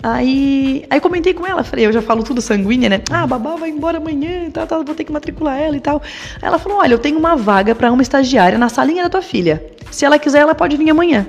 Aí, 0.00 0.84
aí 0.90 1.00
comentei 1.00 1.32
com 1.32 1.46
ela, 1.46 1.64
falei, 1.64 1.86
eu 1.86 1.92
já 1.92 2.02
falo 2.02 2.22
tudo 2.22 2.40
sanguínea, 2.40 2.90
né? 2.90 3.00
Ah, 3.10 3.26
babá 3.26 3.56
vai 3.56 3.70
embora 3.70 3.96
amanhã, 3.96 4.50
tá, 4.50 4.66
tá, 4.66 4.76
vou 4.76 4.94
ter 4.94 5.02
que 5.02 5.10
matricular 5.10 5.58
ela 5.58 5.76
e 5.76 5.80
tal. 5.80 6.02
Aí 6.42 6.46
ela 6.46 6.58
falou: 6.58 6.78
olha, 6.78 6.92
eu 6.92 6.98
tenho 6.98 7.18
uma 7.18 7.34
vaga 7.34 7.74
para 7.74 7.90
uma 7.90 8.02
estagiária 8.02 8.58
na 8.58 8.68
salinha 8.68 9.02
da 9.02 9.08
tua 9.08 9.22
filha. 9.22 9.64
Se 9.90 10.04
ela 10.04 10.18
quiser, 10.18 10.40
ela 10.40 10.54
pode 10.54 10.76
vir 10.76 10.90
amanhã. 10.90 11.26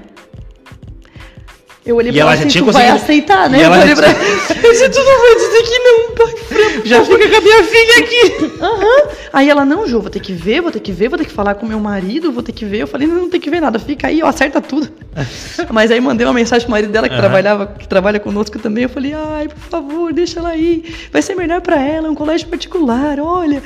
Eu 1.86 1.98
olhei 1.98 2.10
e 2.10 2.14
pra 2.14 2.22
ela, 2.22 2.34
assim, 2.34 2.48
tu 2.48 2.72
vai 2.72 2.90
aceitar, 2.90 3.48
né? 3.48 3.60
E 3.60 3.62
ela 3.62 3.78
eu 3.78 3.84
olhei 3.84 3.96
pra 3.96 4.12
tu 4.12 5.04
não 5.04 5.20
vai 5.22 5.36
dizer 5.36 5.64
que 5.64 5.80
não, 5.80 6.16
pai. 6.16 6.82
Já 6.86 7.06
fica 7.06 7.30
com 7.30 7.36
a 7.36 7.42
minha 7.42 7.64
filha 7.64 8.00
aqui. 8.00 8.64
Uhum. 8.64 9.10
Aí 9.32 9.50
ela, 9.50 9.64
não, 9.64 9.88
Ju, 9.88 10.02
vou 10.02 10.10
ter 10.10 10.20
que 10.20 10.34
ver, 10.34 10.62
vou 10.62 10.72
ter 10.72 10.80
que 10.80 10.92
ver, 10.92 11.10
vou 11.10 11.18
ter 11.18 11.26
que 11.26 11.32
falar 11.32 11.54
com 11.56 11.66
meu 11.66 11.80
marido, 11.80 12.32
vou 12.32 12.42
ter 12.42 12.54
que 12.54 12.66
ver. 12.66 12.80
Eu 12.80 12.88
falei, 12.88 13.08
não, 13.08 13.22
não 13.22 13.30
tem 13.30 13.40
que 13.40 13.52
ver 13.52 13.62
nada, 13.62 13.78
fica 13.78 14.08
aí, 14.08 14.24
ó, 14.24 14.28
acerta 14.28 14.60
tudo. 14.60 14.90
Mas 15.72 15.92
aí 15.92 16.02
mandei 16.02 16.26
uma 16.26 16.34
mensagem 16.34 16.66
pro 16.66 16.72
marido 16.72 16.92
dela 16.92 17.08
que 17.08 17.14
uhum. 17.14 17.22
trabalhava, 17.22 17.68
que 17.68 17.88
trabalha 17.88 18.20
conosco 18.20 18.58
também. 18.58 18.86
Eu 18.86 18.90
falei, 18.90 19.14
ai, 19.14 19.48
por 19.48 19.70
favor, 19.70 20.12
deixa 20.12 20.40
ela 20.40 20.50
aí. 20.50 20.84
Vai 21.12 21.22
ser 21.22 21.36
melhor 21.36 21.62
para 21.62 21.80
ela, 21.80 22.08
é 22.08 22.10
um 22.10 22.16
colégio 22.16 22.48
particular, 22.48 23.20
olha. 23.20 23.62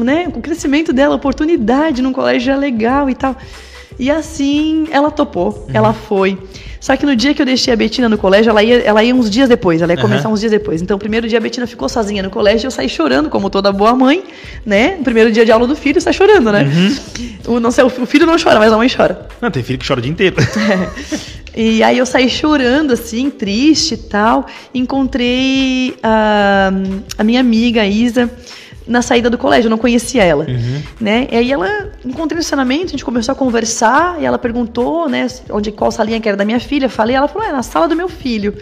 Né, 0.00 0.30
com 0.30 0.38
o 0.38 0.42
crescimento 0.42 0.92
dela, 0.92 1.16
oportunidade 1.16 2.00
num 2.00 2.12
colégio 2.12 2.46
já 2.46 2.56
legal 2.56 3.10
e 3.10 3.14
tal. 3.14 3.36
E 3.98 4.10
assim 4.10 4.86
ela 4.92 5.10
topou, 5.10 5.48
uhum. 5.48 5.74
ela 5.74 5.92
foi. 5.92 6.38
Só 6.80 6.96
que 6.96 7.04
no 7.04 7.14
dia 7.14 7.34
que 7.34 7.42
eu 7.42 7.46
deixei 7.46 7.72
a 7.72 7.76
Betina 7.76 8.08
no 8.08 8.16
colégio, 8.16 8.50
ela 8.50 8.62
ia, 8.62 8.78
ela 8.78 9.04
ia 9.04 9.14
uns 9.14 9.28
dias 9.28 9.48
depois, 9.48 9.82
ela 9.82 9.92
ia 9.92 10.00
começar 10.00 10.28
uhum. 10.28 10.34
uns 10.34 10.40
dias 10.40 10.50
depois. 10.50 10.80
Então, 10.80 10.96
o 10.96 10.98
primeiro 10.98 11.28
dia 11.28 11.36
a 11.36 11.40
Betina 11.40 11.66
ficou 11.66 11.88
sozinha 11.88 12.22
no 12.22 12.30
colégio, 12.30 12.66
eu 12.66 12.70
saí 12.70 12.88
chorando, 12.88 13.28
como 13.28 13.50
toda 13.50 13.70
boa 13.70 13.94
mãe, 13.94 14.24
né? 14.64 14.96
No 14.96 15.04
primeiro 15.04 15.30
dia 15.30 15.44
de 15.44 15.52
aula 15.52 15.66
do 15.66 15.76
filho, 15.76 16.00
sai 16.00 16.14
chorando, 16.14 16.50
né? 16.50 16.64
Uhum. 16.64 17.56
O, 17.56 17.60
não 17.60 17.70
sei, 17.70 17.84
o 17.84 17.90
filho 17.90 18.24
não 18.24 18.36
chora, 18.42 18.58
mas 18.58 18.72
a 18.72 18.76
mãe 18.78 18.88
chora. 18.88 19.28
Não, 19.42 19.50
tem 19.50 19.62
filho 19.62 19.78
que 19.78 19.86
chora 19.86 20.00
o 20.00 20.02
dia 20.02 20.10
inteiro. 20.10 20.36
É. 20.40 21.30
E 21.54 21.82
aí 21.82 21.98
eu 21.98 22.06
saí 22.06 22.30
chorando, 22.30 22.92
assim, 22.92 23.28
triste 23.28 23.94
e 23.94 23.96
tal. 23.96 24.46
Encontrei 24.72 25.96
a, 26.02 26.70
a 27.18 27.24
minha 27.24 27.40
amiga, 27.40 27.82
a 27.82 27.86
Isa, 27.86 28.30
na 28.90 29.02
saída 29.02 29.30
do 29.30 29.38
colégio, 29.38 29.68
eu 29.68 29.70
não 29.70 29.78
conhecia 29.78 30.24
ela, 30.24 30.44
uhum. 30.48 30.82
né? 31.00 31.28
E 31.30 31.36
aí 31.36 31.52
ela 31.52 31.90
encontrei 32.04 32.34
no 32.34 32.40
estacionamento, 32.40 32.86
a 32.86 32.88
gente 32.88 33.04
começou 33.04 33.32
a 33.32 33.36
conversar 33.36 34.20
e 34.20 34.24
ela 34.24 34.36
perguntou, 34.36 35.08
né, 35.08 35.28
onde 35.48 35.70
qual 35.70 35.92
salinha 35.92 36.20
que 36.20 36.28
era 36.28 36.36
da 36.36 36.44
minha 36.44 36.58
filha. 36.58 36.88
Falei, 36.88 37.14
ela 37.14 37.28
falou, 37.28 37.46
é 37.46 37.52
na 37.52 37.62
sala 37.62 37.86
do 37.86 37.94
meu 37.94 38.08
filho. 38.08 38.52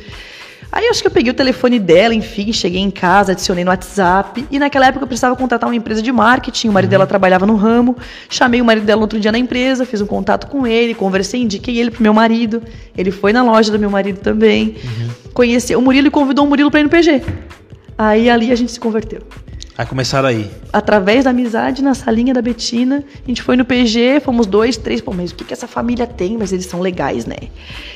Aí 0.70 0.86
acho 0.88 1.00
que 1.00 1.06
eu 1.06 1.10
peguei 1.10 1.30
o 1.30 1.34
telefone 1.34 1.78
dela, 1.78 2.14
enfim, 2.14 2.52
cheguei 2.52 2.78
em 2.78 2.90
casa, 2.90 3.32
adicionei 3.32 3.64
no 3.64 3.70
WhatsApp. 3.70 4.44
E 4.50 4.58
naquela 4.58 4.88
época 4.88 5.04
eu 5.04 5.08
precisava 5.08 5.34
contratar 5.34 5.66
uma 5.66 5.74
empresa 5.74 6.02
de 6.02 6.12
marketing. 6.12 6.68
O 6.68 6.72
marido 6.72 6.88
uhum. 6.88 6.98
dela 6.98 7.06
trabalhava 7.06 7.46
no 7.46 7.56
ramo. 7.56 7.96
Chamei 8.28 8.60
o 8.60 8.64
marido 8.66 8.84
dela 8.84 8.98
no 8.98 9.04
outro 9.04 9.18
dia 9.18 9.32
na 9.32 9.38
empresa, 9.38 9.86
fiz 9.86 10.02
um 10.02 10.06
contato 10.06 10.46
com 10.46 10.66
ele, 10.66 10.92
conversei, 10.94 11.40
indiquei 11.40 11.78
ele 11.78 11.90
pro 11.90 12.02
meu 12.02 12.12
marido. 12.12 12.62
Ele 12.94 13.10
foi 13.10 13.32
na 13.32 13.42
loja 13.42 13.72
do 13.72 13.78
meu 13.78 13.88
marido 13.88 14.20
também. 14.20 14.76
Uhum. 14.84 15.08
Conheceu 15.32 15.78
o 15.78 15.82
Murilo 15.82 16.08
e 16.08 16.10
convidou 16.10 16.44
o 16.44 16.48
Murilo 16.48 16.70
para 16.70 16.80
ir 16.80 16.82
no 16.82 16.90
PG. 16.90 17.22
Aí 17.96 18.28
ali 18.28 18.52
a 18.52 18.54
gente 18.54 18.70
se 18.70 18.78
converteu. 18.78 19.22
Aí 19.78 19.86
começaram 19.86 20.26
aí. 20.26 20.50
Através 20.72 21.22
da 21.22 21.30
amizade 21.30 21.84
na 21.84 21.94
salinha 21.94 22.34
da 22.34 22.42
Betina, 22.42 23.04
a 23.24 23.28
gente 23.28 23.40
foi 23.40 23.56
no 23.56 23.64
PG, 23.64 24.18
fomos 24.24 24.44
dois, 24.44 24.76
três, 24.76 25.00
pô, 25.00 25.12
mas 25.12 25.30
o 25.30 25.36
que, 25.36 25.44
que 25.44 25.52
essa 25.52 25.68
família 25.68 26.04
tem? 26.04 26.36
Mas 26.36 26.52
eles 26.52 26.66
são 26.66 26.80
legais, 26.80 27.26
né? 27.26 27.36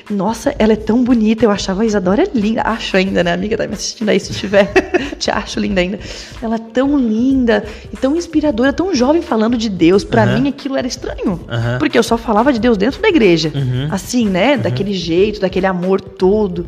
Nossa, 0.09 0.55
ela 0.61 0.75
é 0.75 0.77
tão 0.77 1.03
bonita, 1.03 1.45
eu 1.45 1.51
achava 1.51 1.83
a 1.83 1.85
Isadora 1.85 2.23
linda. 2.33 2.63
Acho 2.63 2.97
ainda, 2.97 3.25
né? 3.25 3.33
Amiga, 3.33 3.57
tá 3.57 3.67
me 3.67 3.73
assistindo 3.73 4.11
aí 4.11 4.21
se 4.21 4.33
tiver. 4.33 4.73
Te 5.19 5.29
acho 5.33 5.59
linda 5.59 5.81
ainda. 5.81 5.99
Ela 6.41 6.55
é 6.55 6.59
tão 6.73 6.97
linda 6.97 7.65
e 7.93 7.97
tão 7.97 8.15
inspiradora, 8.15 8.73
tão 8.73 8.95
jovem 8.95 9.21
falando 9.21 9.59
de 9.59 9.69
Deus. 9.69 10.05
Pra 10.05 10.23
Aham. 10.23 10.39
mim 10.39 10.49
aquilo 10.51 10.77
era 10.77 10.87
estranho. 10.87 11.41
Aham. 11.49 11.79
Porque 11.81 11.99
eu 11.99 12.03
só 12.05 12.17
falava 12.17 12.53
de 12.53 12.61
Deus 12.61 12.77
dentro 12.77 13.03
da 13.03 13.09
igreja. 13.09 13.51
Uhum. 13.53 13.89
Assim, 13.91 14.29
né? 14.29 14.57
Daquele 14.57 14.93
jeito, 14.93 15.41
daquele 15.41 15.67
amor 15.67 16.01
todo. 16.01 16.65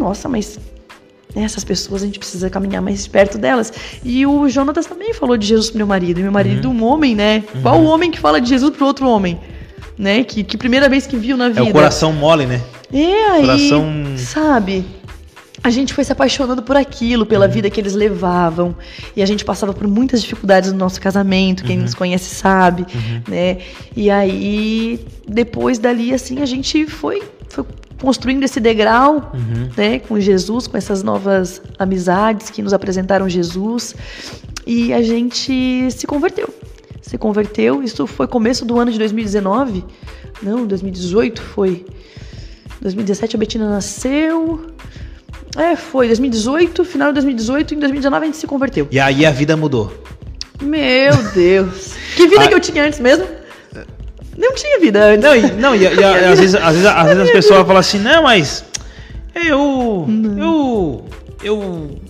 Nossa, 0.00 0.28
mas 0.28 0.58
essas 1.44 1.64
pessoas 1.64 2.02
a 2.02 2.06
gente 2.06 2.18
precisa 2.18 2.48
caminhar 2.48 2.80
mais 2.82 3.06
perto 3.06 3.36
delas. 3.38 3.72
E 4.04 4.24
o 4.26 4.48
Jonatas 4.48 4.86
também 4.86 5.12
falou 5.12 5.36
de 5.36 5.46
Jesus 5.46 5.68
pro 5.70 5.78
meu 5.78 5.86
marido. 5.86 6.18
E 6.20 6.22
meu 6.22 6.32
marido, 6.32 6.68
Uhum. 6.68 6.76
um 6.76 6.84
homem, 6.84 7.14
né? 7.14 7.44
Qual 7.62 7.78
o 7.80 7.84
homem 7.84 8.10
que 8.10 8.18
fala 8.18 8.40
de 8.40 8.48
Jesus 8.48 8.74
pro 8.76 8.86
outro 8.86 9.08
homem? 9.08 9.38
Né? 9.98 10.24
Que, 10.24 10.42
que 10.44 10.56
primeira 10.56 10.88
vez 10.88 11.06
que 11.06 11.16
viu 11.16 11.36
na 11.36 11.46
É 11.46 11.50
vida. 11.50 11.64
o 11.64 11.72
coração 11.72 12.12
mole, 12.12 12.46
né? 12.46 12.60
É 12.92 13.30
aí, 13.30 13.40
Coração- 13.42 13.92
sabe? 14.16 14.84
A 15.64 15.70
gente 15.70 15.92
foi 15.92 16.04
se 16.04 16.12
apaixonando 16.12 16.62
por 16.62 16.76
aquilo, 16.76 17.22
Uhum. 17.22 17.28
pela 17.28 17.48
vida 17.48 17.68
que 17.68 17.80
eles 17.80 17.94
levavam. 17.94 18.76
E 19.16 19.22
a 19.22 19.26
gente 19.26 19.44
passava 19.44 19.72
por 19.72 19.88
muitas 19.88 20.22
dificuldades 20.22 20.70
no 20.70 20.78
nosso 20.78 21.00
casamento, 21.00 21.62
Uhum. 21.62 21.66
quem 21.66 21.78
nos 21.78 21.92
conhece 21.94 22.32
sabe, 22.34 22.86
né? 23.26 23.58
E 23.96 24.08
aí, 24.10 25.04
depois 25.26 25.78
dali, 25.78 26.14
assim, 26.14 26.40
a 26.40 26.46
gente 26.46 26.86
foi, 26.86 27.22
foi 27.48 27.64
construindo 28.00 28.42
esse 28.44 28.60
degrau, 28.60 29.32
Uhum. 29.34 29.68
né? 29.76 29.98
Com 30.00 30.18
Jesus, 30.20 30.66
com 30.66 30.76
essas 30.76 31.02
novas 31.02 31.60
amizades 31.78 32.50
que 32.50 32.62
nos 32.62 32.72
apresentaram 32.72 33.28
Jesus. 33.28 33.94
E 34.66 34.92
a 34.92 35.00
gente 35.02 35.88
se 35.90 36.06
converteu. 36.06 36.48
Se 37.00 37.16
converteu, 37.16 37.82
isso 37.82 38.06
foi 38.06 38.26
começo 38.26 38.64
do 38.64 38.78
ano 38.78 38.90
de 38.90 38.98
2019. 38.98 39.84
Não, 40.42 40.66
2018 40.66 41.40
foi. 41.40 41.86
2017 42.80 43.36
a 43.36 43.38
Betina 43.38 43.68
nasceu. 43.70 44.66
É, 45.56 45.74
foi 45.76 46.06
2018, 46.08 46.84
final 46.84 47.08
de 47.08 47.14
2018, 47.14 47.74
em 47.74 47.78
2019 47.78 48.22
a 48.22 48.26
gente 48.26 48.36
se 48.36 48.46
converteu. 48.46 48.88
E 48.90 48.98
aí 49.00 49.24
a 49.24 49.30
vida 49.30 49.56
mudou. 49.56 49.92
Meu 50.60 51.14
Deus. 51.32 51.92
Que 52.16 52.26
vida 52.26 52.44
Ah. 52.44 52.48
que 52.48 52.54
eu 52.54 52.60
tinha 52.60 52.84
antes 52.84 52.98
mesmo? 53.00 53.24
Não 54.36 54.54
tinha 54.54 54.80
vida 54.80 55.02
antes. 55.02 55.24
Não, 55.24 55.36
e, 55.36 55.52
não, 55.52 55.74
e, 55.74 55.82
e 55.82 55.86
às, 55.86 56.38
vezes, 56.38 56.54
às, 56.54 56.74
vezes, 56.74 56.86
às 56.86 57.06
vezes 57.06 57.22
as 57.22 57.30
pessoas 57.30 57.60
falam 57.60 57.78
assim, 57.78 57.98
não, 57.98 58.22
mas 58.22 58.64
eu. 59.34 60.06
Eu. 60.38 61.04
Eu. 61.42 62.00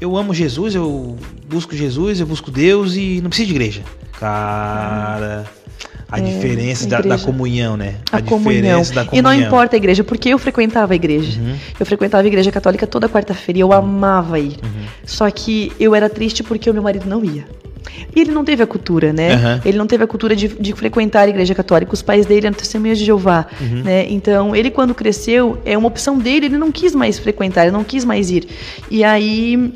Eu 0.00 0.16
amo 0.16 0.34
Jesus, 0.34 0.74
eu 0.74 1.16
busco 1.48 1.74
Jesus, 1.74 2.20
eu 2.20 2.26
busco 2.26 2.50
Deus 2.50 2.94
e 2.94 3.20
não 3.22 3.30
preciso 3.30 3.48
de 3.48 3.54
igreja. 3.54 3.82
Cara. 4.18 5.46
A 6.14 6.20
diferença 6.20 6.86
da, 6.86 6.98
da 7.00 7.06
igreja. 7.06 7.24
comunhão, 7.24 7.76
né? 7.76 7.94
a, 8.12 8.22
comunhão. 8.22 8.60
diferença 8.80 8.94
da 8.94 9.02
E 9.02 9.06
comunhão. 9.06 9.22
não 9.40 9.46
importa 9.46 9.76
a 9.76 9.78
igreja, 9.78 10.02
porque 10.04 10.28
eu 10.28 10.38
frequentava 10.38 10.92
a 10.92 10.96
igreja. 10.96 11.40
Uhum. 11.40 11.54
Eu 11.78 11.86
frequentava 11.86 12.22
a 12.22 12.26
igreja 12.26 12.50
católica 12.52 12.86
toda 12.86 13.08
quarta-feira 13.08 13.58
e 13.58 13.60
eu 13.60 13.72
amava 13.72 14.38
ir. 14.38 14.56
Uhum. 14.62 14.84
Só 15.04 15.30
que 15.30 15.72
eu 15.78 15.94
era 15.94 16.08
triste 16.08 16.42
porque 16.42 16.68
o 16.70 16.72
meu 16.74 16.82
marido 16.82 17.06
não 17.08 17.24
ia. 17.24 17.44
E 18.16 18.20
ele 18.20 18.30
não 18.32 18.44
teve 18.44 18.62
a 18.62 18.66
cultura, 18.66 19.12
né? 19.12 19.34
Aham. 19.34 19.60
Ele 19.64 19.76
não 19.78 19.86
teve 19.86 20.02
a 20.02 20.06
cultura 20.06 20.34
de, 20.34 20.48
de 20.48 20.72
frequentar 20.72 21.22
a 21.22 21.28
igreja 21.28 21.54
católica. 21.54 21.92
Os 21.94 22.02
pais 22.02 22.26
dele 22.26 22.46
eram 22.46 22.56
testemunhas 22.56 22.98
de 22.98 23.04
Jeová, 23.04 23.46
Uhum. 23.60 23.82
né? 23.84 24.06
Então, 24.08 24.54
ele 24.56 24.70
quando 24.70 24.94
cresceu, 24.94 25.58
é 25.64 25.76
uma 25.78 25.86
opção 25.88 26.18
dele, 26.18 26.46
ele 26.46 26.58
não 26.58 26.72
quis 26.72 26.94
mais 26.94 27.18
frequentar, 27.18 27.62
ele 27.62 27.70
não 27.72 27.84
quis 27.84 28.04
mais 28.04 28.30
ir. 28.30 28.46
E 28.90 29.04
aí 29.04 29.72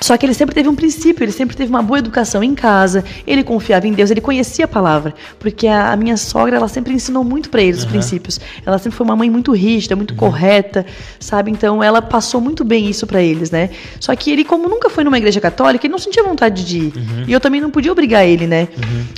só 0.00 0.16
que 0.16 0.24
ele 0.26 0.34
sempre 0.34 0.54
teve 0.54 0.68
um 0.68 0.74
princípio, 0.74 1.22
ele 1.24 1.32
sempre 1.32 1.56
teve 1.56 1.68
uma 1.70 1.82
boa 1.82 1.98
educação 1.98 2.42
em 2.42 2.54
casa, 2.54 3.04
ele 3.26 3.44
confiava 3.44 3.86
em 3.86 3.92
Deus, 3.92 4.10
ele 4.10 4.20
conhecia 4.20 4.64
a 4.64 4.68
palavra, 4.68 5.14
porque 5.38 5.66
a, 5.66 5.92
a 5.92 5.96
minha 5.96 6.16
sogra, 6.16 6.56
ela 6.56 6.68
sempre 6.68 6.92
ensinou 6.94 7.22
muito 7.22 7.50
para 7.50 7.60
ele 7.62 7.72
os 7.76 7.82
Aham. 7.82 7.90
princípios. 7.92 8.40
Ela 8.64 8.78
sempre 8.78 8.96
foi 8.96 9.04
uma 9.04 9.14
mãe 9.16 9.28
muito 9.28 9.52
rígida, 9.52 9.94
muito 9.94 10.14
correta, 10.14 10.86
sabe? 11.18 11.50
Então 11.50 11.82
ela 11.82 12.00
passou 12.00 12.40
muito 12.40 12.64
bem 12.64 12.88
isso 12.88 13.06
para 13.06 13.22
eles, 13.22 13.50
né? 13.50 13.70
Só 14.00 14.14
que 14.16 14.30
ele, 14.30 14.44
como 14.44 14.68
nunca 14.68 14.88
foi 14.88 15.04
numa 15.04 15.18
igreja 15.18 15.40
católica, 15.40 15.86
ele 15.86 15.92
não 15.92 15.98
sentia 15.98 16.22
vontade 16.22 16.64
de 16.64 16.78
ir. 16.78 16.92
E 17.28 17.32
eu 17.32 17.40
também 17.40 17.60
não 17.60 17.70
podia 17.70 17.92
obrigar 17.92 18.26
ele, 18.26 18.46
né? 18.46 18.68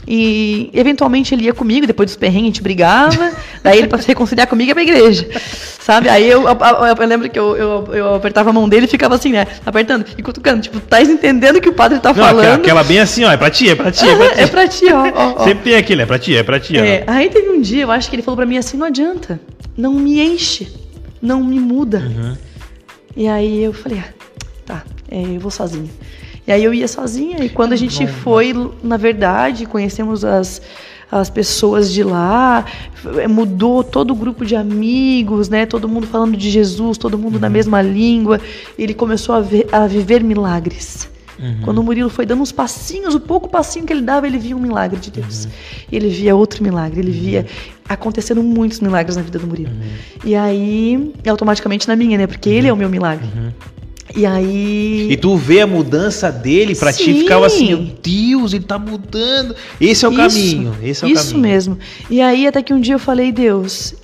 E 0.07 0.71
eventualmente 0.73 1.35
ele 1.35 1.45
ia 1.45 1.55
comigo, 1.55 1.87
depois 1.87 2.07
dos 2.09 2.17
perrengues 2.17 2.43
a 2.43 2.47
gente 2.47 2.63
brigava, 2.63 3.33
daí 3.63 3.79
ele 3.79 3.89
para 3.89 3.99
se 4.01 4.09
reconciliar 4.09 4.47
comigo 4.47 4.69
ia 4.71 4.75
pra 4.75 4.83
igreja. 4.83 5.29
Sabe? 5.81 6.09
Aí 6.09 6.29
eu, 6.29 6.43
eu, 6.43 6.49
eu- 6.49 6.97
eu 6.97 7.07
lembro 7.07 7.29
que 7.29 7.39
eu, 7.39 7.57
eu, 7.57 7.89
eu 7.95 8.15
apertava 8.15 8.51
a 8.51 8.53
mão 8.53 8.69
dele 8.69 8.87
e 8.87 8.89
ficava 8.89 9.15
assim, 9.17 9.33
né? 9.33 9.47
Apertando 9.67 10.05
e 10.17 10.23
cutucando. 10.23 10.63
Tipo, 10.63 10.72
tá 10.81 11.03
entendendo 11.03 11.57
o 11.57 11.61
que 11.61 11.69
o 11.69 11.73
padre 11.73 11.99
tá 11.99 12.11
Não, 12.11 12.17
falando? 12.25 12.55
aquela 12.55 12.83
bem 12.83 13.01
assim, 13.01 13.25
ó, 13.25 13.33
é 13.33 13.37
pra 13.37 13.51
ti, 13.51 13.69
é 13.69 13.75
pra 13.75 13.91
ti, 13.91 14.09
é 14.09 14.17
pra 14.17 14.29
ti. 14.29 14.41
é 14.41 14.47
pra 14.47 14.69
ti, 14.69 14.85
ó. 14.93 15.03
ó, 15.09 15.35
ó. 15.39 15.45
Sempre 15.45 15.65
tem 15.65 15.77
aquilo, 15.77 16.03
é 16.03 16.07
pra 16.07 16.19
ti, 16.19 16.37
é 16.37 16.43
pra 16.43 16.61
ti. 16.61 16.77
ó. 16.79 16.85
É, 16.85 17.05
aí 17.07 17.29
teve 17.31 17.51
um 17.51 17.61
dia, 17.61 17.83
eu 17.83 17.91
acho 17.91 18.09
que 18.09 18.17
ele 18.17 18.23
falou 18.23 18.37
pra 18.37 18.47
mim 18.47 18.57
assim, 18.57 18.77
não 18.77 18.87
adianta, 18.87 19.41
não 19.77 19.95
me 19.95 20.21
enche, 20.21 20.73
não 21.21 21.43
me 21.43 21.59
muda. 21.61 21.99
Uhum. 21.99 22.37
E 23.17 23.29
aí 23.29 23.63
eu 23.63 23.73
falei, 23.73 23.99
ah, 23.99 24.09
tá, 24.65 24.83
é, 25.11 25.21
eu 25.23 25.41
vou 25.41 25.51
sozinha. 25.51 25.91
E 26.47 26.51
aí 26.51 26.65
eu 26.65 26.75
ia 26.75 26.89
sozinha, 26.89 27.45
e 27.45 27.49
quando 27.49 27.73
a 27.73 27.77
gente 27.77 28.07
foi, 28.07 28.53
na 28.83 28.97
verdade, 28.97 29.65
conhecemos 29.67 30.25
as, 30.25 30.61
as 31.21 31.29
pessoas 31.29 31.93
de 31.93 32.03
lá, 32.03 32.65
mudou 33.29 33.85
todo 33.85 34.13
o 34.13 34.15
grupo 34.17 34.45
de 34.47 34.57
amigos, 34.57 35.49
né? 35.49 35.67
Todo 35.67 35.87
mundo 35.89 36.07
falando 36.07 36.37
de 36.37 36.51
Jesus, 36.51 36.97
todo 36.97 37.19
mundo 37.19 37.39
na 37.39 37.51
mesma 37.51 37.83
língua. 37.83 38.41
Ele 38.79 38.95
começou 38.95 39.35
a, 39.35 39.41
ver- 39.41 39.69
a 39.71 39.87
viver 39.87 40.25
milagres. 40.25 41.11
Quando 41.65 41.79
o 41.79 41.83
Murilo 41.83 42.09
foi 42.09 42.25
dando 42.25 42.41
uns 42.41 42.53
passinhos, 42.53 43.15
o 43.17 43.21
pouco 43.21 43.49
passinho 43.49 43.85
que 43.85 43.93
ele 43.93 44.03
dava, 44.03 44.27
ele 44.29 44.39
via 44.39 44.57
um 44.57 44.61
milagre 44.61 45.01
de 45.01 45.11
Deus. 45.11 45.49
Ele 45.91 46.09
via 46.09 46.37
outro 46.37 46.63
milagre, 46.63 47.01
ele 47.01 47.11
via 47.11 47.47
acontecendo 47.89 48.43
muitos 48.45 48.79
milagres 48.79 49.17
na 49.17 49.23
vida 49.23 49.41
do 49.41 49.47
Murilo. 49.49 49.73
E 50.25 50.37
aí, 50.37 51.13
automaticamente 51.29 51.89
na 51.89 51.97
minha, 51.97 52.17
né? 52.17 52.27
Porque 52.29 52.49
ele 52.49 52.69
é 52.69 52.73
o 52.73 52.77
meu 52.77 52.89
milagre. 52.89 53.27
E 54.15 54.27
aí. 54.27 55.09
E 55.11 55.17
tu 55.17 55.37
vê 55.37 55.61
a 55.63 55.67
mudança 55.67 56.31
dele, 56.31 56.75
pra 56.75 56.93
ti 56.93 57.05
Sim. 57.05 57.21
ficava 57.21 57.47
assim, 57.47 57.69
meu 57.69 57.79
Deus, 58.03 58.53
ele 58.53 58.65
tá 58.65 58.79
mudando. 58.79 59.55
Esse 59.81 60.05
é 60.05 60.09
o 60.09 60.13
Isso, 60.13 60.21
caminho, 60.21 60.75
esse 60.83 61.05
é 61.05 61.09
o 61.09 61.11
Isso 61.11 61.29
caminho. 61.35 61.41
mesmo. 61.49 61.79
E 62.11 62.21
aí, 62.21 62.47
até 62.47 62.63
que 62.63 62.75
um 62.75 62.81
dia 62.81 62.95
eu 62.95 62.99
falei, 62.99 63.33
Deus, 63.33 63.95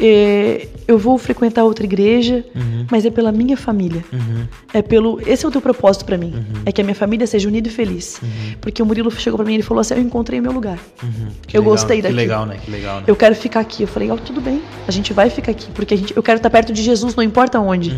é, 0.00 0.68
eu 0.88 0.98
vou 0.98 1.18
frequentar 1.18 1.64
outra 1.64 1.84
igreja, 1.84 2.44
Uhum, 2.54 2.86
mas 2.90 3.04
é 3.04 3.10
pela 3.10 3.30
minha 3.30 3.56
família. 3.56 4.04
uhum, 4.12 4.46
É 4.72 4.80
pelo. 4.82 5.20
Esse 5.26 5.44
é 5.44 5.48
o 5.48 5.50
teu 5.52 5.60
propósito 5.60 6.04
pra 6.04 6.16
mim. 6.16 6.32
Uhum. 6.34 6.62
É 6.64 6.72
que 6.72 6.80
a 6.80 6.84
minha 6.84 6.94
família 6.94 7.26
seja 7.26 7.46
unida 7.48 7.68
e 7.68 7.70
feliz. 7.70 8.20
Porque 8.60 8.82
o 8.82 8.86
Murilo 8.86 9.10
chegou 9.10 9.36
pra 9.36 9.44
mim 9.46 9.52
e 9.52 9.56
ele 9.56 9.62
falou 9.62 9.80
assim: 9.80 9.94
Eu 9.94 10.00
encontrei 10.00 10.40
o 10.40 10.42
meu 10.42 10.52
lugar. 10.52 10.78
uhum. 11.02 11.28
Que 11.46 11.56
Eu 11.56 11.60
legal, 11.60 11.74
gostei 11.74 11.96
Que 11.98 12.02
daqui. 12.04 12.14
legal, 12.14 12.46
né? 12.46 12.56
Que 12.64 12.70
legal, 12.70 12.98
né? 12.98 13.04
Eu 13.06 13.14
quero 13.16 13.34
ficar 13.34 13.60
aqui. 13.60 13.82
Eu 13.82 13.88
falei: 13.88 14.10
Ó, 14.10 14.16
tudo 14.16 14.40
bem. 14.40 14.62
A 14.88 14.90
gente 14.90 15.12
vai 15.12 15.28
ficar 15.30 15.52
aqui. 15.52 15.68
Porque 15.74 15.94
a 15.94 15.96
gente, 15.96 16.16
eu 16.16 16.22
quero 16.22 16.38
estar 16.38 16.50
perto 16.50 16.72
de 16.72 16.82
Jesus, 16.82 17.14
não 17.14 17.22
importa 17.22 17.60
onde. 17.60 17.90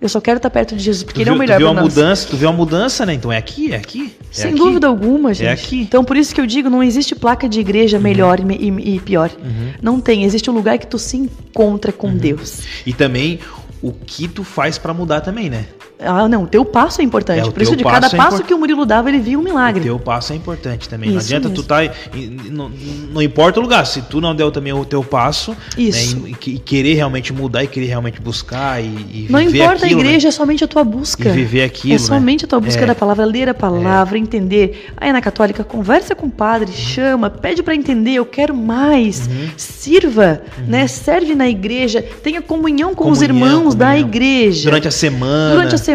Uhum. 0.00 0.04
Eu 0.06 0.08
só 0.08 0.20
quero 0.20 0.38
estar 0.38 0.48
perto 0.50 0.74
de 0.74 0.82
Jesus, 0.82 1.02
porque 1.04 1.20
Tu 1.20 1.22
ele 1.22 1.30
é 1.30 1.32
o 1.32 1.34
viu, 1.34 1.40
melhor 1.40 1.56
tu 1.56 1.58
viu 1.58 1.68
pra 1.72 1.78
a 1.80 1.82
nós. 1.84 1.94
mudança, 1.94 2.26
tu 2.28 2.36
viu 2.36 2.48
a 2.48 2.52
mudança, 2.52 3.04
né? 3.06 3.14
Então 3.14 3.30
é 3.30 3.36
aqui, 3.36 3.72
é 3.72 3.76
aqui. 3.76 4.14
é 4.20 4.24
Sem 4.32 4.50
aqui. 4.50 4.58
dúvida 4.58 4.86
alguma, 4.86 5.34
gente. 5.34 5.48
aqui. 5.48 5.80
Então, 5.82 6.02
por 6.02 6.16
isso 6.16 6.34
que 6.34 6.40
eu 6.40 6.46
digo, 6.46 6.70
não 6.70 6.82
existe 6.82 7.14
placa 7.14 7.48
de 7.48 7.60
igreja 7.60 7.98
melhor 7.98 8.40
e 8.40 8.44
e, 8.54 8.94
e 8.96 9.00
pior. 9.00 9.30
Uhum. 9.42 9.72
Não 9.82 10.00
tem. 10.00 10.24
Existe 10.24 10.50
um 10.50 10.54
lugar 10.54 10.78
que 10.78 10.86
tu 10.86 10.98
se 10.98 11.16
encontra 11.16 11.92
com 11.92 12.16
Deus. 12.16 12.60
E 12.86 12.92
também 12.92 13.40
o 13.82 13.92
que 13.92 14.26
tu 14.28 14.42
faz 14.44 14.78
pra 14.78 14.92
mudar 14.94 15.20
também, 15.20 15.48
né? 15.50 15.66
Ah, 16.02 16.28
não. 16.28 16.46
Teu 16.46 16.64
passo 16.64 17.00
é 17.00 17.04
importante. 17.04 17.40
É, 17.40 17.44
o 17.44 17.52
por 17.52 17.62
isso, 17.62 17.76
de 17.76 17.84
cada 17.84 18.00
passo 18.02 18.14
é 18.14 18.18
passo 18.18 18.34
import- 18.36 18.46
que 18.48 18.54
o 18.54 18.58
Murilo 18.58 18.86
dava, 18.86 19.08
ele 19.08 19.18
via 19.18 19.38
um 19.38 19.42
O 19.42 19.44
milagre. 19.44 19.82
teu 19.82 19.98
passo 19.98 20.32
é 20.32 20.36
importante 20.36 20.88
também. 20.88 21.10
não 21.10 21.18
Isso 21.18 21.26
adianta 21.26 21.48
tu 21.48 21.52
mesmo. 21.52 21.64
tá. 21.64 21.84
e- 21.84 21.90
e- 22.14 22.50
Não, 22.50 22.70
não 23.12 23.22
importa 23.22 23.58
o 23.60 23.62
lugar. 23.62 23.86
Se 23.86 24.02
tu 24.02 24.20
não 24.20 24.34
der 24.34 24.50
também 24.50 24.72
o 24.72 24.84
teu 24.84 25.02
passo, 25.04 25.56
Isso. 25.76 26.16
né, 26.20 26.30
e, 26.46 26.50
e 26.54 26.58
querer 26.58 26.94
realmente 26.94 27.32
mudar 27.32 27.62
e 27.64 27.66
querer 27.66 27.86
realmente 27.86 28.20
buscar 28.20 28.82
e, 28.82 28.86
e 28.86 29.26
Não 29.30 29.40
importa 29.40 29.84
aquilo, 29.84 30.00
a 30.00 30.02
né? 30.02 30.08
igreja, 30.08 30.28
é 30.28 30.30
somente 30.30 30.64
a 30.64 30.68
tua 30.68 30.82
busca. 30.84 31.28
E 31.28 31.32
viver 31.32 31.62
aquilo, 31.62 31.94
É 31.94 31.98
somente 31.98 32.44
a 32.44 32.48
tua 32.48 32.60
busca 32.60 32.82
É. 32.82 32.86
da 32.86 32.94
palavra, 32.94 33.24
ler 33.24 33.48
a 33.48 33.54
palavra, 33.54 34.18
entender. 34.18 34.88
Aí 34.96 35.12
na 35.12 35.20
católica, 35.20 35.62
conversa 35.64 36.14
com 36.14 36.26
o 36.26 36.30
padre, 36.30 36.72
chama, 36.72 37.28
pede 37.30 37.62
pra 37.62 37.74
entender, 37.74 38.12
eu 38.14 38.24
quero 38.26 38.54
mais. 38.54 39.26
Uhum. 39.26 39.48
Sirva, 39.56 40.42
né? 40.66 40.86
Serve 40.86 41.34
na 41.34 41.48
igreja, 41.48 42.02
tenha 42.22 42.40
comunhão 42.42 42.94
com 42.94 43.10
os 43.10 43.18
Comunhão, 43.20 43.46
irmãos 43.46 43.74
da 43.74 43.86
comunhão. 43.86 44.08
igreja. 44.08 44.64
Durante 44.70 44.88
a 44.88 44.90
semana. 44.90 45.54
Durante 45.54 45.74
a 45.74 45.78
semana, 45.78 45.89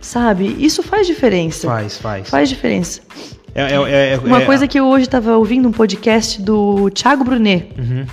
sabe? 0.00 0.56
Isso 0.58 0.82
faz 0.82 1.06
diferença. 1.06 1.66
Faz, 1.66 1.96
faz. 1.98 2.28
Faz 2.28 2.48
diferença. 2.48 3.00
É, 3.54 3.62
é, 3.62 3.66
é- 3.74 4.12
é- 4.14 4.18
Uma 4.18 4.42
é- 4.42 4.44
coisa 4.44 4.66
que 4.68 4.78
eu 4.78 4.86
hoje 4.86 5.04
estava 5.06 5.36
ouvindo 5.36 5.68
um 5.68 5.72
podcast 5.72 6.40
do 6.40 6.88
Thiago 6.90 7.24
Brunet. 7.24 7.72
Uhum. 7.78 8.06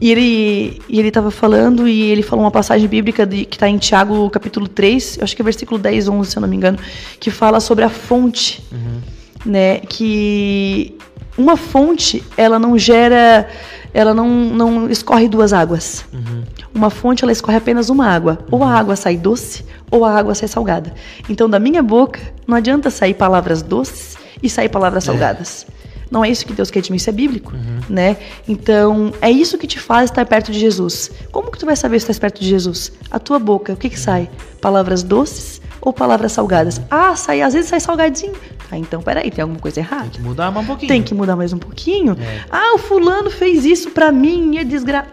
E 0.00 0.10
ele, 0.10 0.80
e 0.88 0.98
ele 0.98 1.10
tava 1.10 1.30
falando, 1.30 1.86
e 1.86 2.00
ele 2.02 2.22
falou 2.22 2.44
uma 2.44 2.50
passagem 2.50 2.88
bíblica 2.88 3.26
de- 3.26 3.44
que 3.44 3.56
está 3.56 3.68
em 3.68 3.76
Tiago, 3.76 4.30
capítulo 4.30 4.66
3, 4.66 5.18
eu 5.18 5.24
acho 5.24 5.36
que 5.36 5.42
é 5.42 5.44
versículo 5.44 5.78
10, 5.78 6.08
11, 6.08 6.30
se 6.30 6.36
eu 6.38 6.40
não 6.40 6.48
me 6.48 6.56
engano, 6.56 6.78
que 7.18 7.30
fala 7.30 7.60
sobre 7.60 7.84
a 7.84 7.90
fonte, 7.90 8.62
Uhum. 8.72 9.00
né? 9.44 9.80
Que 9.80 10.96
uma 11.36 11.56
fonte, 11.56 12.22
ela 12.36 12.58
não 12.58 12.78
gera, 12.78 13.48
ela 13.92 14.12
não, 14.12 14.28
não 14.28 14.90
escorre 14.90 15.28
duas 15.28 15.52
águas. 15.52 16.04
Uhum. 16.12 16.42
Uma 16.74 16.90
fonte, 16.90 17.24
ela 17.24 17.32
escorre 17.32 17.56
apenas 17.56 17.88
uma 17.88 18.06
água. 18.06 18.38
Ou 18.50 18.62
a 18.62 18.72
água 18.72 18.96
sai 18.96 19.16
doce, 19.16 19.64
ou 19.90 20.04
a 20.04 20.14
água 20.14 20.34
sai 20.34 20.48
salgada. 20.48 20.92
Então, 21.28 21.48
da 21.48 21.58
minha 21.58 21.82
boca, 21.82 22.20
não 22.46 22.56
adianta 22.56 22.90
sair 22.90 23.14
palavras 23.14 23.62
doces 23.62 24.16
e 24.42 24.48
sair 24.48 24.68
palavras 24.68 25.04
salgadas. 25.04 25.66
Não 26.10 26.24
é 26.24 26.28
isso 26.28 26.44
que 26.44 26.52
Deus 26.52 26.70
quer 26.70 26.80
de 26.80 26.90
mim, 26.90 26.96
isso 26.96 27.08
é 27.08 27.12
bíblico, 27.12 27.52
né? 27.88 28.16
Então, 28.48 29.12
é 29.20 29.30
isso 29.30 29.56
que 29.56 29.66
te 29.66 29.78
faz 29.78 30.10
estar 30.10 30.26
perto 30.26 30.50
de 30.50 30.58
Jesus. 30.58 31.10
Como 31.30 31.50
que 31.52 31.58
tu 31.58 31.66
vai 31.66 31.76
saber 31.76 31.98
se 32.00 32.04
estás 32.04 32.18
perto 32.18 32.40
de 32.40 32.48
Jesus? 32.48 32.92
A 33.10 33.18
tua 33.18 33.38
boca, 33.38 33.72
o 33.72 33.76
que 33.76 33.88
que 33.88 33.98
sai? 33.98 34.28
Palavras 34.60 35.02
doces 35.04 35.60
ou 35.80 35.92
palavras 35.92 36.32
salgadas? 36.32 36.80
Ah, 36.90 37.14
sai, 37.14 37.42
às 37.42 37.54
vezes 37.54 37.70
sai 37.70 37.78
salgadinho. 37.80 38.34
Ah, 38.72 38.76
então, 38.78 39.00
peraí, 39.00 39.30
tem 39.30 39.42
alguma 39.42 39.60
coisa 39.60 39.78
errada? 39.80 40.04
Tem 40.04 40.10
que 40.20 40.22
mudar 40.22 40.50
mais 40.50 40.64
um 40.64 40.68
pouquinho. 40.68 40.88
Tem 40.88 41.02
que 41.02 41.14
mudar 41.14 41.36
mais 41.36 41.52
um 41.52 41.58
pouquinho. 41.58 42.16
É. 42.20 42.40
Ah, 42.50 42.74
o 42.74 42.78
fulano 42.78 43.30
fez 43.30 43.64
isso 43.64 43.90
pra 43.90 44.10
mim, 44.10 44.58
é 44.58 44.64
desgra... 44.64 45.06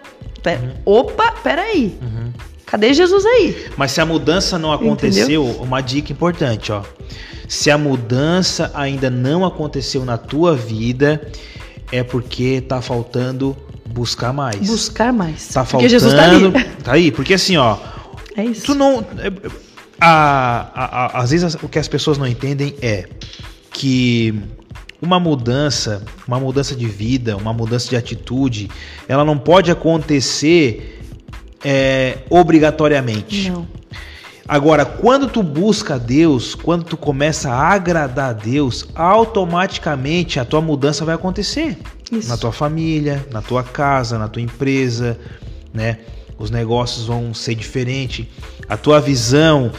Pe- 0.43 0.59
Opa, 0.85 1.31
peraí. 1.43 1.97
Uhum. 2.01 2.31
Cadê 2.67 2.93
Jesus 2.93 3.25
aí? 3.25 3.65
Mas 3.75 3.91
se 3.93 4.01
a 4.01 4.05
mudança 4.05 4.59
não 4.59 4.71
aconteceu, 4.71 5.43
uma 5.61 5.81
dica 5.81 6.11
importante, 6.11 6.71
ó. 6.71 6.83
Se 7.47 7.71
a 7.71 7.77
mudança 7.77 8.69
ainda 8.75 9.09
não 9.09 9.43
aconteceu 9.45 10.03
na 10.05 10.17
tua 10.17 10.53
vida, 10.55 11.31
é 11.91 12.03
porque 12.03 12.59
tá 12.61 12.81
faltando 12.81 13.55
buscar 13.85 14.33
mais. 14.33 14.67
Buscar 14.67 15.13
mais. 15.13 15.47
Tá 15.47 15.61
Porque 15.63 15.71
faltando. 15.87 15.89
Jesus 15.89 16.13
tá 16.13 16.23
ali. 16.25 16.51
Tá 16.83 16.91
aí, 16.93 17.09
porque 17.11 17.33
assim, 17.33 17.55
ó, 17.57 17.77
É 18.35 18.43
isso. 18.43 18.63
tu 18.65 18.75
não. 18.75 18.99
é, 18.99 19.31
a- 19.99 20.69
a- 20.75 21.05
a- 21.05 21.21
às 21.23 21.31
vezes 21.31 21.55
o 21.55 21.69
que 21.69 21.79
as 21.79 21.87
pessoas 21.87 22.17
não 22.17 22.27
entendem 22.27 22.75
é 22.81 23.05
que 23.71 24.35
uma 25.01 25.19
mudança, 25.19 26.03
uma 26.27 26.39
mudança 26.39 26.75
de 26.75 26.85
vida, 26.85 27.37
uma 27.37 27.53
mudança 27.53 27.87
de 27.89 27.95
atitude, 27.95 28.69
ela 29.07 29.23
não 29.23 29.37
pode 29.37 29.71
acontecer 29.71 30.96
é, 31.63 32.19
obrigatoriamente. 32.29 33.49
Não. 33.49 33.67
Agora, 34.47 34.85
quando 34.85 35.27
tu 35.27 35.43
busca 35.43 35.99
Deus, 35.99 36.55
quando 36.55 36.85
tu 36.85 36.95
começa 36.95 37.51
a 37.51 37.73
agradar 37.73 38.29
a 38.29 38.33
Deus, 38.33 38.87
automaticamente 38.95 40.39
a 40.39 40.45
tua 40.45 40.61
mudança 40.61 41.03
vai 41.03 41.15
acontecer. 41.15 41.77
Isso. 42.09 42.29
Na 42.29 42.37
tua 42.37 42.53
família, 42.53 43.25
na 43.29 43.41
tua 43.41 43.61
casa, 43.61 44.17
na 44.17 44.29
tua 44.29 44.41
empresa, 44.41 45.19
né? 45.73 45.97
Os 46.39 46.49
negócios 46.49 47.07
vão 47.07 47.33
ser 47.33 47.55
diferentes. 47.55 48.25
A 48.69 48.77
tua 48.77 49.01
visão 49.01 49.71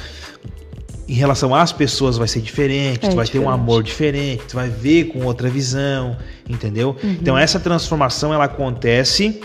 em 1.08 1.14
relação 1.14 1.54
às 1.54 1.72
pessoas 1.72 2.18
vai 2.18 2.28
ser 2.28 2.42
diferente, 2.42 3.06
É 3.06 3.08
tu 3.08 3.16
vai 3.16 3.26
ter 3.26 3.38
um 3.38 3.42
diferente. 3.42 3.60
amor 3.60 3.82
diferente, 3.82 4.42
tu 4.46 4.56
vai 4.56 4.68
ver 4.68 5.04
com 5.04 5.24
outra 5.24 5.48
visão, 5.48 6.18
entendeu? 6.46 6.94
Uhum. 7.02 7.12
Então 7.12 7.38
essa 7.38 7.58
transformação 7.58 8.34
ela 8.34 8.44
acontece 8.44 9.40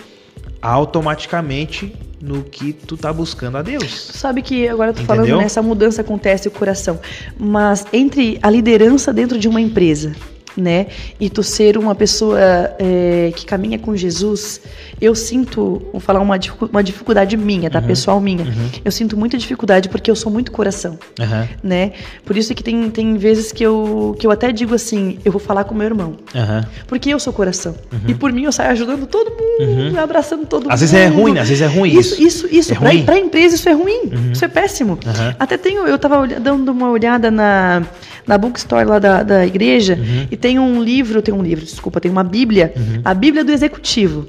automaticamente 0.62 1.96
no 2.24 2.42
que 2.42 2.72
tu 2.72 2.96
tá 2.96 3.12
buscando 3.12 3.58
a 3.58 3.62
Deus. 3.62 4.08
Tu 4.08 4.18
sabe 4.18 4.42
que 4.42 4.66
agora 4.68 4.92
Entendeu? 4.92 5.06
falando, 5.08 5.38
né, 5.38 5.44
essa 5.44 5.62
mudança 5.62 6.02
acontece 6.02 6.48
no 6.48 6.52
coração. 6.52 7.00
Mas 7.38 7.86
entre 7.92 8.40
a 8.42 8.50
liderança 8.50 9.12
dentro 9.12 9.38
de 9.38 9.48
uma 9.50 9.60
empresa, 9.60 10.16
né, 10.56 10.88
e 11.20 11.30
tu 11.30 11.42
ser 11.44 11.78
uma 11.78 11.96
pessoa 11.96 12.40
é, 12.80 13.32
que 13.36 13.46
caminha 13.46 13.78
com 13.80 13.96
Jesus, 13.96 14.62
eu 15.02 15.16
sinto, 15.16 15.82
vou 15.92 16.00
falar 16.00 16.20
uma, 16.20 16.38
uma 16.72 16.84
dificuldade 16.84 17.36
minha, 17.38 17.64
Uhum. 17.64 17.70
tá, 17.70 17.82
pessoal 17.82 18.20
minha. 18.22 18.46
Eu 18.86 18.92
sinto 18.92 19.18
muita 19.18 19.38
dificuldade 19.38 19.90
porque 19.90 20.10
eu 20.12 20.16
sou 20.16 20.32
muito 20.32 20.52
coração. 20.52 20.98
Aham, 21.20 21.48
Né? 21.64 21.92
Por 22.26 22.38
isso 22.38 22.54
que 22.54 22.64
tem, 22.64 22.90
tem 22.90 23.18
vezes 23.18 23.52
que 23.52 23.64
eu, 23.64 24.16
que 24.20 24.26
eu 24.28 24.32
até 24.32 24.52
digo 24.52 24.74
assim, 24.76 25.18
eu 25.26 25.32
vou 25.32 25.42
falar 25.42 25.64
com 25.64 25.74
meu 25.76 25.86
irmão. 25.88 26.16
aham. 26.36 26.66
Porque 26.88 27.10
eu 27.10 27.20
sou 27.20 27.34
coração. 27.34 27.76
E 28.08 28.14
por 28.14 28.32
mim 28.32 28.44
eu 28.44 28.52
saio 28.52 28.70
ajudando 28.72 29.06
todo 29.08 29.32
mundo, 29.32 29.98
abraçando 30.00 30.46
todo 30.46 30.64
mundo. 30.64 30.68
Uhum. 30.70 30.74
Às 30.74 30.80
vezes 30.82 30.96
é 30.96 31.08
ruim? 31.08 31.38
Às 31.40 31.50
vezes 31.50 31.62
é 31.62 31.68
ruim 31.68 31.98
Isso, 31.98 32.22
isso, 32.22 32.48
isso. 32.52 32.74
É 32.74 32.76
pra. 32.76 32.92
Uhum. 32.92 33.06
pra 33.06 33.18
empresa 33.18 33.56
isso 33.56 33.68
é 33.70 33.74
ruim. 33.74 34.12
Isso 34.32 34.46
é 34.46 34.48
péssimo. 34.48 34.98
Até 35.40 35.58
tenho, 35.58 35.88
eu 35.88 35.98
tava 35.98 36.20
olha- 36.20 36.40
dando 36.40 36.70
uma 36.72 36.90
olhada 36.90 37.30
na, 37.32 37.84
na 38.28 38.38
bookstore 38.38 38.86
lá 38.88 39.00
da, 39.00 39.24
da 39.24 39.46
igreja 39.46 39.96
Uhum. 40.00 40.28
e 40.32 40.38
tem 40.44 40.60
um 40.60 40.84
livro, 40.84 41.22
tem 41.22 41.34
um 41.34 41.42
livro, 41.42 41.64
desculpa, 41.64 42.02
tem 42.02 42.12
uma 42.12 42.22
Bíblia, 42.24 42.74
Uhum. 42.76 43.02
a 43.06 43.14
Bíblia 43.14 43.46
do 43.46 43.52
Executivo, 43.54 44.28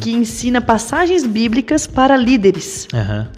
que 0.00 0.12
ensina 0.12 0.60
passagens 0.60 1.26
bíblicas 1.26 1.88
para 1.88 2.16
líderes. 2.16 2.86
Aham. 2.94 3.28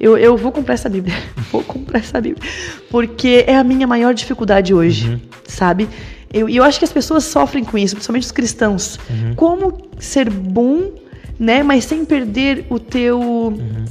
Eu, 0.00 0.18
eu 0.18 0.36
vou 0.36 0.50
comprar 0.50 0.74
essa 0.74 0.88
Bíblia. 0.88 1.14
Vou 1.52 1.62
comprar 1.62 2.00
essa 2.00 2.20
Bíblia. 2.20 2.42
Porque 2.90 3.44
é 3.46 3.56
a 3.56 3.62
minha 3.62 3.86
maior 3.86 4.12
dificuldade 4.12 4.74
hoje, 4.74 5.10
Uhum. 5.10 5.20
sabe? 5.46 5.88
Eu- 6.34 6.48
E 6.48 6.56
eu, 6.56 6.64
acho 6.64 6.76
que 6.80 6.84
as 6.84 6.92
pessoas 6.92 7.22
sofrem 7.22 7.62
com 7.62 7.78
isso, 7.78 7.94
principalmente 7.94 8.24
os 8.24 8.32
cristãos. 8.32 8.98
Uhum. 9.08 9.34
Como 9.36 9.78
ser 10.00 10.28
bom, 10.28 10.90
né? 11.38 11.62
Mas 11.62 11.84
sem 11.84 12.04
perder 12.04 12.66
o 12.68 12.80
teu. 12.80 13.20
Uhum. 13.20 13.84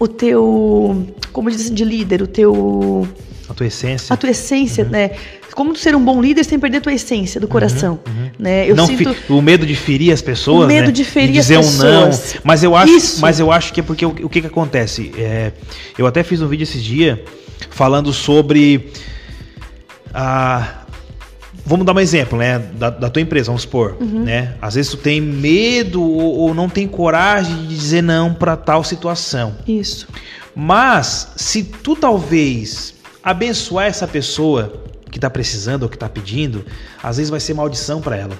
O 0.00 0.08
teu. 0.08 1.06
Como 1.34 1.50
dizem 1.50 1.74
de 1.74 1.84
líder, 1.84 2.22
o 2.22 2.26
teu. 2.26 3.06
A 3.48 3.52
tua 3.54 3.66
essência. 3.66 4.14
A 4.14 4.16
tua 4.16 4.30
essência, 4.30 4.84
Uhum. 4.84 4.90
né? 4.90 5.10
Como 5.54 5.76
ser 5.76 5.94
um 5.94 6.04
bom 6.04 6.20
líder 6.20 6.44
sem 6.44 6.58
perder 6.58 6.78
a 6.78 6.80
tua 6.80 6.92
essência 6.94 7.40
do 7.40 7.46
coração. 7.48 8.00
Né? 8.38 8.68
Eu 8.70 8.74
não 8.74 8.86
sinto. 8.86 9.14
o 9.28 9.40
medo 9.42 9.66
de 9.66 9.74
ferir 9.76 10.12
as 10.12 10.22
pessoas, 10.22 10.64
O 10.64 10.66
medo 10.68 10.86
né? 10.86 10.92
de 10.92 11.04
ferir 11.04 11.32
dizer 11.32 11.56
as 11.56 11.66
um 11.80 11.84
não. 11.84 12.06
pessoas. 12.08 12.36
Mas 12.42 12.62
eu 12.64 12.74
acho, 12.74 12.92
Isso. 12.92 13.20
mas 13.20 13.38
eu 13.38 13.52
acho 13.52 13.72
que 13.72 13.80
é 13.80 13.82
porque 13.82 14.04
o, 14.06 14.10
o 14.22 14.28
que 14.28 14.40
que 14.40 14.46
acontece? 14.46 15.12
É, 15.16 15.52
eu 15.98 16.06
até 16.06 16.22
fiz 16.22 16.40
um 16.42 16.48
vídeo 16.48 16.62
esses 16.64 16.82
dias 16.82 17.18
falando 17.70 18.12
sobre 18.12 18.90
a 20.12 20.78
Vamos 21.64 21.86
dar 21.86 21.94
um 21.94 22.00
exemplo, 22.00 22.36
né? 22.36 22.58
Da, 22.58 22.90
da 22.90 23.08
tua 23.08 23.22
empresa, 23.22 23.46
vamos 23.46 23.62
supor, 23.62 23.96
Uhum. 24.00 24.24
né? 24.24 24.54
Às 24.60 24.74
vezes 24.74 24.90
tu 24.90 24.96
tem 24.96 25.20
medo 25.20 26.02
ou, 26.02 26.38
ou 26.38 26.54
não 26.54 26.68
tem 26.68 26.88
coragem 26.88 27.54
de 27.66 27.76
dizer 27.76 28.02
não 28.02 28.34
para 28.34 28.56
tal 28.56 28.82
situação. 28.82 29.54
Isso. 29.66 30.08
Mas 30.56 31.28
se 31.36 31.62
tu 31.62 31.94
talvez 31.94 32.94
abençoar 33.22 33.86
essa 33.86 34.08
pessoa 34.08 34.72
que 35.12 35.20
tá 35.20 35.30
precisando 35.30 35.84
ou 35.84 35.88
que 35.88 35.96
tá 35.96 36.08
pedindo, 36.08 36.64
às 37.00 37.18
vezes 37.18 37.30
vai 37.30 37.38
ser 37.38 37.54
maldição 37.54 38.00
para 38.00 38.16
ela, 38.16 38.32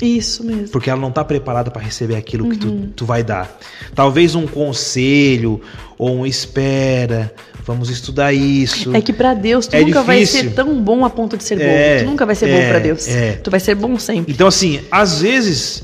Isso 0.00 0.42
mesmo. 0.44 0.68
porque 0.68 0.88
ela 0.88 0.98
não 1.00 1.10
tá 1.10 1.22
preparada 1.24 1.70
para 1.70 1.82
receber 1.82 2.14
aquilo 2.16 2.48
que 2.48 2.64
Uhum. 2.66 2.82
tu, 2.86 2.92
tu 2.96 3.04
vai 3.04 3.22
dar. 3.22 3.58
Talvez 3.94 4.34
um 4.34 4.46
conselho 4.46 5.60
ou 5.98 6.20
um 6.20 6.24
espera, 6.26 7.34
vamos 7.66 7.90
estudar 7.90 8.32
isso. 8.32 8.94
É 8.96 9.00
que 9.02 9.12
pra 9.12 9.34
Deus 9.34 9.66
tu 9.66 9.74
É 9.74 9.80
nunca 9.82 10.02
vai 10.02 10.20
difícil. 10.20 10.44
ser 10.50 10.54
tão 10.54 10.80
bom 10.82 11.04
a 11.04 11.10
ponto 11.10 11.36
de 11.36 11.44
ser 11.44 11.60
É, 11.60 11.98
bom. 11.98 12.04
Tu 12.04 12.10
nunca 12.10 12.24
vai 12.24 12.34
ser 12.34 12.48
é, 12.48 12.62
bom 12.62 12.68
pra 12.70 12.78
Deus. 12.78 13.08
é. 13.08 13.32
Tu 13.32 13.50
vai 13.50 13.60
ser 13.60 13.74
bom 13.74 13.98
sempre. 13.98 14.32
Então 14.32 14.46
assim, 14.46 14.80
às 14.90 15.20
vezes 15.20 15.82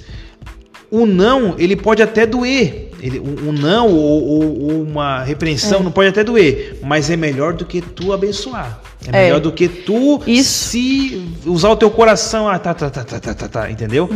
o 0.91 1.05
não 1.05 1.55
ele 1.59 1.75
pode 1.77 2.03
até 2.03 2.25
doer. 2.25 2.85
Ele, 3.03 3.21
um, 3.21 3.49
um 3.51 3.53
não 3.53 3.89
ou, 3.89 4.23
ou- 4.25 4.63
ou 4.63 4.83
uma 4.83 5.23
repreensão 5.23 5.81
É. 5.81 5.83
não 5.83 5.93
pode 5.93 6.09
até 6.09 6.25
doer, 6.25 6.79
mas 6.83 7.11
é 7.11 7.17
melhor 7.17 7.53
do 7.53 7.65
que 7.67 7.83
tu 7.83 8.11
abençoar. 8.13 8.81
É, 9.13 9.19
É. 9.19 9.25
melhor 9.25 9.41
do 9.41 9.53
que 9.53 9.69
tu 9.69 10.21
Isso. 10.27 10.69
se 10.71 11.35
usar 11.47 11.71
o 11.71 11.77
teu 11.77 11.91
coração, 11.91 12.49
ah, 12.49 12.59
tá, 12.59 12.75
tá, 12.75 12.91
tá, 12.91 13.05
tá, 13.05 13.19
tá, 13.21 13.35
tá, 13.35 13.49
tá, 13.49 13.71
entendeu? 13.71 14.09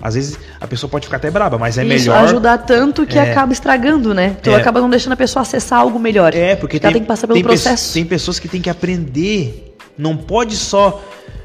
Às 0.00 0.14
vezes 0.14 0.38
a 0.60 0.66
pessoa 0.66 0.88
pode 0.90 1.06
ficar 1.06 1.16
até 1.16 1.30
braba, 1.30 1.58
mas 1.58 1.78
é 1.78 1.82
Uhum. 1.82 1.92
Isso 1.92 2.10
melhor. 2.10 2.24
ajudar 2.24 2.58
tanto 2.58 3.04
que 3.06 3.18
É. 3.18 3.30
acaba 3.32 3.52
estragando, 3.52 4.12
né? 4.14 4.36
Tu 4.42 4.50
É. 4.50 4.54
acaba 4.56 4.80
não 4.80 4.88
deixando 4.90 5.12
a 5.12 5.16
pessoa 5.16 5.42
acessar 5.42 5.80
algo 5.80 5.98
melhor. 5.98 6.34
É, 6.34 6.54
porque 6.56 6.78
ela 6.82 6.92
tem 6.92 7.02
que 7.02 7.08
passar 7.08 7.26
pelo 7.26 7.34
tem 7.36 7.42
pe- 7.42 7.48
processo. 7.48 7.92
Tem 7.94 8.04
pessoas 8.04 8.38
que 8.38 8.48
têm 8.48 8.60
que 8.60 8.70
aprender. 8.70 9.74
Não 9.98 10.16
pode 10.16 10.56
só 10.56 11.02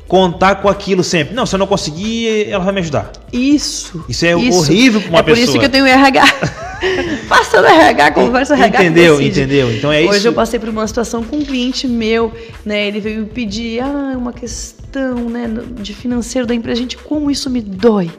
contar 0.08 0.56
com 0.56 0.68
aquilo 0.68 1.04
sempre. 1.04 1.34
Não, 1.34 1.46
se 1.46 1.56
eu 1.56 1.60
não 1.60 1.66
conseguir, 1.68 2.50
ela 2.50 2.64
vai 2.64 2.74
me 2.74 2.82
ajudar. 2.82 3.12
Isso. 3.32 4.04
Isso 4.10 4.26
é 4.26 4.36
horrível 4.36 5.00
pra 5.02 5.10
uma 5.10 5.20
é 5.20 5.24
por 5.24 5.32
isso 5.32 5.42
pessoa. 5.54 5.60
que 5.60 5.66
eu 5.66 5.70
tenho 5.70 5.86
RH. 5.86 6.26
Passa 7.30 7.62
no 7.62 7.68
RH, 7.68 8.12
conversa 8.12 8.54
RH. 8.56 8.84
Entendeu? 8.84 9.18
decide. 9.18 9.42
Entendeu? 9.42 9.72
Então 9.74 9.92
é 9.92 10.02
Hoje 10.02 10.18
isso. 10.18 10.28
eu 10.28 10.34
passei 10.34 10.60
por 10.60 10.70
uma 10.70 10.86
situação 10.88 11.24
com 11.24 11.38
um 11.38 11.46
cliente 11.46 11.88
meu, 11.88 12.34
né? 12.66 12.88
Ele 12.88 13.00
veio 13.00 13.22
me 13.22 13.28
pedir, 13.28 13.82
ah, 13.82 14.16
uma 14.18 14.34
questão, 14.34 15.30
né, 15.30 15.48
de 15.80 15.94
financeiro 15.94 16.48
da 16.48 16.54
empresa. 16.54 16.82
Gente, 16.82 16.98
como 16.98 17.30
isso 17.30 17.50
me 17.50 17.62
dói. 17.62 18.12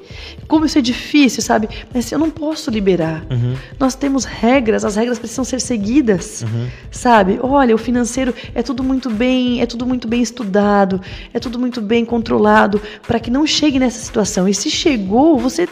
Como 0.46 0.64
isso 0.64 0.78
é 0.78 0.80
difícil, 0.80 1.42
sabe? 1.42 1.68
Mas 1.92 2.10
eu 2.12 2.18
não 2.18 2.30
posso 2.30 2.70
liberar. 2.70 3.24
Uhum. 3.30 3.54
Nós 3.78 3.94
temos 3.94 4.24
regras, 4.24 4.84
as 4.84 4.96
regras 4.96 5.18
precisam 5.18 5.44
ser 5.44 5.60
seguidas. 5.60 6.42
Uhum. 6.42 6.68
Sabe? 6.90 7.38
Olha, 7.42 7.74
o 7.74 7.78
financeiro 7.78 8.34
é 8.54 8.62
tudo 8.62 8.82
muito 8.84 9.10
bem, 9.10 9.60
é 9.60 9.66
tudo 9.66 9.86
muito 9.86 10.06
bem 10.06 10.22
estudado, 10.22 11.00
é 11.34 11.38
tudo 11.38 11.58
muito 11.58 11.80
bem 11.80 12.04
controlado 12.04 12.80
para 13.06 13.18
que 13.18 13.30
não 13.30 13.46
chegue 13.46 13.78
nessa 13.78 13.98
situação. 13.98 14.48
E 14.48 14.54
se 14.54 14.70
chegou, 14.70 15.38
você 15.38 15.68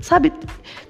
sabe, 0.00 0.32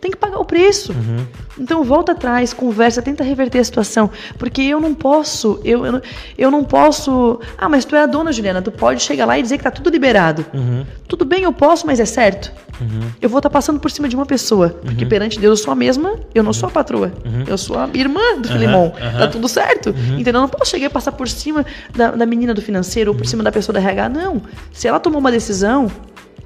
tem 0.01 0.11
que 0.11 0.17
pagar 0.17 0.39
o 0.39 0.45
preço. 0.45 0.93
Uhum. 0.93 1.27
Então 1.59 1.85
volta 1.85 2.13
atrás, 2.13 2.53
conversa, 2.53 3.03
tenta 3.03 3.23
reverter 3.23 3.59
a 3.59 3.65
situação, 3.65 4.11
porque 4.39 4.63
eu 4.63 4.81
não 4.81 4.95
posso, 4.95 5.61
eu, 5.65 5.85
eu, 5.85 5.93
não- 5.93 6.03
eu 6.39 6.51
não 6.51 6.65
posso. 6.65 7.39
Ah, 7.59 7.69
mas 7.69 7.85
tu 7.85 7.95
é 7.97 8.03
a 8.03 8.07
dona, 8.07 8.33
Juliana, 8.33 8.63
tu 8.63 8.71
pode 8.73 9.03
chegar 9.03 9.27
lá 9.27 9.39
e 9.39 9.43
dizer 9.43 9.59
que 9.59 9.65
tá 9.65 9.71
tudo 9.71 9.91
liberado. 9.91 10.45
Uhum. 10.55 10.87
Tudo 11.07 11.25
bem, 11.25 11.43
eu 11.43 11.53
posso, 11.53 11.87
mas 11.87 12.01
é 12.01 12.05
certo. 12.07 12.53
Uhum. 12.81 13.11
Eu 13.21 13.29
vou 13.29 13.41
estar 13.41 13.51
passando 13.51 13.79
por 13.79 13.91
cima 13.91 14.09
de 14.09 14.17
uma 14.17 14.25
pessoa, 14.25 14.71
porque 14.83 15.05
perante 15.05 15.39
Deus 15.39 15.59
eu 15.59 15.65
sou 15.65 15.73
a 15.73 15.77
mesma, 15.77 16.15
eu 16.35 16.43
não 16.43 16.53
sou 16.53 16.69
a 16.69 16.73
patroa. 16.73 17.13
Eu 17.47 17.59
sou 17.59 17.79
a 17.79 17.91
irmã 17.93 18.39
do 18.41 18.49
Filimon. 18.49 18.91
Tá 18.91 19.29
tudo 19.29 19.47
certo. 19.49 19.91
Entendeu? 19.91 20.35
Eu 20.37 20.41
não 20.43 20.49
posso 20.49 20.71
chegar 20.71 20.87
e 20.87 20.89
passar 20.89 21.13
por 21.13 21.29
cima 21.29 21.67
da, 21.95 22.13
da 22.13 22.25
menina 22.25 22.55
do 22.55 22.63
financeiro 22.63 23.11
ou 23.11 23.17
por 23.17 23.27
cima 23.27 23.43
da 23.43 23.53
pessoa 23.53 23.75
da 23.75 23.81
RH. 23.81 24.09
Não. 24.09 24.41
Se 24.73 24.89
ela 24.89 24.99
tomou 24.99 25.21
uma 25.21 25.31
decisão, 25.31 25.89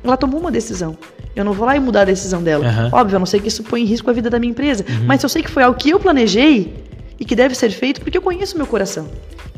ela 0.04 0.16
tomou 0.16 0.38
uma 0.38 0.50
decisão. 0.50 0.96
Eu 1.34 1.44
não 1.44 1.52
vou 1.52 1.66
lá 1.66 1.76
e 1.76 1.80
mudar 1.80 2.02
a 2.02 2.04
decisão 2.04 2.42
dela. 2.42 2.66
Aham. 2.66 2.90
Óbvio, 2.92 3.16
a 3.16 3.18
não 3.18 3.26
ser 3.26 3.40
que 3.40 3.48
isso 3.48 3.64
põe 3.64 3.82
em 3.82 3.84
risco 3.84 4.08
a 4.08 4.12
vida 4.12 4.30
da 4.30 4.38
minha 4.38 4.50
empresa. 4.50 4.84
Mas 5.04 5.20
se 5.20 5.26
eu 5.26 5.30
sei 5.30 5.42
que 5.42 5.50
foi 5.50 5.62
algo 5.62 5.76
que 5.76 5.90
eu 5.90 5.98
planejei 5.98 6.74
e 7.18 7.24
que 7.24 7.34
deve 7.34 7.54
ser 7.54 7.70
feito 7.70 8.00
porque 8.00 8.16
eu 8.16 8.22
conheço 8.22 8.56
meu 8.56 8.66
coração. 8.66 9.08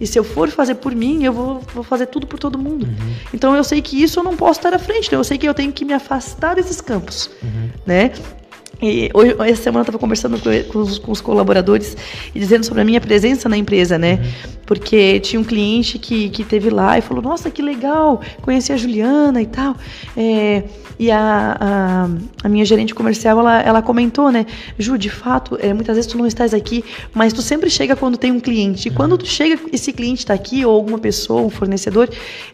E 0.00 0.06
se 0.06 0.18
eu 0.18 0.24
for 0.24 0.48
fazer 0.48 0.76
por 0.76 0.94
mim, 0.94 1.24
eu 1.24 1.32
vou, 1.32 1.60
vou 1.74 1.82
fazer 1.82 2.06
tudo 2.06 2.26
por 2.26 2.38
todo 2.38 2.58
mundo. 2.58 2.86
Então 3.32 3.56
eu 3.56 3.64
sei 3.64 3.80
que 3.82 4.02
isso 4.02 4.20
eu 4.20 4.24
não 4.24 4.36
posso 4.36 4.60
estar 4.60 4.74
à 4.74 4.78
frente. 4.78 5.06
Então 5.06 5.18
eu 5.20 5.24
sei 5.24 5.36
que 5.38 5.48
eu 5.48 5.54
tenho 5.54 5.72
que 5.72 5.84
me 5.84 5.92
afastar 5.92 6.54
desses 6.54 6.80
campos, 6.80 7.30
né? 7.84 8.12
E 8.82 9.10
hoje, 9.14 9.34
essa 9.40 9.62
semana 9.62 9.80
eu 9.80 9.82
estava 9.82 9.98
conversando 9.98 10.38
com, 10.38 10.50
com 10.70 10.78
os, 10.80 10.98
com 10.98 11.10
os 11.10 11.20
colaboradores 11.20 11.96
e 12.34 12.38
dizendo 12.38 12.64
sobre 12.64 12.82
a 12.82 12.84
minha 12.84 13.00
presença 13.00 13.48
na 13.48 13.56
empresa, 13.56 13.96
né? 13.96 14.20
Porque 14.66 15.20
tinha 15.20 15.40
um 15.40 15.44
cliente 15.44 15.98
que, 15.98 16.28
que 16.28 16.44
teve 16.44 16.68
lá 16.68 16.98
e 16.98 17.00
falou: 17.00 17.22
Nossa, 17.22 17.50
que 17.50 17.62
legal, 17.62 18.20
conheci 18.42 18.72
a 18.72 18.76
Juliana 18.76 19.40
e 19.40 19.46
tal. 19.46 19.76
É, 20.16 20.64
e 20.98 21.10
a, 21.10 21.56
a, 21.60 22.08
a 22.44 22.48
minha 22.48 22.64
gerente 22.64 22.94
comercial, 22.94 23.38
ela, 23.38 23.60
ela 23.60 23.82
comentou, 23.82 24.32
né? 24.32 24.46
Ju, 24.78 24.96
de 24.96 25.10
fato, 25.10 25.58
é, 25.60 25.72
muitas 25.72 25.94
vezes 25.96 26.10
tu 26.10 26.16
não 26.16 26.26
estás 26.26 26.54
aqui, 26.54 26.84
mas 27.14 27.32
tu 27.32 27.42
sempre 27.42 27.68
chega 27.68 27.94
quando 27.94 28.16
tem 28.16 28.32
um 28.32 28.40
cliente. 28.40 28.88
E 28.88 28.90
quando 28.90 29.18
tu 29.18 29.26
chega, 29.26 29.60
esse 29.72 29.92
cliente 29.92 30.20
está 30.20 30.34
aqui, 30.34 30.64
ou 30.64 30.74
alguma 30.74 30.98
pessoa, 30.98 31.42
um 31.42 31.50
fornecedor, 31.50 32.08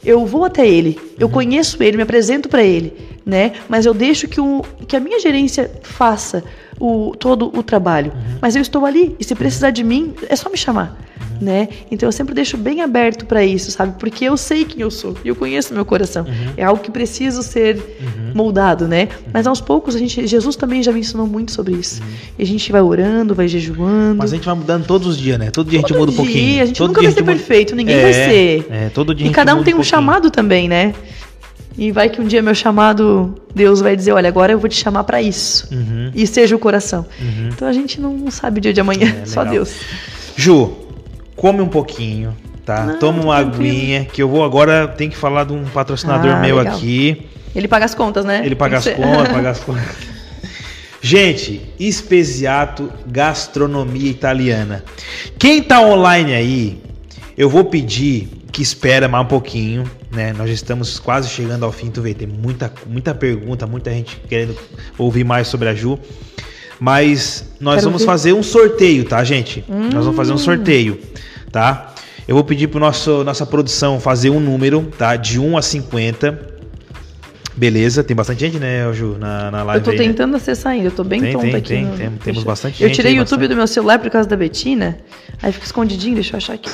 eu 0.05 0.27
vou 0.27 0.45
até 0.45 0.69
ele, 0.69 0.99
eu 1.19 1.29
conheço 1.29 1.83
ele, 1.83 1.97
me 1.97 2.03
apresento 2.03 2.49
para 2.49 2.65
ele, 2.65 2.93
né? 3.25 3.53
Mas 3.69 3.87
eu 3.87 3.95
deixo 3.95 4.27
que, 4.27 4.41
o, 4.41 4.63
que 4.87 4.97
a 4.97 5.01
minha 5.01 5.21
gerência 5.21 5.71
faça 5.83 6.43
o, 6.85 7.15
todo 7.17 7.51
o 7.57 7.63
trabalho. 7.63 8.13
Mas 8.41 8.57
eu 8.57 8.63
estou 8.63 8.85
ali, 8.85 9.15
e 9.21 9.25
se 9.25 9.35
precisar 9.37 9.71
de 9.71 9.85
mim, 9.85 10.15
é 10.29 10.35
só 10.37 10.51
me 10.51 10.57
chamar. 10.57 10.99
Né? 11.41 11.69
Então 11.91 12.07
eu 12.09 12.13
sempre 12.13 12.35
deixo 12.37 12.57
bem 12.57 12.83
aberto 12.83 13.27
para 13.27 13.45
isso, 13.45 13.69
sabe? 13.73 13.99
Porque 13.99 14.25
eu 14.25 14.37
sei 14.37 14.65
quem 14.65 14.83
eu 14.83 14.93
sou 14.93 15.17
e 15.25 15.29
eu 15.29 15.35
conheço 15.35 15.75
meu 15.75 15.85
coração. 15.85 16.25
É 16.57 16.63
algo 16.63 16.81
que 16.81 16.89
preciso 16.91 17.43
ser 17.43 17.83
moldado, 18.33 18.87
né? 18.87 19.09
Mas 19.33 19.45
aos 19.47 19.61
poucos 19.61 19.97
a 19.97 19.99
gente, 19.99 20.25
Jesus 20.25 20.55
também 20.55 20.85
já 20.85 20.93
me 20.93 21.01
ensinou 21.01 21.27
muito 21.27 21.51
sobre 21.51 21.75
isso. 21.75 22.01
E 22.39 22.43
a 22.45 22.47
gente 22.47 22.71
vai 22.71 22.81
orando, 22.81 23.35
vai 23.35 23.49
jejuando. 23.49 24.19
Mas 24.19 24.33
a 24.33 24.37
gente 24.37 24.45
vai 24.47 24.55
mudando 24.55 24.87
todos 24.87 25.07
os 25.09 25.19
dias, 25.19 25.37
né? 25.37 25.51
Todo 25.51 25.69
dia 25.69 25.81
a 25.81 25.83
gente 25.83 25.89
Todo 25.89 25.99
muda 25.99 26.13
um 26.13 26.17
pouquinho. 26.17 26.39
dia, 26.53 26.63
A 26.63 26.67
gente 26.67 26.79
Todo 26.79 26.89
nunca 26.89 27.01
dia 27.01 27.11
vai 27.11 27.15
ser 27.15 27.21
muda- 27.23 27.33
perfeito, 27.33 27.75
ninguém 27.75 27.97
É, 27.97 28.03
vai 28.03 28.13
ser. 28.13 28.67
É, 28.71 28.89
todo 28.91 29.13
dia 29.13 29.27
E 29.27 29.31
cada 29.31 29.53
um 29.55 29.65
tem 29.65 29.75
um 29.75 29.79
pouquinho. 29.79 29.85
chamado 29.85 30.31
também, 30.31 30.69
né? 30.69 30.95
E 31.77 31.91
vai 31.91 32.09
que 32.11 32.21
um 32.21 32.27
dia 32.27 32.43
meu 32.43 32.55
chamado, 32.55 33.35
Deus 33.55 33.81
vai 33.81 33.97
dizer, 33.97 34.13
olha, 34.13 34.29
agora 34.29 34.53
eu 34.53 34.59
vou 34.59 34.69
te 34.69 34.77
chamar 34.77 35.05
para 35.05 35.23
isso. 35.23 35.69
Uhum. 35.73 36.11
E 36.15 36.27
seja 36.27 36.55
o 36.55 36.59
coração. 36.59 37.07
Então 37.49 37.67
a 37.67 37.73
gente 37.73 38.01
não 38.01 38.31
sabe 38.31 38.59
o 38.59 38.61
dia 38.61 38.73
de 38.73 38.81
amanhã, 38.81 39.15
É, 39.23 39.25
só. 39.27 39.45
Deus. 39.45 39.75
Ju, 40.37 40.73
come 41.35 41.61
um 41.63 41.69
pouquinho, 41.69 42.37
tá? 42.65 42.85
Não, 42.85 42.99
Toma 42.99 43.23
uma 43.23 43.37
tranquilo. 43.41 43.65
aguinha, 43.73 44.05
que 44.05 44.23
eu 44.23 44.29
vou 44.29 44.45
agora, 44.45 44.87
tem 44.87 45.09
que 45.09 45.17
falar 45.17 45.45
de 45.45 45.53
um 45.55 45.65
patrocinador 45.65 46.33
Ah, 46.33 46.41
meu 46.41 46.57
legal. 46.59 46.75
aqui. 46.77 47.27
Ele 47.55 47.67
paga 47.69 47.85
as 47.87 47.95
contas, 47.95 48.25
né? 48.25 48.43
Ele 48.45 48.55
paga 48.55 48.79
as 48.79 48.89
contas, 48.89 49.29
paga 49.33 49.51
as 49.51 49.59
contas. 49.61 50.13
Gente, 51.01 51.61
Espesiato 51.81 52.91
Gastronomia 53.07 54.09
Italiana. 54.11 54.85
Quem 55.39 55.63
tá 55.63 55.81
online 55.81 56.33
aí, 56.33 56.81
eu 57.37 57.49
vou 57.49 57.65
pedir 57.65 58.29
que 58.53 58.63
espera 58.63 59.09
mais 59.09 59.25
um 59.25 59.29
pouquinho, 59.29 59.85
né? 60.13 60.33
Nós 60.33 60.51
estamos 60.51 60.99
quase 60.99 61.29
chegando 61.29 61.65
ao 61.65 61.73
fim, 61.73 61.91
tu 61.91 62.03
vê, 62.03 62.13
tem 62.15 62.29
muita, 62.29 62.73
muita 62.87 63.15
pergunta, 63.15 63.67
muita 63.67 63.91
gente 63.91 64.17
querendo 64.29 64.57
ouvir 64.99 65.25
mais 65.25 65.49
sobre 65.49 65.69
a 65.69 65.75
Ju. 65.75 65.99
Mas 66.79 67.45
nós 67.61 67.77
Quero 67.77 67.87
vamos 67.87 68.03
ver. 68.03 68.07
fazer 68.07 68.33
um 68.33 68.43
sorteio, 68.43 69.05
tá, 69.05 69.23
gente? 69.25 69.65
Nós 69.69 70.05
vamos 70.05 70.17
fazer 70.17 70.33
um 70.33 70.39
sorteio, 70.39 70.99
tá? 71.51 71.95
Eu 72.27 72.35
vou 72.35 72.45
pedir 72.45 72.69
para 72.69 72.81
nosso 72.81 73.23
nossa 73.25 73.47
produção 73.47 74.01
fazer 74.01 74.31
um 74.31 74.41
número, 74.41 74.83
tá? 74.99 75.15
De 75.17 75.39
1 75.39 75.57
a 75.57 75.63
50. 75.63 76.51
Beleza, 77.55 78.03
tem 78.03 78.17
bastante 78.17 78.41
gente, 78.41 78.59
né, 78.59 78.91
Ju, 78.95 79.19
na, 79.21 79.51
na 79.51 79.63
live 79.63 79.81
Eu 79.81 79.85
tô 79.85 79.91
aí, 79.91 79.99
né? 79.99 80.05
tentando 80.13 80.35
acessar 80.37 80.73
ainda, 80.73 80.87
eu 80.87 80.91
tô 80.91 81.05
bem 81.05 81.21
Tem, 81.21 81.33
tonta 81.35 81.47
tem, 81.49 81.55
aqui. 81.57 81.69
tem, 81.69 81.85
no- 81.85 81.97
tem- 81.99 82.11
temos 82.13 82.43
bastante 82.45 82.83
Eu 82.83 82.89
gente 82.89 82.97
tirei 82.97 83.13
aí, 83.13 83.19
o 83.19 83.21
YouTube 83.21 83.41
bastante. 83.41 83.55
do 83.55 83.57
meu 83.59 83.67
celular 83.67 83.99
por 83.99 84.11
causa 84.11 84.27
da 84.27 84.37
Betina, 84.37 84.97
aí 85.43 85.53
fica 85.53 85.67
escondidinho, 85.67 86.15
deixa 86.15 86.33
eu 86.33 86.39
achar 86.39 86.55
aqui. 86.55 86.71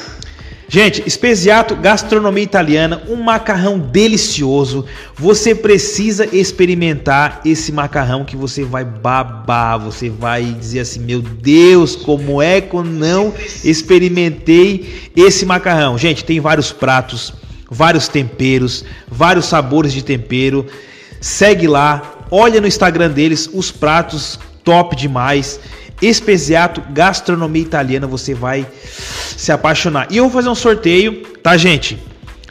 Gente, 0.71 1.03
Espesiato 1.07 1.75
Gastronomia 1.75 2.45
Italiana, 2.45 3.03
um 3.09 3.17
macarrão 3.17 3.79
delicioso. 3.79 4.85
Você 5.15 5.55
precisa 5.55 6.29
experimentar 6.31 7.41
esse 7.43 7.73
macarrão 7.73 8.23
que 8.23 8.37
você 8.37 8.65
vai 8.65 8.85
babar, 8.85 9.81
você 9.81 10.11
vai 10.11 10.45
dizer 10.45 10.81
assim: 10.81 11.01
"Meu 11.01 11.23
Deus, 11.23 11.97
como 11.97 12.43
é 12.43 12.61
que 12.61 12.75
eu 12.75 12.85
não 12.85 13.33
experimentei 13.65 15.11
esse 15.17 15.47
macarrão?". 15.47 15.97
Gente, 15.97 16.23
tem 16.23 16.39
vários 16.39 16.71
pratos, 16.71 17.33
vários 17.71 18.07
temperos, 18.07 18.85
vários 19.11 19.47
sabores 19.47 19.91
de 19.91 20.05
tempero. 20.05 20.67
Segue 21.19 21.67
lá, 21.67 22.27
olha 22.31 22.61
no 22.61 22.67
Instagram 22.67 23.09
deles 23.09 23.49
os 23.51 23.71
pratos 23.71 24.39
top 24.63 24.95
demais. 24.95 25.59
Espesiato 26.01 26.83
Gastronomia 26.91 27.63
Italiana, 27.63 28.07
você 28.07 28.35
vai 28.35 28.67
se 29.37 29.51
apaixonar. 29.53 30.07
E 30.11 30.17
eu 30.17 30.25
vou 30.25 30.33
fazer 30.33 30.49
um 30.49 30.55
sorteio, 30.55 31.23
tá, 31.43 31.57
gente? 31.57 31.99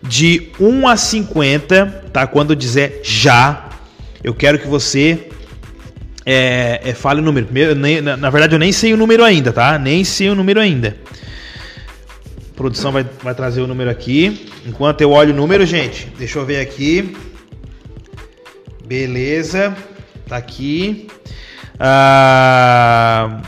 De 0.03 0.51
1 0.59 0.87
a 0.87 0.97
50, 0.97 1.85
tá? 2.13 2.27
Quando 2.27 2.51
eu 2.51 2.55
dizer 2.55 3.01
já, 3.03 3.69
eu 4.23 4.33
quero 4.33 4.59
que 4.59 4.67
você 4.67 5.29
é, 6.25 6.81
é, 6.83 6.93
fale 6.93 7.21
o 7.21 7.23
número. 7.23 7.47
Nem- 7.75 8.01
na, 8.01 8.17
na 8.17 8.29
verdade, 8.29 8.53
eu 8.53 8.59
nem 8.59 8.71
sei 8.71 8.93
o 8.93 8.97
número 8.97 9.23
ainda, 9.23 9.53
tá? 9.53 9.79
Nem 9.79 10.03
sei 10.03 10.29
o 10.29 10.35
número 10.35 10.59
ainda. 10.59 10.97
A 12.51 12.57
produção 12.57 12.91
vai, 12.91 13.05
vai 13.23 13.33
trazer 13.33 13.61
o 13.61 13.67
número 13.67 13.89
aqui. 13.89 14.49
Enquanto 14.65 14.99
eu 15.01 15.11
olho 15.11 15.31
o 15.31 15.35
número, 15.35 15.65
gente, 15.65 16.11
deixa 16.17 16.37
eu 16.37 16.45
ver 16.45 16.59
aqui. 16.59 17.15
Beleza, 18.85 19.75
tá 20.27 20.37
aqui. 20.37 21.07
Ah, 21.79 23.39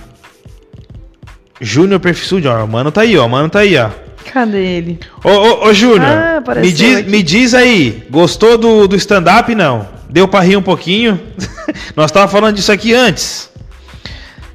Júnior 1.62 2.00
Perfisude, 2.00 2.48
ó, 2.48 2.64
o 2.64 2.68
mano 2.68 2.92
tá 2.92 3.02
aí, 3.02 3.18
ó, 3.18 3.26
o 3.26 3.30
mano 3.30 3.50
tá 3.50 3.60
aí, 3.60 3.78
ó. 3.78 3.90
Cadê 4.32 4.64
ele? 4.78 5.00
Ô, 5.24 5.30
ô, 5.30 5.68
ô 5.68 5.74
Júnior, 5.74 6.02
Ah, 6.02 6.44
me, 6.62 6.72
diz, 6.72 6.98
aqui. 6.98 7.10
me 7.10 7.24
diz 7.24 7.54
aí, 7.54 8.04
gostou 8.10 8.58
do, 8.58 8.88
do 8.88 8.96
stand-up, 8.96 9.54
não? 9.56 9.88
Deu 10.10 10.28
pra 10.28 10.42
rir 10.42 10.56
um 10.58 10.62
pouquinho? 10.62 11.20
Nós 11.96 12.12
tava 12.12 12.28
falando 12.28 12.56
disso 12.56 12.72
aqui 12.72 12.94
antes. 12.94 13.50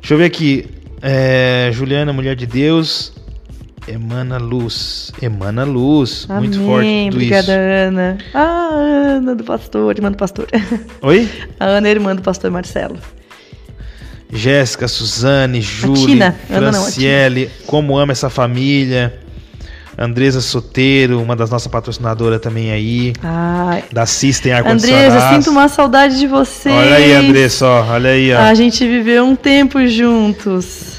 Deixa 0.01 0.15
eu 0.15 0.19
ver 0.19 0.25
aqui. 0.27 0.69
É, 1.03 1.71
Juliana, 1.73 2.13
Mulher 2.13 2.35
de 2.37 2.47
Deus, 2.47 3.13
emana 3.87 4.39
luz. 4.39 5.13
Emana 5.21 5.65
luz, 5.65 6.27
muito 6.29 6.57
Amém, 6.59 6.67
forte 6.67 6.89
tudo 7.11 7.15
obrigada, 7.17 7.43
isso. 7.43 7.89
Ana. 7.89 8.19
Ah, 8.33 8.71
Ana 9.17 9.35
do 9.35 9.45
pastor, 9.45 9.95
irmã 9.97 10.11
do 10.11 10.17
pastor. 10.17 10.47
Oi? 11.03 11.29
A 11.61 11.67
Ana 11.67 11.89
é 11.89 11.91
irmã 11.91 12.15
do 12.17 12.23
pastor 12.23 12.51
Marcelo. 12.51 12.97
Jéssica, 14.35 14.89
Suzane, 14.89 15.61
Júlia. 15.61 16.35
Ana 16.51 16.73
não, 16.73 16.81
Franciele, 16.83 17.51
como 17.67 17.97
ama 17.97 18.13
essa 18.13 18.29
família. 18.29 19.21
Andresa 19.97 20.41
Soteiro, 20.41 21.23
uma 21.23 21.37
das 21.37 21.49
nossas 21.51 21.69
patrocinadoras 21.69 22.41
também 22.41 22.73
aí. 22.73 23.13
Ai, 23.23 23.85
Da 23.93 24.05
System 24.07 24.51
Andresa, 24.53 24.75
Ar-Condicionado. 24.97 25.37
sinto 25.45 25.51
uma 25.53 25.69
saudade 25.69 26.19
de 26.19 26.27
vocês. 26.27 26.75
Olha 26.75 26.97
aí, 26.97 27.13
Andressa, 27.13 27.65
ó. 27.65 27.85
Olha 27.93 28.11
aí, 28.11 28.33
ó. 28.35 28.41
A 28.41 28.55
gente 28.55 28.85
viveu 28.89 29.25
um 29.25 29.37
tempo 29.37 29.87
juntos. 29.87 30.95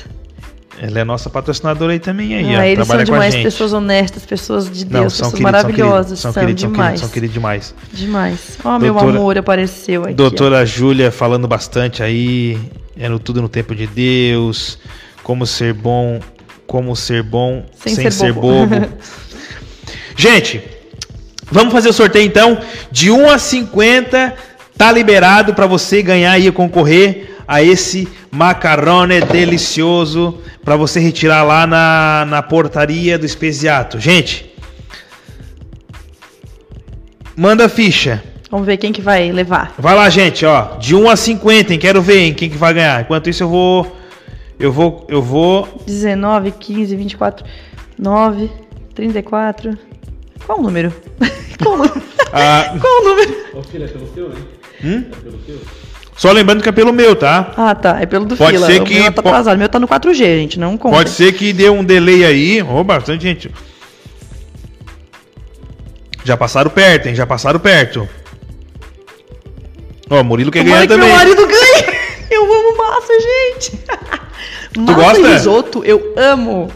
Ela 0.82 1.00
é 1.00 1.04
nossa 1.04 1.30
patrocinadora 1.30 1.92
aí 1.94 2.00
também 2.00 2.36
aí, 2.36 2.56
ah, 2.56 2.60
ó. 2.60 2.64
eles 2.64 2.88
são 2.88 3.04
demais, 3.04 3.34
pessoas 3.36 3.72
honestas, 3.74 4.26
pessoas 4.26 4.66
de 4.70 4.84
Deus, 4.86 4.92
Não, 4.92 5.04
pessoas 5.04 5.14
são 5.18 5.32
queridos, 5.32 5.52
maravilhosas. 5.52 6.20
são 6.20 6.34
São, 6.34 6.42
queridos, 6.42 6.62
são 6.62 6.70
queridos, 6.72 6.86
demais. 6.86 7.00
são 7.00 7.10
queridos 7.10 7.34
demais. 7.34 7.76
Demais. 7.94 8.40
Ó, 8.64 8.78
meu 8.80 8.94
Doutora- 8.94 9.18
amor 9.18 9.38
apareceu 9.38 10.04
aqui. 10.04 10.12
ó. 10.14 10.16
Doutora 10.16 10.66
Júlia 10.66 11.12
falando 11.12 11.48
bastante 11.48 12.04
aí, 12.04 12.58
é 12.98 13.10
no 13.10 13.20
tudo 13.20 13.42
no 13.42 13.50
tempo 13.50 13.76
de 13.76 13.88
Deus, 13.88 14.80
como 15.24 15.46
ser 15.46 15.74
bom, 15.74 16.20
como 16.66 16.96
ser 16.96 17.24
bom 17.24 17.66
sem, 17.74 17.96
Sem 17.96 18.04
ser, 18.06 18.12
ser 18.12 18.34
bobo. 18.34 18.68
bobo. 18.68 18.94
Gente, 20.16 20.62
vamos 21.52 21.74
fazer 21.74 21.90
o 21.90 21.94
sorteio 21.94 22.26
então, 22.26 22.58
de 22.92 23.12
1 23.12 23.30
a 23.30 23.38
50, 23.38 24.36
tá 24.78 24.92
liberado 24.92 25.54
para 25.54 25.68
você 25.68 26.02
ganhar 26.02 26.40
e 26.40 26.52
concorrer 26.52 27.36
a 27.48 27.62
esse 27.62 28.08
macarrone 28.32 29.22
delicioso 29.22 30.40
para 30.64 30.76
você 30.76 31.00
retirar 31.00 31.44
lá 31.44 31.68
na, 31.68 32.26
na 32.28 32.42
portaria 32.42 33.20
do 33.20 33.26
Espesiato. 33.26 34.00
Gente, 34.00 34.52
manda 37.36 37.70
ficha. 37.70 38.24
Vamos 38.56 38.68
ver 38.68 38.78
quem 38.78 38.94
que 38.94 39.02
vai 39.02 39.34
levar. 39.34 39.74
Vai 39.78 39.94
lá, 39.94 40.10
gente, 40.10 40.46
ó. 40.46 40.78
De 40.78 40.96
1 40.96 41.10
a 41.10 41.18
50, 41.18 41.74
hein? 41.74 41.78
Quero 41.80 42.02
ver, 42.02 42.20
hein? 42.20 42.34
Quem 42.34 42.50
que 42.50 42.56
vai 42.56 42.74
ganhar. 42.74 43.02
Enquanto 43.02 43.30
isso, 43.30 43.44
eu 43.44 43.50
vou. 43.50 43.94
Eu 44.58 44.72
vou. 44.72 45.06
Eu 45.10 45.22
vou. 45.22 45.84
19, 45.86 46.52
15, 46.52 46.96
24, 46.96 47.46
9, 48.00 48.50
34. 48.96 49.78
Qual 50.46 50.60
o 50.60 50.62
número? 50.62 50.94
Qual 51.62 51.74
o 51.74 51.78
número? 51.80 52.02
ah, 52.32 52.74
Qual 52.80 53.02
o 53.02 53.04
número? 53.04 53.36
Ô 53.56 53.62
filho, 53.62 53.84
é 53.84 53.88
pelo 53.90 54.08
teu, 54.08 54.30
né? 54.30 54.36
hum? 54.86 55.04
É 55.12 55.16
pelo 55.22 55.38
teu? 55.40 55.62
Só 56.16 56.32
lembrando 56.32 56.64
que 56.64 56.70
é 56.70 56.72
pelo 56.72 56.94
meu, 56.94 57.14
tá? 57.14 57.52
Ah, 57.58 57.76
tá. 57.76 58.00
É 58.02 58.06
pelo 58.06 58.24
do 58.24 58.38
Pode 58.38 58.56
fila. 58.56 58.68
ser 58.68 58.82
o 58.82 58.86
que 58.86 58.94
meu 58.94 59.12
tá 59.12 59.22
po- 59.22 59.28
atrasado. 59.28 59.56
O 59.58 59.60
meu 59.60 59.68
tá 59.68 59.82
no 59.82 59.88
4G, 59.90 60.14
gente. 60.16 60.58
Não 60.58 60.78
conta. 60.78 60.96
Pode 60.96 61.10
ser 61.10 61.34
que 61.34 61.52
dê 61.52 61.70
um 61.70 61.84
delay 61.84 62.24
aí. 62.24 62.62
Ô, 62.64 62.86
bastante 62.86 63.22
gente. 63.24 63.52
Já 66.24 66.38
passaram 66.38 66.72
perto, 66.72 67.10
hein? 67.10 67.16
Já 67.16 67.28
passaram 67.28 67.60
perto. 67.60 68.08
Ó, 70.10 70.24
Murilo 70.24 70.52
quer 70.52 70.64
Tomara 70.64 70.86
ganhar 70.86 70.88
que 70.88 70.94
também. 70.94 71.10
meu 71.10 71.18
marido 71.18 71.48
ganhe. 71.48 72.06
Eu 72.30 72.44
amo 72.44 72.78
massa, 72.78 73.14
gente. 73.20 73.80
massa 74.78 74.94
gosta? 74.94 75.20
e 75.22 75.34
risoto, 75.34 75.84
eu 75.86 76.14
amo. 76.18 76.72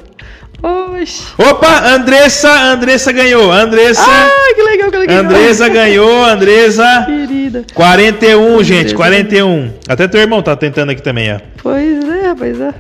Oxi. 0.62 1.24
Opa, 1.38 1.88
Andressa, 1.88 2.50
Andressa 2.52 3.12
ganhou. 3.12 3.52
Andressa, 3.52 4.06
Ai, 4.06 4.54
que 4.54 4.62
legal, 4.62 4.92
que 4.92 4.98
legal. 4.98 5.18
Andressa 5.18 5.70
ganhou, 5.70 6.24
Andressa. 6.24 7.06
Querida. 7.08 7.66
41, 7.74 8.64
gente, 8.64 8.78
Andressa. 8.80 8.96
41. 8.96 9.74
Até 9.88 10.08
teu 10.08 10.22
irmão 10.22 10.42
tá 10.42 10.56
tentando 10.56 10.92
aqui 10.92 11.02
também, 11.02 11.34
ó. 11.34 11.40
Pois 11.64 12.08
é, 12.08 12.36
pois 12.38 12.62
é. 12.62 12.74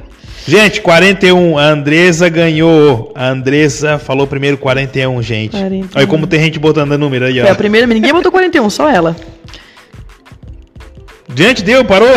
Gente, 0.48 0.82
41. 0.82 1.58
A 1.58 1.64
Andressa 1.64 2.28
ganhou. 2.30 3.12
A 3.16 3.30
Andressa 3.30 3.98
falou 3.98 4.28
primeiro 4.28 4.58
41, 4.58 5.22
gente. 5.22 5.52
41. 5.52 5.90
Olha 5.96 6.08
como 6.08 6.28
tem 6.28 6.40
gente 6.42 6.60
botando 6.60 6.98
número 6.98 7.26
aí, 7.26 7.40
ó. 7.40 7.44
Foi 7.44 7.52
a 7.52 7.56
primeira, 7.56 7.88
ninguém 7.88 8.14
botou 8.14 8.32
41, 8.32 8.70
só 8.70 8.90
ela. 8.90 9.16
Gente, 11.36 11.64
deu, 11.64 11.86
parou? 11.86 12.10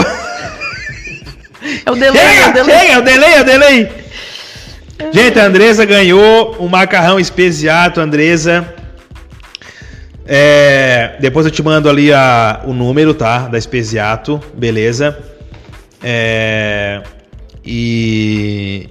É 1.86 1.90
o 1.90 1.94
delay, 1.94 2.20
é 2.20 2.30
o 2.30 2.44
Chega, 2.44 2.52
delay. 2.52 2.78
chega, 2.78 2.92
é 2.92 2.98
o 2.98 3.02
delay, 3.02 3.34
é 3.34 3.40
o 3.40 3.44
delay. 3.44 3.92
Gente, 5.12 5.38
a 5.38 5.44
Andressa 5.44 5.84
ganhou 5.84 6.56
o 6.58 6.68
macarrão 6.68 7.20
especiato, 7.20 8.00
Andressa. 8.00 8.74
É, 10.26 11.16
depois 11.20 11.44
eu 11.44 11.52
te 11.52 11.62
mando 11.62 11.90
ali 11.90 12.12
a, 12.12 12.62
o 12.64 12.72
número, 12.72 13.12
tá? 13.12 13.48
Da 13.48 13.58
especiato, 13.58 14.40
beleza? 14.54 15.18
É, 16.02 17.02
e, 17.64 18.88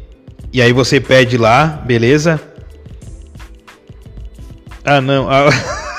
e 0.53 0.61
aí 0.61 0.72
você 0.72 0.99
pede 0.99 1.38
lá, 1.38 1.82
beleza? 1.86 2.39
Ah, 4.84 5.01
não. 5.01 5.30
Ah, 5.30 5.49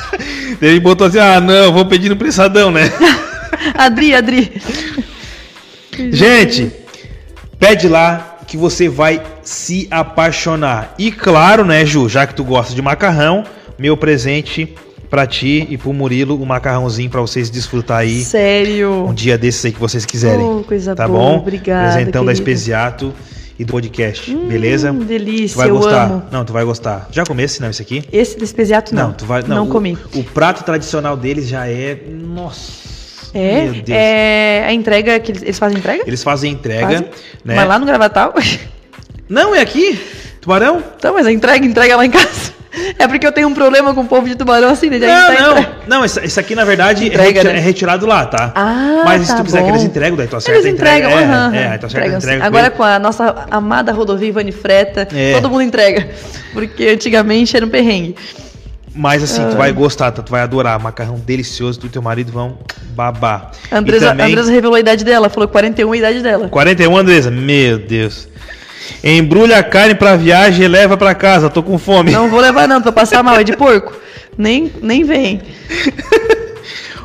ele 0.61 0.81
botou 0.81 1.07
assim, 1.07 1.19
ah, 1.19 1.41
não, 1.41 1.73
vou 1.73 1.87
pedir 1.87 2.09
no 2.09 2.17
pressadão, 2.17 2.71
né? 2.71 2.91
Adri, 3.75 4.15
Adri. 4.15 4.53
Gente, 6.11 6.73
pede 7.59 7.89
lá 7.89 8.39
que 8.47 8.57
você 8.57 8.89
vai 8.89 9.23
se 9.43 9.87
apaixonar. 9.91 10.95
E 10.99 11.11
claro, 11.13 11.65
né, 11.65 11.85
Ju, 11.85 12.09
já 12.09 12.27
que 12.27 12.35
tu 12.35 12.45
gosta 12.45 12.75
de 12.75 12.83
macarrão, 12.83 13.45
meu 13.79 13.97
presente 13.97 14.75
pra 15.11 15.27
ti 15.27 15.67
e 15.69 15.77
pro 15.77 15.93
Murilo, 15.93 16.41
o 16.41 16.47
macarrãozinho 16.47 17.11
pra 17.11 17.21
vocês 17.21 17.51
desfrutar 17.51 17.99
aí 17.99 18.21
um 18.21 18.25
Sério. 18.25 19.13
dia 19.15 19.37
desses 19.37 19.65
aí 19.67 19.73
que 19.73 19.79
vocês 19.81 20.07
quiserem. 20.07 20.45
Oh, 20.45 20.65
coisa 20.65 20.95
tá 20.97 21.07
boa, 21.07 21.19
bom? 21.19 21.39
obrigada, 21.39 21.93
Presentão 21.95 22.25
da. 22.25 22.33
Espesiato 22.33 23.13
e 23.59 23.65
do 23.65 23.71
podcast, 23.73 24.35
beleza? 24.35 24.91
Hum, 24.91 25.01
Tu 25.01 25.05
delícia, 25.05 25.57
vai 25.59 25.69
eu 25.69 25.77
gostar. 25.77 26.05
amo. 26.07 26.23
Não, 26.33 26.45
tu 26.45 26.53
vai 26.55 26.65
gostar. 26.65 27.09
Já 27.13 27.25
comesse 27.25 27.61
não 27.61 27.69
esse 27.69 27.83
aqui? 27.83 28.03
Esse 28.11 28.39
despesiato 28.39 28.95
não. 28.95 29.09
Não, 29.09 29.13
tu 29.13 29.27
vai 29.27 29.43
Não, 29.43 29.67
o- 29.67 29.69
comi. 29.69 29.97
O, 30.15 30.25
prato 30.25 30.65
tradicional 30.65 31.15
deles 31.17 31.47
já 31.47 31.69
é, 31.69 31.99
nossa. 32.11 32.92
É, 33.35 33.63
Meu 33.65 33.73
Deus. 33.75 33.85
é 33.91 34.65
a 34.67 34.73
entrega 34.73 35.19
que 35.21 35.33
eles, 35.33 35.43
eles 35.43 35.59
fazem 35.59 35.79
entrega? 35.79 36.03
Eles 36.07 36.23
fazem 36.23 36.53
entrega, 36.53 36.87
Fazem? 36.87 37.07
né? 37.45 37.55
Mas 37.57 37.69
lá 37.69 37.79
no 37.79 37.87
Gravatal? 37.87 38.35
Não, 39.29 39.55
é 39.55 39.61
aqui. 39.61 39.99
Tubarão? 40.41 40.83
Então, 40.99 41.15
mas 41.15 41.27
a 41.27 41.33
entrega, 41.33 41.65
entrega 41.65 41.97
lá 41.97 42.05
em 42.05 42.11
casa. 42.11 42.53
É 42.99 43.07
porque 43.07 43.27
eu 43.27 43.33
tenho 43.33 43.49
um 43.49 43.55
problema 43.55 43.93
com 43.95 44.01
o 44.01 44.07
povo 44.07 44.27
de 44.27 44.35
tubarão 44.35 44.71
assim, 44.71 44.89
né? 44.89 44.99
Não, 44.99 45.37
tá 45.37 45.43
não. 45.87 45.99
Não, 45.99 46.05
isso, 46.07 46.19
isso 46.25 46.41
aqui 46.41 46.55
na 46.55 46.65
verdade 46.65 47.05
é, 47.05 47.09
Entrega, 47.09 47.43
reti- 47.43 47.53
né? 47.53 47.59
é 47.59 47.61
retirado 47.61 48.07
lá, 48.07 48.25
tá? 48.25 48.51
Ah, 48.55 49.03
Mas 49.05 49.23
se 49.23 49.29
tá 49.29 49.37
tu 49.37 49.45
quiser 49.45 49.59
bom. 49.61 49.67
que 49.67 49.73
eles 49.73 49.83
entregam, 49.83 50.17
daí 50.17 50.27
tua 50.27 50.41
certa 50.41 50.59
Eles 50.59 50.73
entregam, 50.73 51.11
entrega. 51.11 51.33
aham, 51.35 51.55
é, 51.55 51.59
é, 51.59 51.65
aham. 51.65 51.73
aí 51.73 51.79
tua 51.79 51.89
certa 51.91 52.07
Entregam 52.07 52.19
entrega. 52.19 52.45
Agora 52.47 52.71
com 52.71 52.83
a 52.83 52.99
nossa 52.99 53.47
amada 53.51 53.93
rodovia 53.93 54.29
Ivani 54.29 54.53
Freta, 54.53 55.07
É. 55.15 55.33
todo 55.35 55.51
mundo 55.51 55.63
entrega. 55.63 56.09
Porque 56.55 56.87
antigamente 56.87 57.55
era 57.55 57.67
um 57.67 57.69
perrengue. 57.69 58.17
Mas 58.95 59.23
assim, 59.23 59.49
tu 59.51 59.57
vai 59.57 59.73
gostar, 59.73 60.11
tá? 60.11 60.23
tu 60.23 60.31
vai 60.31 60.43
adorar. 60.43 60.79
Macarrão 60.79 61.19
delicioso, 61.19 61.81
tu 61.81 61.87
e 61.87 61.89
teu 61.89 62.03
marido 62.03 62.31
vão 62.31 62.59
babar. 62.91 63.51
A 63.71 63.79
Andresa, 63.79 64.09
também, 64.09 64.27
Andresa 64.27 64.53
revelou 64.53 64.77
a 64.77 64.81
idade 64.81 65.05
dela, 65.05 65.31
falou 65.31 65.49
41 65.49 65.89
é 65.89 65.97
a 65.97 65.99
idade 65.99 66.23
dela. 66.23 66.49
41, 66.49 66.97
Andresa? 66.97 67.31
Meu 67.31 67.79
Deus. 67.79 68.29
Embrulha 69.03 69.59
a 69.59 69.63
carne 69.63 69.95
pra 69.95 70.17
viagem 70.17 70.65
e 70.65 70.69
leva 70.69 70.97
pra 70.97 71.15
casa, 71.15 71.49
tô 71.49 71.63
com 71.63 71.79
fome. 71.79 72.11
Não 72.11 72.29
vou 72.29 72.41
levar 72.41 72.69
não, 72.69 72.83
pra 72.83 72.93
passar 72.93 73.23
mal, 73.23 73.37
é 73.37 73.45
de 73.45 73.57
porco. 73.57 73.95
Nem, 74.37 74.71
nem 74.83 75.05
vem. 75.05 75.41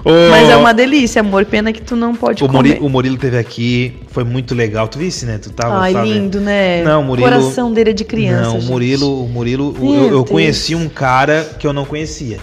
Ô, 0.03 0.09
Mas 0.31 0.49
é 0.49 0.55
uma 0.55 0.73
delícia, 0.73 1.19
amor. 1.21 1.45
Pena 1.45 1.71
que 1.73 1.81
tu 1.81 1.95
não 1.95 2.15
pode 2.15 2.43
o, 2.43 2.47
comer. 2.47 2.77
O 2.81 2.89
Murilo 2.89 3.17
teve 3.17 3.37
aqui, 3.37 3.93
foi 4.09 4.23
muito 4.23 4.53
legal. 4.55 4.87
Tu 4.87 4.99
visse, 4.99 5.25
né? 5.25 5.37
Tu 5.37 5.49
tava, 5.51 5.79
Ai, 5.79 5.93
sabe? 5.93 6.09
lindo, 6.13 6.39
né? 6.39 6.83
Não, 6.83 7.01
o 7.01 7.05
Murilo- 7.05 7.27
O 7.27 7.31
coração 7.31 7.71
dele 7.73 7.89
é 7.91 7.93
de 7.93 8.03
criança. 8.05 8.49
Não, 8.51 8.59
o. 8.59 8.63
Murilo, 8.63 9.23
o 9.25 9.27
Murilo, 9.29 9.75
o- 9.79 9.91
Meu 9.91 10.03
eu, 10.03 10.11
eu 10.11 10.25
conheci 10.25 10.75
um 10.75 10.87
cara 10.87 11.43
que 11.59 11.65
eu 11.65 11.73
não 11.73 11.85
conhecia. 11.85 12.37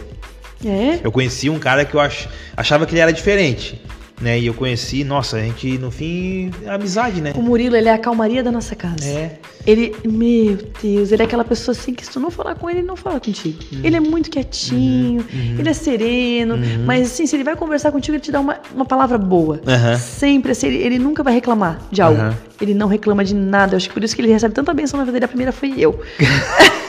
É? 0.67 0.99
Eu 1.05 1.13
conheci 1.13 1.51
um 1.51 1.59
cara 1.59 1.85
que 1.85 1.95
eu 1.95 2.01
ach, 2.01 2.27
achava 2.57 2.87
que 2.87 2.95
ele 2.95 3.01
era 3.01 3.13
diferente, 3.13 3.79
né? 4.21 4.39
E 4.39 4.47
eu 4.47 4.55
conheci, 4.55 5.03
nossa, 5.05 5.37
a 5.37 5.41
gente, 5.41 5.77
no 5.79 5.91
fim, 5.91 6.51
é 6.65 6.71
amizade, 6.71 7.21
né? 7.21 7.33
O 7.37 7.43
Murilo, 7.43 7.77
ele 7.77 7.89
é 7.89 7.93
a 7.93 7.99
calmaria 7.99 8.43
da 8.43 8.51
nossa 8.53 8.75
casa. 8.77 9.05
É. 9.07 9.39
Ele, 9.67 9.95
meu 10.05 10.59
Deus, 10.83 11.11
ele 11.11 11.23
é 11.23 11.25
aquela 11.25 11.45
pessoa 11.45 11.73
assim 11.77 11.95
que 11.95 12.05
se 12.05 12.13
tu 12.13 12.21
não 12.21 12.31
falar 12.31 12.55
com 12.55 12.69
ele, 12.69 12.81
ele 12.81 12.87
não 12.87 12.97
fala 12.97 13.19
contigo. 13.19 13.59
Uhum. 13.73 13.81
Ele 13.83 13.97
é 13.97 14.01
muito 14.01 14.31
quietinho, 14.31 15.25
ele 15.59 15.69
é 15.69 15.73
sereno, 15.73 16.55
Uhum. 16.55 16.85
mas 16.85 17.11
assim, 17.13 17.27
se 17.27 17.35
ele 17.35 17.45
vai 17.45 17.57
conversar 17.57 17.91
contigo, 17.91 18.15
ele 18.17 18.23
te 18.23 18.31
dá 18.31 18.41
uma, 18.41 18.59
uma 18.75 18.85
palavra 18.85 19.17
boa. 19.19 19.61
Sempre, 19.99 20.53
assim, 20.53 20.67
ele, 20.67 20.77
ele 20.79 20.99
nunca 20.99 21.23
vai 21.23 21.33
reclamar 21.35 21.81
de 21.91 22.01
algo. 22.03 22.21
Ele 22.61 22.75
não 22.75 22.87
reclama 22.89 23.25
de 23.25 23.35
nada. 23.35 23.75
Eu 23.75 23.77
acho 23.79 23.89
que 23.89 23.95
por 23.95 24.05
isso 24.05 24.15
que 24.15 24.21
ele 24.23 24.31
recebe 24.33 24.55
tanta 24.55 24.73
benção 24.75 24.99
na 24.99 25.05
vida 25.05 25.15
dele. 25.15 25.25
A 25.25 25.29
primeira 25.29 25.53
foi 25.53 25.75
eu. 25.77 26.01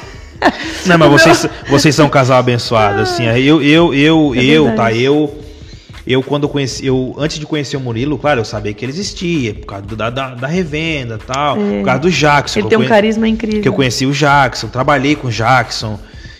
Não, 0.85 0.97
mas 0.97 1.09
vocês, 1.09 1.47
vocês 1.67 1.95
são 1.95 2.05
um 2.05 2.09
casal 2.09 2.37
abençoado, 2.37 3.01
assim. 3.01 3.23
Eu, 3.25 3.61
eu, 3.63 3.93
eu, 3.93 4.33
É 4.35 4.43
eu, 4.43 4.75
tá? 4.75 4.93
Eu, 4.93 5.33
eu 6.07 6.21
quando 6.23 6.47
conheci, 6.47 6.85
eu 6.85 7.15
antes 7.17 7.39
de 7.39 7.45
conhecer 7.45 7.77
o 7.77 7.79
Murilo, 7.79 8.17
claro, 8.17 8.39
eu 8.41 8.45
sabia 8.45 8.73
que 8.73 8.85
ele 8.85 8.91
existia 8.91 9.53
por 9.53 9.65
causa 9.65 9.85
do- 9.85 9.95
da, 9.95 10.09
da, 10.09 10.35
da 10.35 10.47
revenda, 10.47 11.17
tal, 11.17 11.57
É. 11.59 11.77
por 11.79 11.85
causa 11.85 11.99
do 12.01 12.11
Jackson. 12.11 12.59
Ele 12.59 12.69
tem 12.69 12.77
um 12.77 12.81
conhe- 12.81 12.89
carisma 12.89 13.27
incrível. 13.27 13.61
que 13.61 13.67
eu 13.67 13.73
conheci 13.73 14.05
o 14.05 14.11
Jackson, 14.11 14.67
trabalhei 14.67 15.15
com 15.15 15.27
o 15.27 15.31
Jackson, 15.31 15.99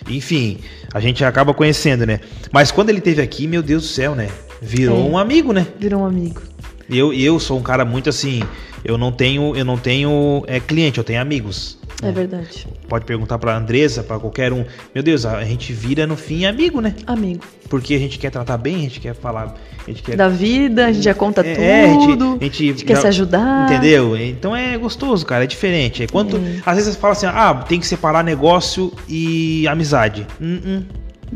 enfim, 0.09 0.59
a 0.93 0.99
gente 0.99 1.24
acaba 1.26 1.53
conhecendo, 1.53 2.05
né? 2.05 2.20
Mas 2.51 2.72
quando 2.72 2.89
ele 2.89 3.01
teve 3.01 3.22
aqui, 3.22 3.47
meu 3.47 3.61
Deus 3.63 3.84
do 3.84 3.89
céu, 3.89 4.13
né? 4.16 4.30
Virou 4.61 4.97
É. 4.97 5.09
um 5.09 5.18
amigo, 5.18 5.51
né? 5.51 5.66
Virou 5.80 6.01
um 6.01 6.05
amigo. 6.05 6.41
Eu, 6.90 7.12
eu 7.14 7.40
sou 7.40 7.58
um 7.58 7.64
cara 7.64 7.84
muito 7.84 8.10
assim, 8.10 8.44
eu 8.84 8.98
não 8.98 9.12
tenho, 9.12 9.56
eu 9.56 9.66
não 9.66 9.78
tenho 9.78 10.44
é, 10.48 10.60
cliente, 10.60 10.98
eu 10.98 11.04
tenho 11.04 11.20
amigos. 11.22 11.78
É 12.04 12.12
verdade. 12.12 12.68
Pode 12.90 13.06
perguntar 13.06 13.40
pra 13.40 13.56
Andressa, 13.58 14.04
pra 14.04 14.20
qualquer 14.20 14.52
um. 14.54 14.66
Meu 14.94 15.02
Deus, 15.02 15.26
a 15.26 15.44
gente 15.46 15.72
vira 15.74 16.06
no 16.06 16.16
fim 16.18 16.46
amigo, 16.46 16.82
né? 16.82 16.94
Amigo. 17.08 17.44
Porque 17.70 17.96
a 17.96 17.98
gente 18.00 18.20
quer 18.20 18.30
tratar 18.30 18.58
bem, 18.58 18.76
a 18.76 18.80
gente 18.80 19.00
quer 19.00 19.16
falar, 19.16 19.56
a 19.88 19.90
gente 19.90 20.04
quer 20.04 20.16
Da 20.18 20.28
vida, 20.28 20.86
a 20.88 20.92
gente 20.92 21.04
já 21.06 21.14
conta 21.14 21.42
É, 21.42 21.54
é, 21.54 21.84
a 21.86 21.88
gente- 21.88 22.06
tudo. 22.08 22.38
a 22.40 22.44
gente 22.44 22.86
quer 22.86 22.96
já- 22.96 23.02
se 23.02 23.08
ajudar. 23.08 23.72
Entendeu? 23.72 24.16
Então 24.18 24.56
é 24.56 24.78
gostoso, 24.78 25.26
cara, 25.26 25.46
é 25.46 25.48
diferente. 25.48 26.04
É 26.04 26.08
quanto, 26.08 26.36
É. 26.36 26.62
às 26.66 26.76
vezes 26.76 26.94
você 26.94 27.00
fala 27.00 27.14
assim: 27.14 27.26
"Ah, 27.28 27.64
tem 27.68 27.80
que 27.80 27.88
separar 27.88 28.24
negócio 28.24 28.94
e 29.08 29.66
amizade". 29.68 30.28
Hum, 30.40 30.60
hum. 30.66 30.84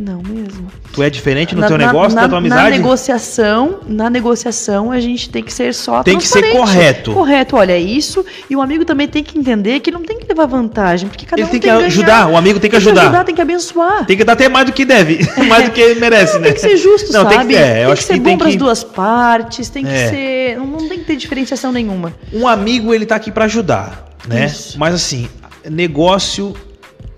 Não 0.02 0.22
mesmo. 0.24 0.72
Tu 0.94 1.04
é 1.04 1.10
diferente 1.10 1.54
no 1.54 1.60
Na- 1.60 1.68
teu 1.68 1.78
na- 1.78 1.88
negócio, 1.88 2.16
na, 2.16 2.22
da 2.22 2.30
tua 2.30 2.40
Na 2.40 2.48
amizade? 2.48 2.78
negociação, 2.78 3.80
na 3.86 4.10
negociação 4.10 4.94
a 4.94 5.00
gente 5.02 5.30
tem 5.30 5.44
que 5.44 5.52
ser 5.52 5.74
só 5.74 6.02
Tem 6.04 6.18
que 6.18 6.26
ser 6.26 6.54
correto. 6.54 7.12
Correto, 7.12 7.58
olha, 7.58 7.74
é 7.74 7.80
isso. 7.80 8.26
E 8.50 8.56
o 8.56 8.62
amigo 8.62 8.86
também 8.86 9.10
tem 9.10 9.22
que 9.22 9.38
entender 9.38 9.82
que 9.82 9.92
não 9.92 10.02
tem 10.02 10.18
que 10.18 10.26
levar 10.26 10.46
vantagem, 10.46 11.10
porque 11.10 11.26
cada 11.26 11.42
Ele 11.42 11.48
um 11.50 11.52
tem 11.52 11.60
tem 11.60 11.70
que 11.70 11.76
ganhar. 11.76 11.86
ajudar, 11.88 12.28
o 12.30 12.38
amigo 12.38 12.62
tem 12.62 12.70
que 12.70 12.78
Tem 12.78 12.82
que 12.82 12.88
ajudar. 12.88 13.02
ajudar, 13.02 13.24
tem 13.26 13.36
que 13.36 13.42
abençoar. 13.42 14.06
Tem 14.06 14.16
que 14.16 14.24
dar 14.24 14.34
até 14.34 14.48
mais 14.48 14.66
do 14.68 14.72
que 14.72 14.86
deve, 14.86 15.20
mais 15.50 15.66
do 15.66 15.72
que 15.72 15.96
merece, 15.96 16.36
Não, 16.36 16.40
né? 16.42 16.46
tem 16.48 16.54
que 16.56 16.62
ser 16.62 16.78
justo, 16.78 17.12
Não, 17.12 17.24
sabe? 17.24 17.36
tem 17.36 17.48
que, 17.48 17.56
é, 17.58 17.60
eu 17.60 17.74
tem 17.84 17.92
acho 17.92 18.02
que 18.02 18.08
ser 18.08 18.14
que 18.14 18.20
bom 18.22 18.26
tem 18.30 18.38
pras 18.38 18.52
que 18.54 18.58
duas 18.58 18.84
partes, 18.86 19.68
tem 19.70 19.84
que 19.84 19.92
É. 19.92 20.10
ser. 20.10 20.58
Não, 20.58 20.66
não 20.66 20.88
tem 20.88 21.00
que 21.00 21.06
ter 21.06 21.18
diferenciação 21.18 21.74
nenhuma. 21.74 22.14
um 22.32 22.48
amigo 22.48 22.94
ele 22.94 23.06
tá 23.06 23.18
aqui 23.18 23.32
pra 23.32 23.44
ajudar, 23.46 24.16
né? 24.26 24.46
Isso. 24.46 24.80
Mas 24.80 24.94
assim, 24.96 25.28
negócio 25.70 26.54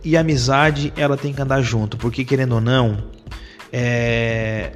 e 0.04 0.16
amizade 0.18 0.92
ela 0.98 1.16
tem 1.18 1.32
que 1.34 1.42
andar 1.42 1.62
junto, 1.62 1.98
porque 1.98 2.24
querendo 2.26 2.54
ou 2.56 2.62
não, 2.62 2.98
é 3.72 4.72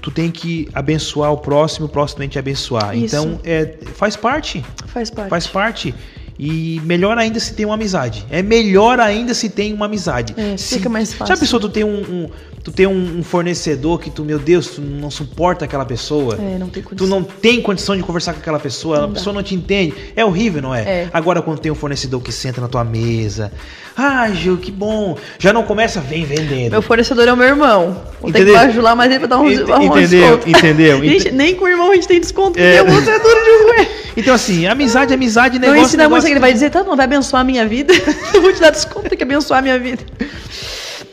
tu 0.00 0.10
tem 0.12 0.30
que 0.30 0.68
abençoar 0.72 1.32
o 1.32 1.38
próximo, 1.38 1.86
o 1.86 1.88
próximo 1.88 2.20
tem 2.20 2.28
que 2.28 2.32
te 2.34 2.38
abençoar. 2.38 2.96
Isso. 2.96 3.04
Então, 3.16 3.40
é, 3.44 3.74
faz 3.94 4.16
parte, 4.16 4.64
Faz 4.86 5.10
parte. 5.10 5.28
faz 5.28 5.46
parte. 5.46 5.94
E 6.38 6.80
melhor 6.84 7.18
ainda 7.18 7.40
se 7.40 7.52
tem 7.52 7.66
uma 7.66 7.74
amizade. 7.74 8.24
É 8.30 8.40
melhor 8.40 9.00
ainda 9.00 9.34
se 9.34 9.48
tem 9.50 9.72
uma 9.74 9.86
amizade. 9.86 10.34
É, 10.36 10.56
Se- 10.56 10.76
fica 10.76 10.88
mais 10.88 11.12
fácil. 11.12 11.34
Já 11.34 11.40
pensou 11.40 11.58
tu 11.58 11.68
ter 11.68 11.84
um, 11.84 12.00
um- 12.00 12.30
tu 12.62 12.72
ter 12.72 12.86
um, 12.86 13.18
um 13.18 13.22
fornecedor 13.22 13.98
que 14.00 14.10
tu, 14.10 14.24
meu 14.24 14.38
Deus, 14.38 14.68
tu 14.68 14.80
não 14.80 15.10
suporta 15.10 15.64
aquela 15.64 15.84
pessoa? 15.84 16.34
É, 16.40 16.58
não 16.58 16.68
tem 16.68 16.82
condição. 16.82 17.06
Tu 17.06 17.10
não 17.10 17.22
tem 17.22 17.60
condição 17.62 17.96
de 17.96 18.02
conversar 18.02 18.32
com 18.34 18.40
aquela 18.40 18.58
pessoa, 18.58 18.98
a 18.98 19.00
Não 19.02 19.12
pessoa 19.12 19.32
não 19.32 19.42
te 19.42 19.54
entende. 19.54 19.94
É 20.16 20.24
horrível, 20.24 20.60
não 20.62 20.74
é? 20.74 20.82
É. 20.82 21.08
Agora, 21.12 21.40
quando 21.42 21.58
tem 21.60 21.70
um 21.70 21.74
fornecedor 21.74 22.20
que 22.22 22.32
senta 22.32 22.60
na 22.60 22.68
tua 22.68 22.84
mesa. 22.84 23.52
Ah, 23.96 24.30
Gil, 24.30 24.56
que 24.58 24.70
bom. 24.70 25.16
Já 25.40 25.52
não 25.52 25.64
começa, 25.64 26.00
vem 26.00 26.24
vendendo. 26.24 26.70
Meu 26.72 26.82
fornecedor 26.82 27.26
é 27.26 27.32
o 27.32 27.36
meu 27.36 27.48
irmão. 27.48 28.00
Vou 28.20 28.30
ter 28.30 28.38
que 28.38 28.42
Entendeu? 28.44 28.54
bajular 28.54 28.94
mais 28.94 29.10
ele 29.10 29.18
pra 29.20 29.28
dar 29.28 29.38
um, 29.40 29.50
Ent- 29.50 29.68
um 29.68 29.82
entendeu? 29.82 30.36
desconto. 30.38 30.48
Entendeu? 30.50 31.00
Gente, 31.04 31.30
nem 31.32 31.54
com 31.56 31.64
o 31.64 31.68
irmão 31.68 31.90
a 31.90 31.94
gente 31.96 32.06
tem 32.06 32.20
desconto, 32.20 32.58
É. 32.60 32.78
porque 32.78 32.92
o 32.92 32.94
outro 32.96 33.10
é 33.10 33.18
duro 33.18 33.34
de 33.44 33.50
ruim. 33.82 33.88
Então, 34.16 34.34
assim, 34.34 34.66
amizade, 34.66 35.12
amizade, 35.14 35.58
Não 35.58 35.68
negócio. 35.68 35.84
ensina 35.84 36.04
muito 36.04 36.10
negócio... 36.12 36.26
que 36.28 36.32
ele 36.32 36.40
vai 36.40 36.52
dizer, 36.52 36.70
tá 36.70 36.82
bom, 36.84 36.94
vai 36.94 37.04
abençoar 37.06 37.42
a 37.42 37.44
minha 37.44 37.66
vida. 37.66 37.92
Eu 38.34 38.40
vou 38.42 38.52
te 38.52 38.60
dar 38.60 38.70
desconto, 38.70 39.08
tem 39.08 39.18
que 39.18 39.24
abençoar 39.24 39.58
a 39.58 39.62
minha 39.62 39.78
vida. 39.78 40.02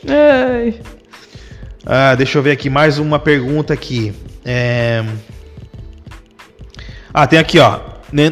Ai. 0.07 0.75
Ah, 1.85 2.15
deixa 2.15 2.39
eu 2.39 2.41
ver 2.41 2.51
aqui 2.51 2.67
mais 2.67 2.97
uma 2.97 3.19
pergunta 3.19 3.71
aqui. 3.71 4.11
É... 4.43 5.05
Ah, 7.13 7.27
tem 7.27 7.37
aqui, 7.37 7.59
ó. 7.59 7.79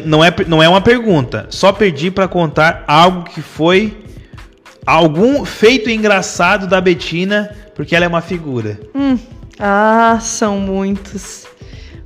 Não 0.04 0.24
é, 0.24 0.34
não 0.48 0.62
é 0.62 0.68
uma 0.68 0.80
pergunta. 0.80 1.46
Só 1.50 1.72
perdi 1.72 2.10
para 2.10 2.26
contar 2.26 2.82
algo 2.88 3.22
que 3.24 3.40
foi 3.40 3.96
algum 4.84 5.44
feito 5.44 5.88
engraçado 5.88 6.66
da 6.66 6.80
Betina, 6.80 7.54
porque 7.76 7.94
ela 7.94 8.04
é 8.04 8.08
uma 8.08 8.20
figura. 8.20 8.80
Hum. 8.92 9.16
Ah, 9.58 10.18
são 10.20 10.58
muitos. 10.58 11.46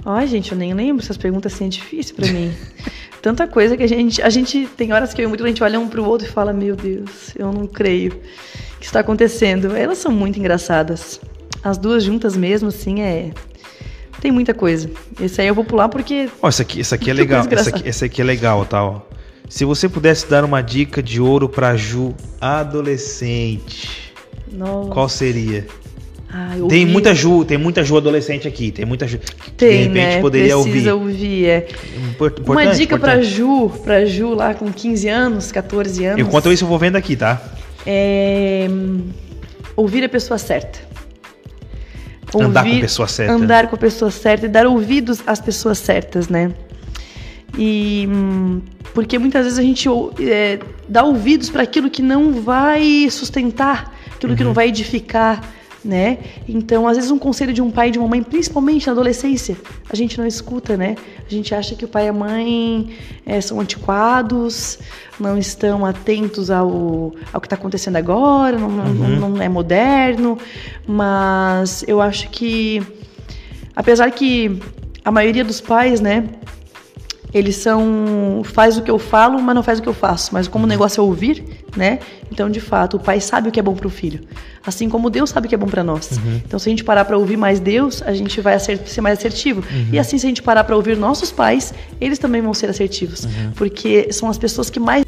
Ai, 0.04 0.26
gente, 0.26 0.52
eu 0.52 0.58
nem 0.58 0.74
lembro. 0.74 1.02
Essas 1.02 1.16
perguntas 1.16 1.54
assim 1.54 1.66
é 1.66 1.68
difícil 1.68 2.14
para 2.14 2.28
mim. 2.28 2.52
Tanta 3.22 3.46
coisa 3.46 3.74
que 3.74 3.82
a 3.82 3.88
gente. 3.88 4.20
A 4.20 4.28
gente 4.28 4.68
tem 4.76 4.92
horas 4.92 5.14
que 5.14 5.22
eu 5.22 5.24
e 5.24 5.28
muito 5.28 5.44
a 5.44 5.48
gente 5.48 5.62
olha 5.62 5.80
um 5.80 5.88
pro 5.88 6.04
outro 6.04 6.28
e 6.28 6.30
fala: 6.30 6.52
Meu 6.52 6.76
Deus, 6.76 7.34
eu 7.36 7.50
não 7.50 7.66
creio 7.66 8.20
que 8.78 8.84
está 8.84 9.00
acontecendo. 9.00 9.74
Elas 9.74 9.96
são 9.96 10.12
muito 10.12 10.38
engraçadas. 10.38 11.20
As 11.62 11.78
duas 11.78 12.02
juntas 12.04 12.36
mesmo, 12.36 12.68
assim, 12.68 13.00
é. 13.00 13.30
Tem 14.20 14.30
muita 14.32 14.52
coisa. 14.52 14.90
Esse 15.20 15.40
aí 15.40 15.46
eu 15.46 15.54
vou 15.54 15.64
pular 15.64 15.88
porque. 15.88 16.28
Ó, 16.42 16.46
oh, 16.46 16.48
esse 16.48 16.62
aqui, 16.62 16.80
esse 16.80 16.94
aqui 16.94 17.10
é 17.10 17.14
legal. 17.14 17.46
Esse 17.50 17.68
aqui, 17.68 17.88
esse 17.88 18.04
aqui 18.04 18.20
é 18.20 18.24
legal, 18.24 18.64
tal. 18.64 19.06
Tá, 19.10 19.16
Se 19.48 19.64
você 19.64 19.88
pudesse 19.88 20.28
dar 20.28 20.44
uma 20.44 20.60
dica 20.60 21.02
de 21.02 21.20
ouro 21.20 21.48
pra 21.48 21.76
Ju 21.76 22.14
adolescente, 22.40 24.12
Nossa. 24.52 24.90
qual 24.90 25.08
seria? 25.08 25.66
Ah, 26.30 26.54
tem 26.68 26.84
muita 26.84 27.14
Ju, 27.14 27.42
tem 27.44 27.56
muita 27.56 27.82
Ju 27.82 27.96
adolescente 27.96 28.46
aqui, 28.46 28.70
tem 28.70 28.84
muita 28.84 29.06
Ju 29.06 29.18
que 29.18 29.50
tem, 29.52 29.70
de 29.70 29.76
repente 29.84 30.16
né? 30.16 30.20
poderia 30.20 30.54
Precisa 30.58 30.94
ouvir. 30.94 31.14
ouvir 31.14 31.46
é. 31.46 31.68
Uma 32.44 32.66
dica 32.66 32.98
para 32.98 33.22
Ju, 33.22 33.70
para 33.82 34.04
Ju 34.04 34.34
lá 34.34 34.52
com 34.52 34.70
15 34.70 35.08
anos, 35.08 35.50
14 35.50 36.04
anos. 36.04 36.20
Enquanto 36.20 36.52
isso 36.52 36.64
eu 36.64 36.68
vou 36.68 36.78
vendo 36.78 36.96
aqui, 36.96 37.16
tá? 37.16 37.40
É 37.86 38.68
ouvir 39.78 40.02
a 40.02 40.08
pessoa 40.08 40.36
certa. 40.38 40.80
Ouvir, 42.32 42.46
andar 42.46 42.64
com 42.64 42.76
a 42.76 42.80
pessoa 42.80 43.08
certa. 43.08 43.32
Andar 43.32 43.66
com 43.68 43.76
a 43.76 43.78
pessoa 43.78 44.10
certa 44.10 44.46
e 44.46 44.48
dar 44.48 44.66
ouvidos 44.66 45.22
às 45.26 45.40
pessoas 45.40 45.78
certas, 45.78 46.28
né? 46.28 46.52
E 47.56 48.06
hum, 48.10 48.60
porque 48.94 49.18
muitas 49.18 49.44
vezes 49.44 49.58
a 49.58 49.62
gente 49.62 49.88
é, 50.20 50.58
dá 50.88 51.04
ouvidos 51.04 51.50
para 51.50 51.62
aquilo 51.62 51.88
que 51.88 52.02
não 52.02 52.32
vai 52.32 53.08
sustentar, 53.10 53.94
aquilo 54.14 54.32
uhum. 54.32 54.36
que 54.36 54.42
não 54.44 54.50
uhum. 54.50 54.54
vai 54.54 54.68
edificar 54.68 55.40
né? 55.84 56.18
Então, 56.48 56.86
às 56.88 56.96
vezes 56.96 57.10
um 57.10 57.18
conselho 57.18 57.52
de 57.52 57.62
um 57.62 57.70
pai 57.70 57.88
e 57.88 57.90
de 57.92 57.98
uma 57.98 58.08
mãe, 58.08 58.22
principalmente 58.22 58.86
na 58.86 58.92
adolescência, 58.92 59.56
a 59.88 59.94
gente 59.94 60.18
não 60.18 60.26
escuta, 60.26 60.76
né? 60.76 60.96
A 61.26 61.30
gente 61.30 61.54
acha 61.54 61.74
que 61.74 61.84
o 61.84 61.88
pai 61.88 62.06
e 62.06 62.08
a 62.08 62.12
mãe 62.12 62.90
é, 63.24 63.40
são 63.40 63.60
antiquados, 63.60 64.78
não 65.18 65.38
estão 65.38 65.84
atentos 65.86 66.50
ao, 66.50 67.12
ao 67.32 67.40
que 67.40 67.46
está 67.46 67.56
acontecendo 67.56 67.96
agora, 67.96 68.58
não, 68.58 68.68
uhum. 68.68 69.18
não, 69.18 69.28
não 69.30 69.42
é 69.42 69.48
moderno, 69.48 70.38
mas 70.86 71.84
eu 71.86 72.00
acho 72.00 72.28
que, 72.30 72.82
apesar 73.74 74.10
que 74.10 74.58
a 75.04 75.10
maioria 75.10 75.44
dos 75.44 75.60
pais, 75.60 76.00
né, 76.00 76.24
eles 77.32 77.56
são 77.56 78.42
faz 78.44 78.78
o 78.78 78.82
que 78.82 78.90
eu 78.90 78.98
falo, 78.98 79.40
mas 79.40 79.54
não 79.54 79.62
faz 79.62 79.78
o 79.78 79.82
que 79.82 79.88
eu 79.88 79.94
faço. 79.94 80.30
Mas 80.32 80.48
como 80.48 80.64
o 80.64 80.66
negócio 80.68 81.00
é 81.00 81.04
ouvir, 81.04 81.44
né? 81.76 81.98
Então, 82.30 82.48
de 82.50 82.60
fato, 82.60 82.96
o 82.96 83.00
pai 83.00 83.20
sabe 83.20 83.48
o 83.48 83.52
que 83.52 83.60
é 83.60 83.62
bom 83.62 83.74
para 83.74 83.86
o 83.86 83.90
filho, 83.90 84.20
assim 84.64 84.88
como 84.88 85.10
Deus 85.10 85.30
sabe 85.30 85.46
o 85.46 85.48
que 85.48 85.54
é 85.54 85.58
bom 85.58 85.66
para 85.66 85.84
nós. 85.84 86.12
Uhum. 86.12 86.40
Então, 86.44 86.58
se 86.58 86.68
a 86.68 86.70
gente 86.70 86.84
parar 86.84 87.04
para 87.04 87.16
ouvir 87.16 87.36
mais 87.36 87.60
Deus, 87.60 88.02
a 88.02 88.12
gente 88.12 88.40
vai 88.40 88.58
ser 88.58 89.00
mais 89.00 89.18
assertivo. 89.18 89.62
Uhum. 89.70 89.88
E 89.92 89.98
assim, 89.98 90.18
se 90.18 90.26
a 90.26 90.28
gente 90.28 90.42
parar 90.42 90.64
para 90.64 90.76
ouvir 90.76 90.96
nossos 90.96 91.30
pais, 91.30 91.74
eles 92.00 92.18
também 92.18 92.40
vão 92.40 92.54
ser 92.54 92.68
assertivos, 92.68 93.24
uhum. 93.24 93.52
porque 93.56 94.12
são 94.12 94.28
as 94.28 94.38
pessoas 94.38 94.70
que 94.70 94.80
mais 94.80 95.04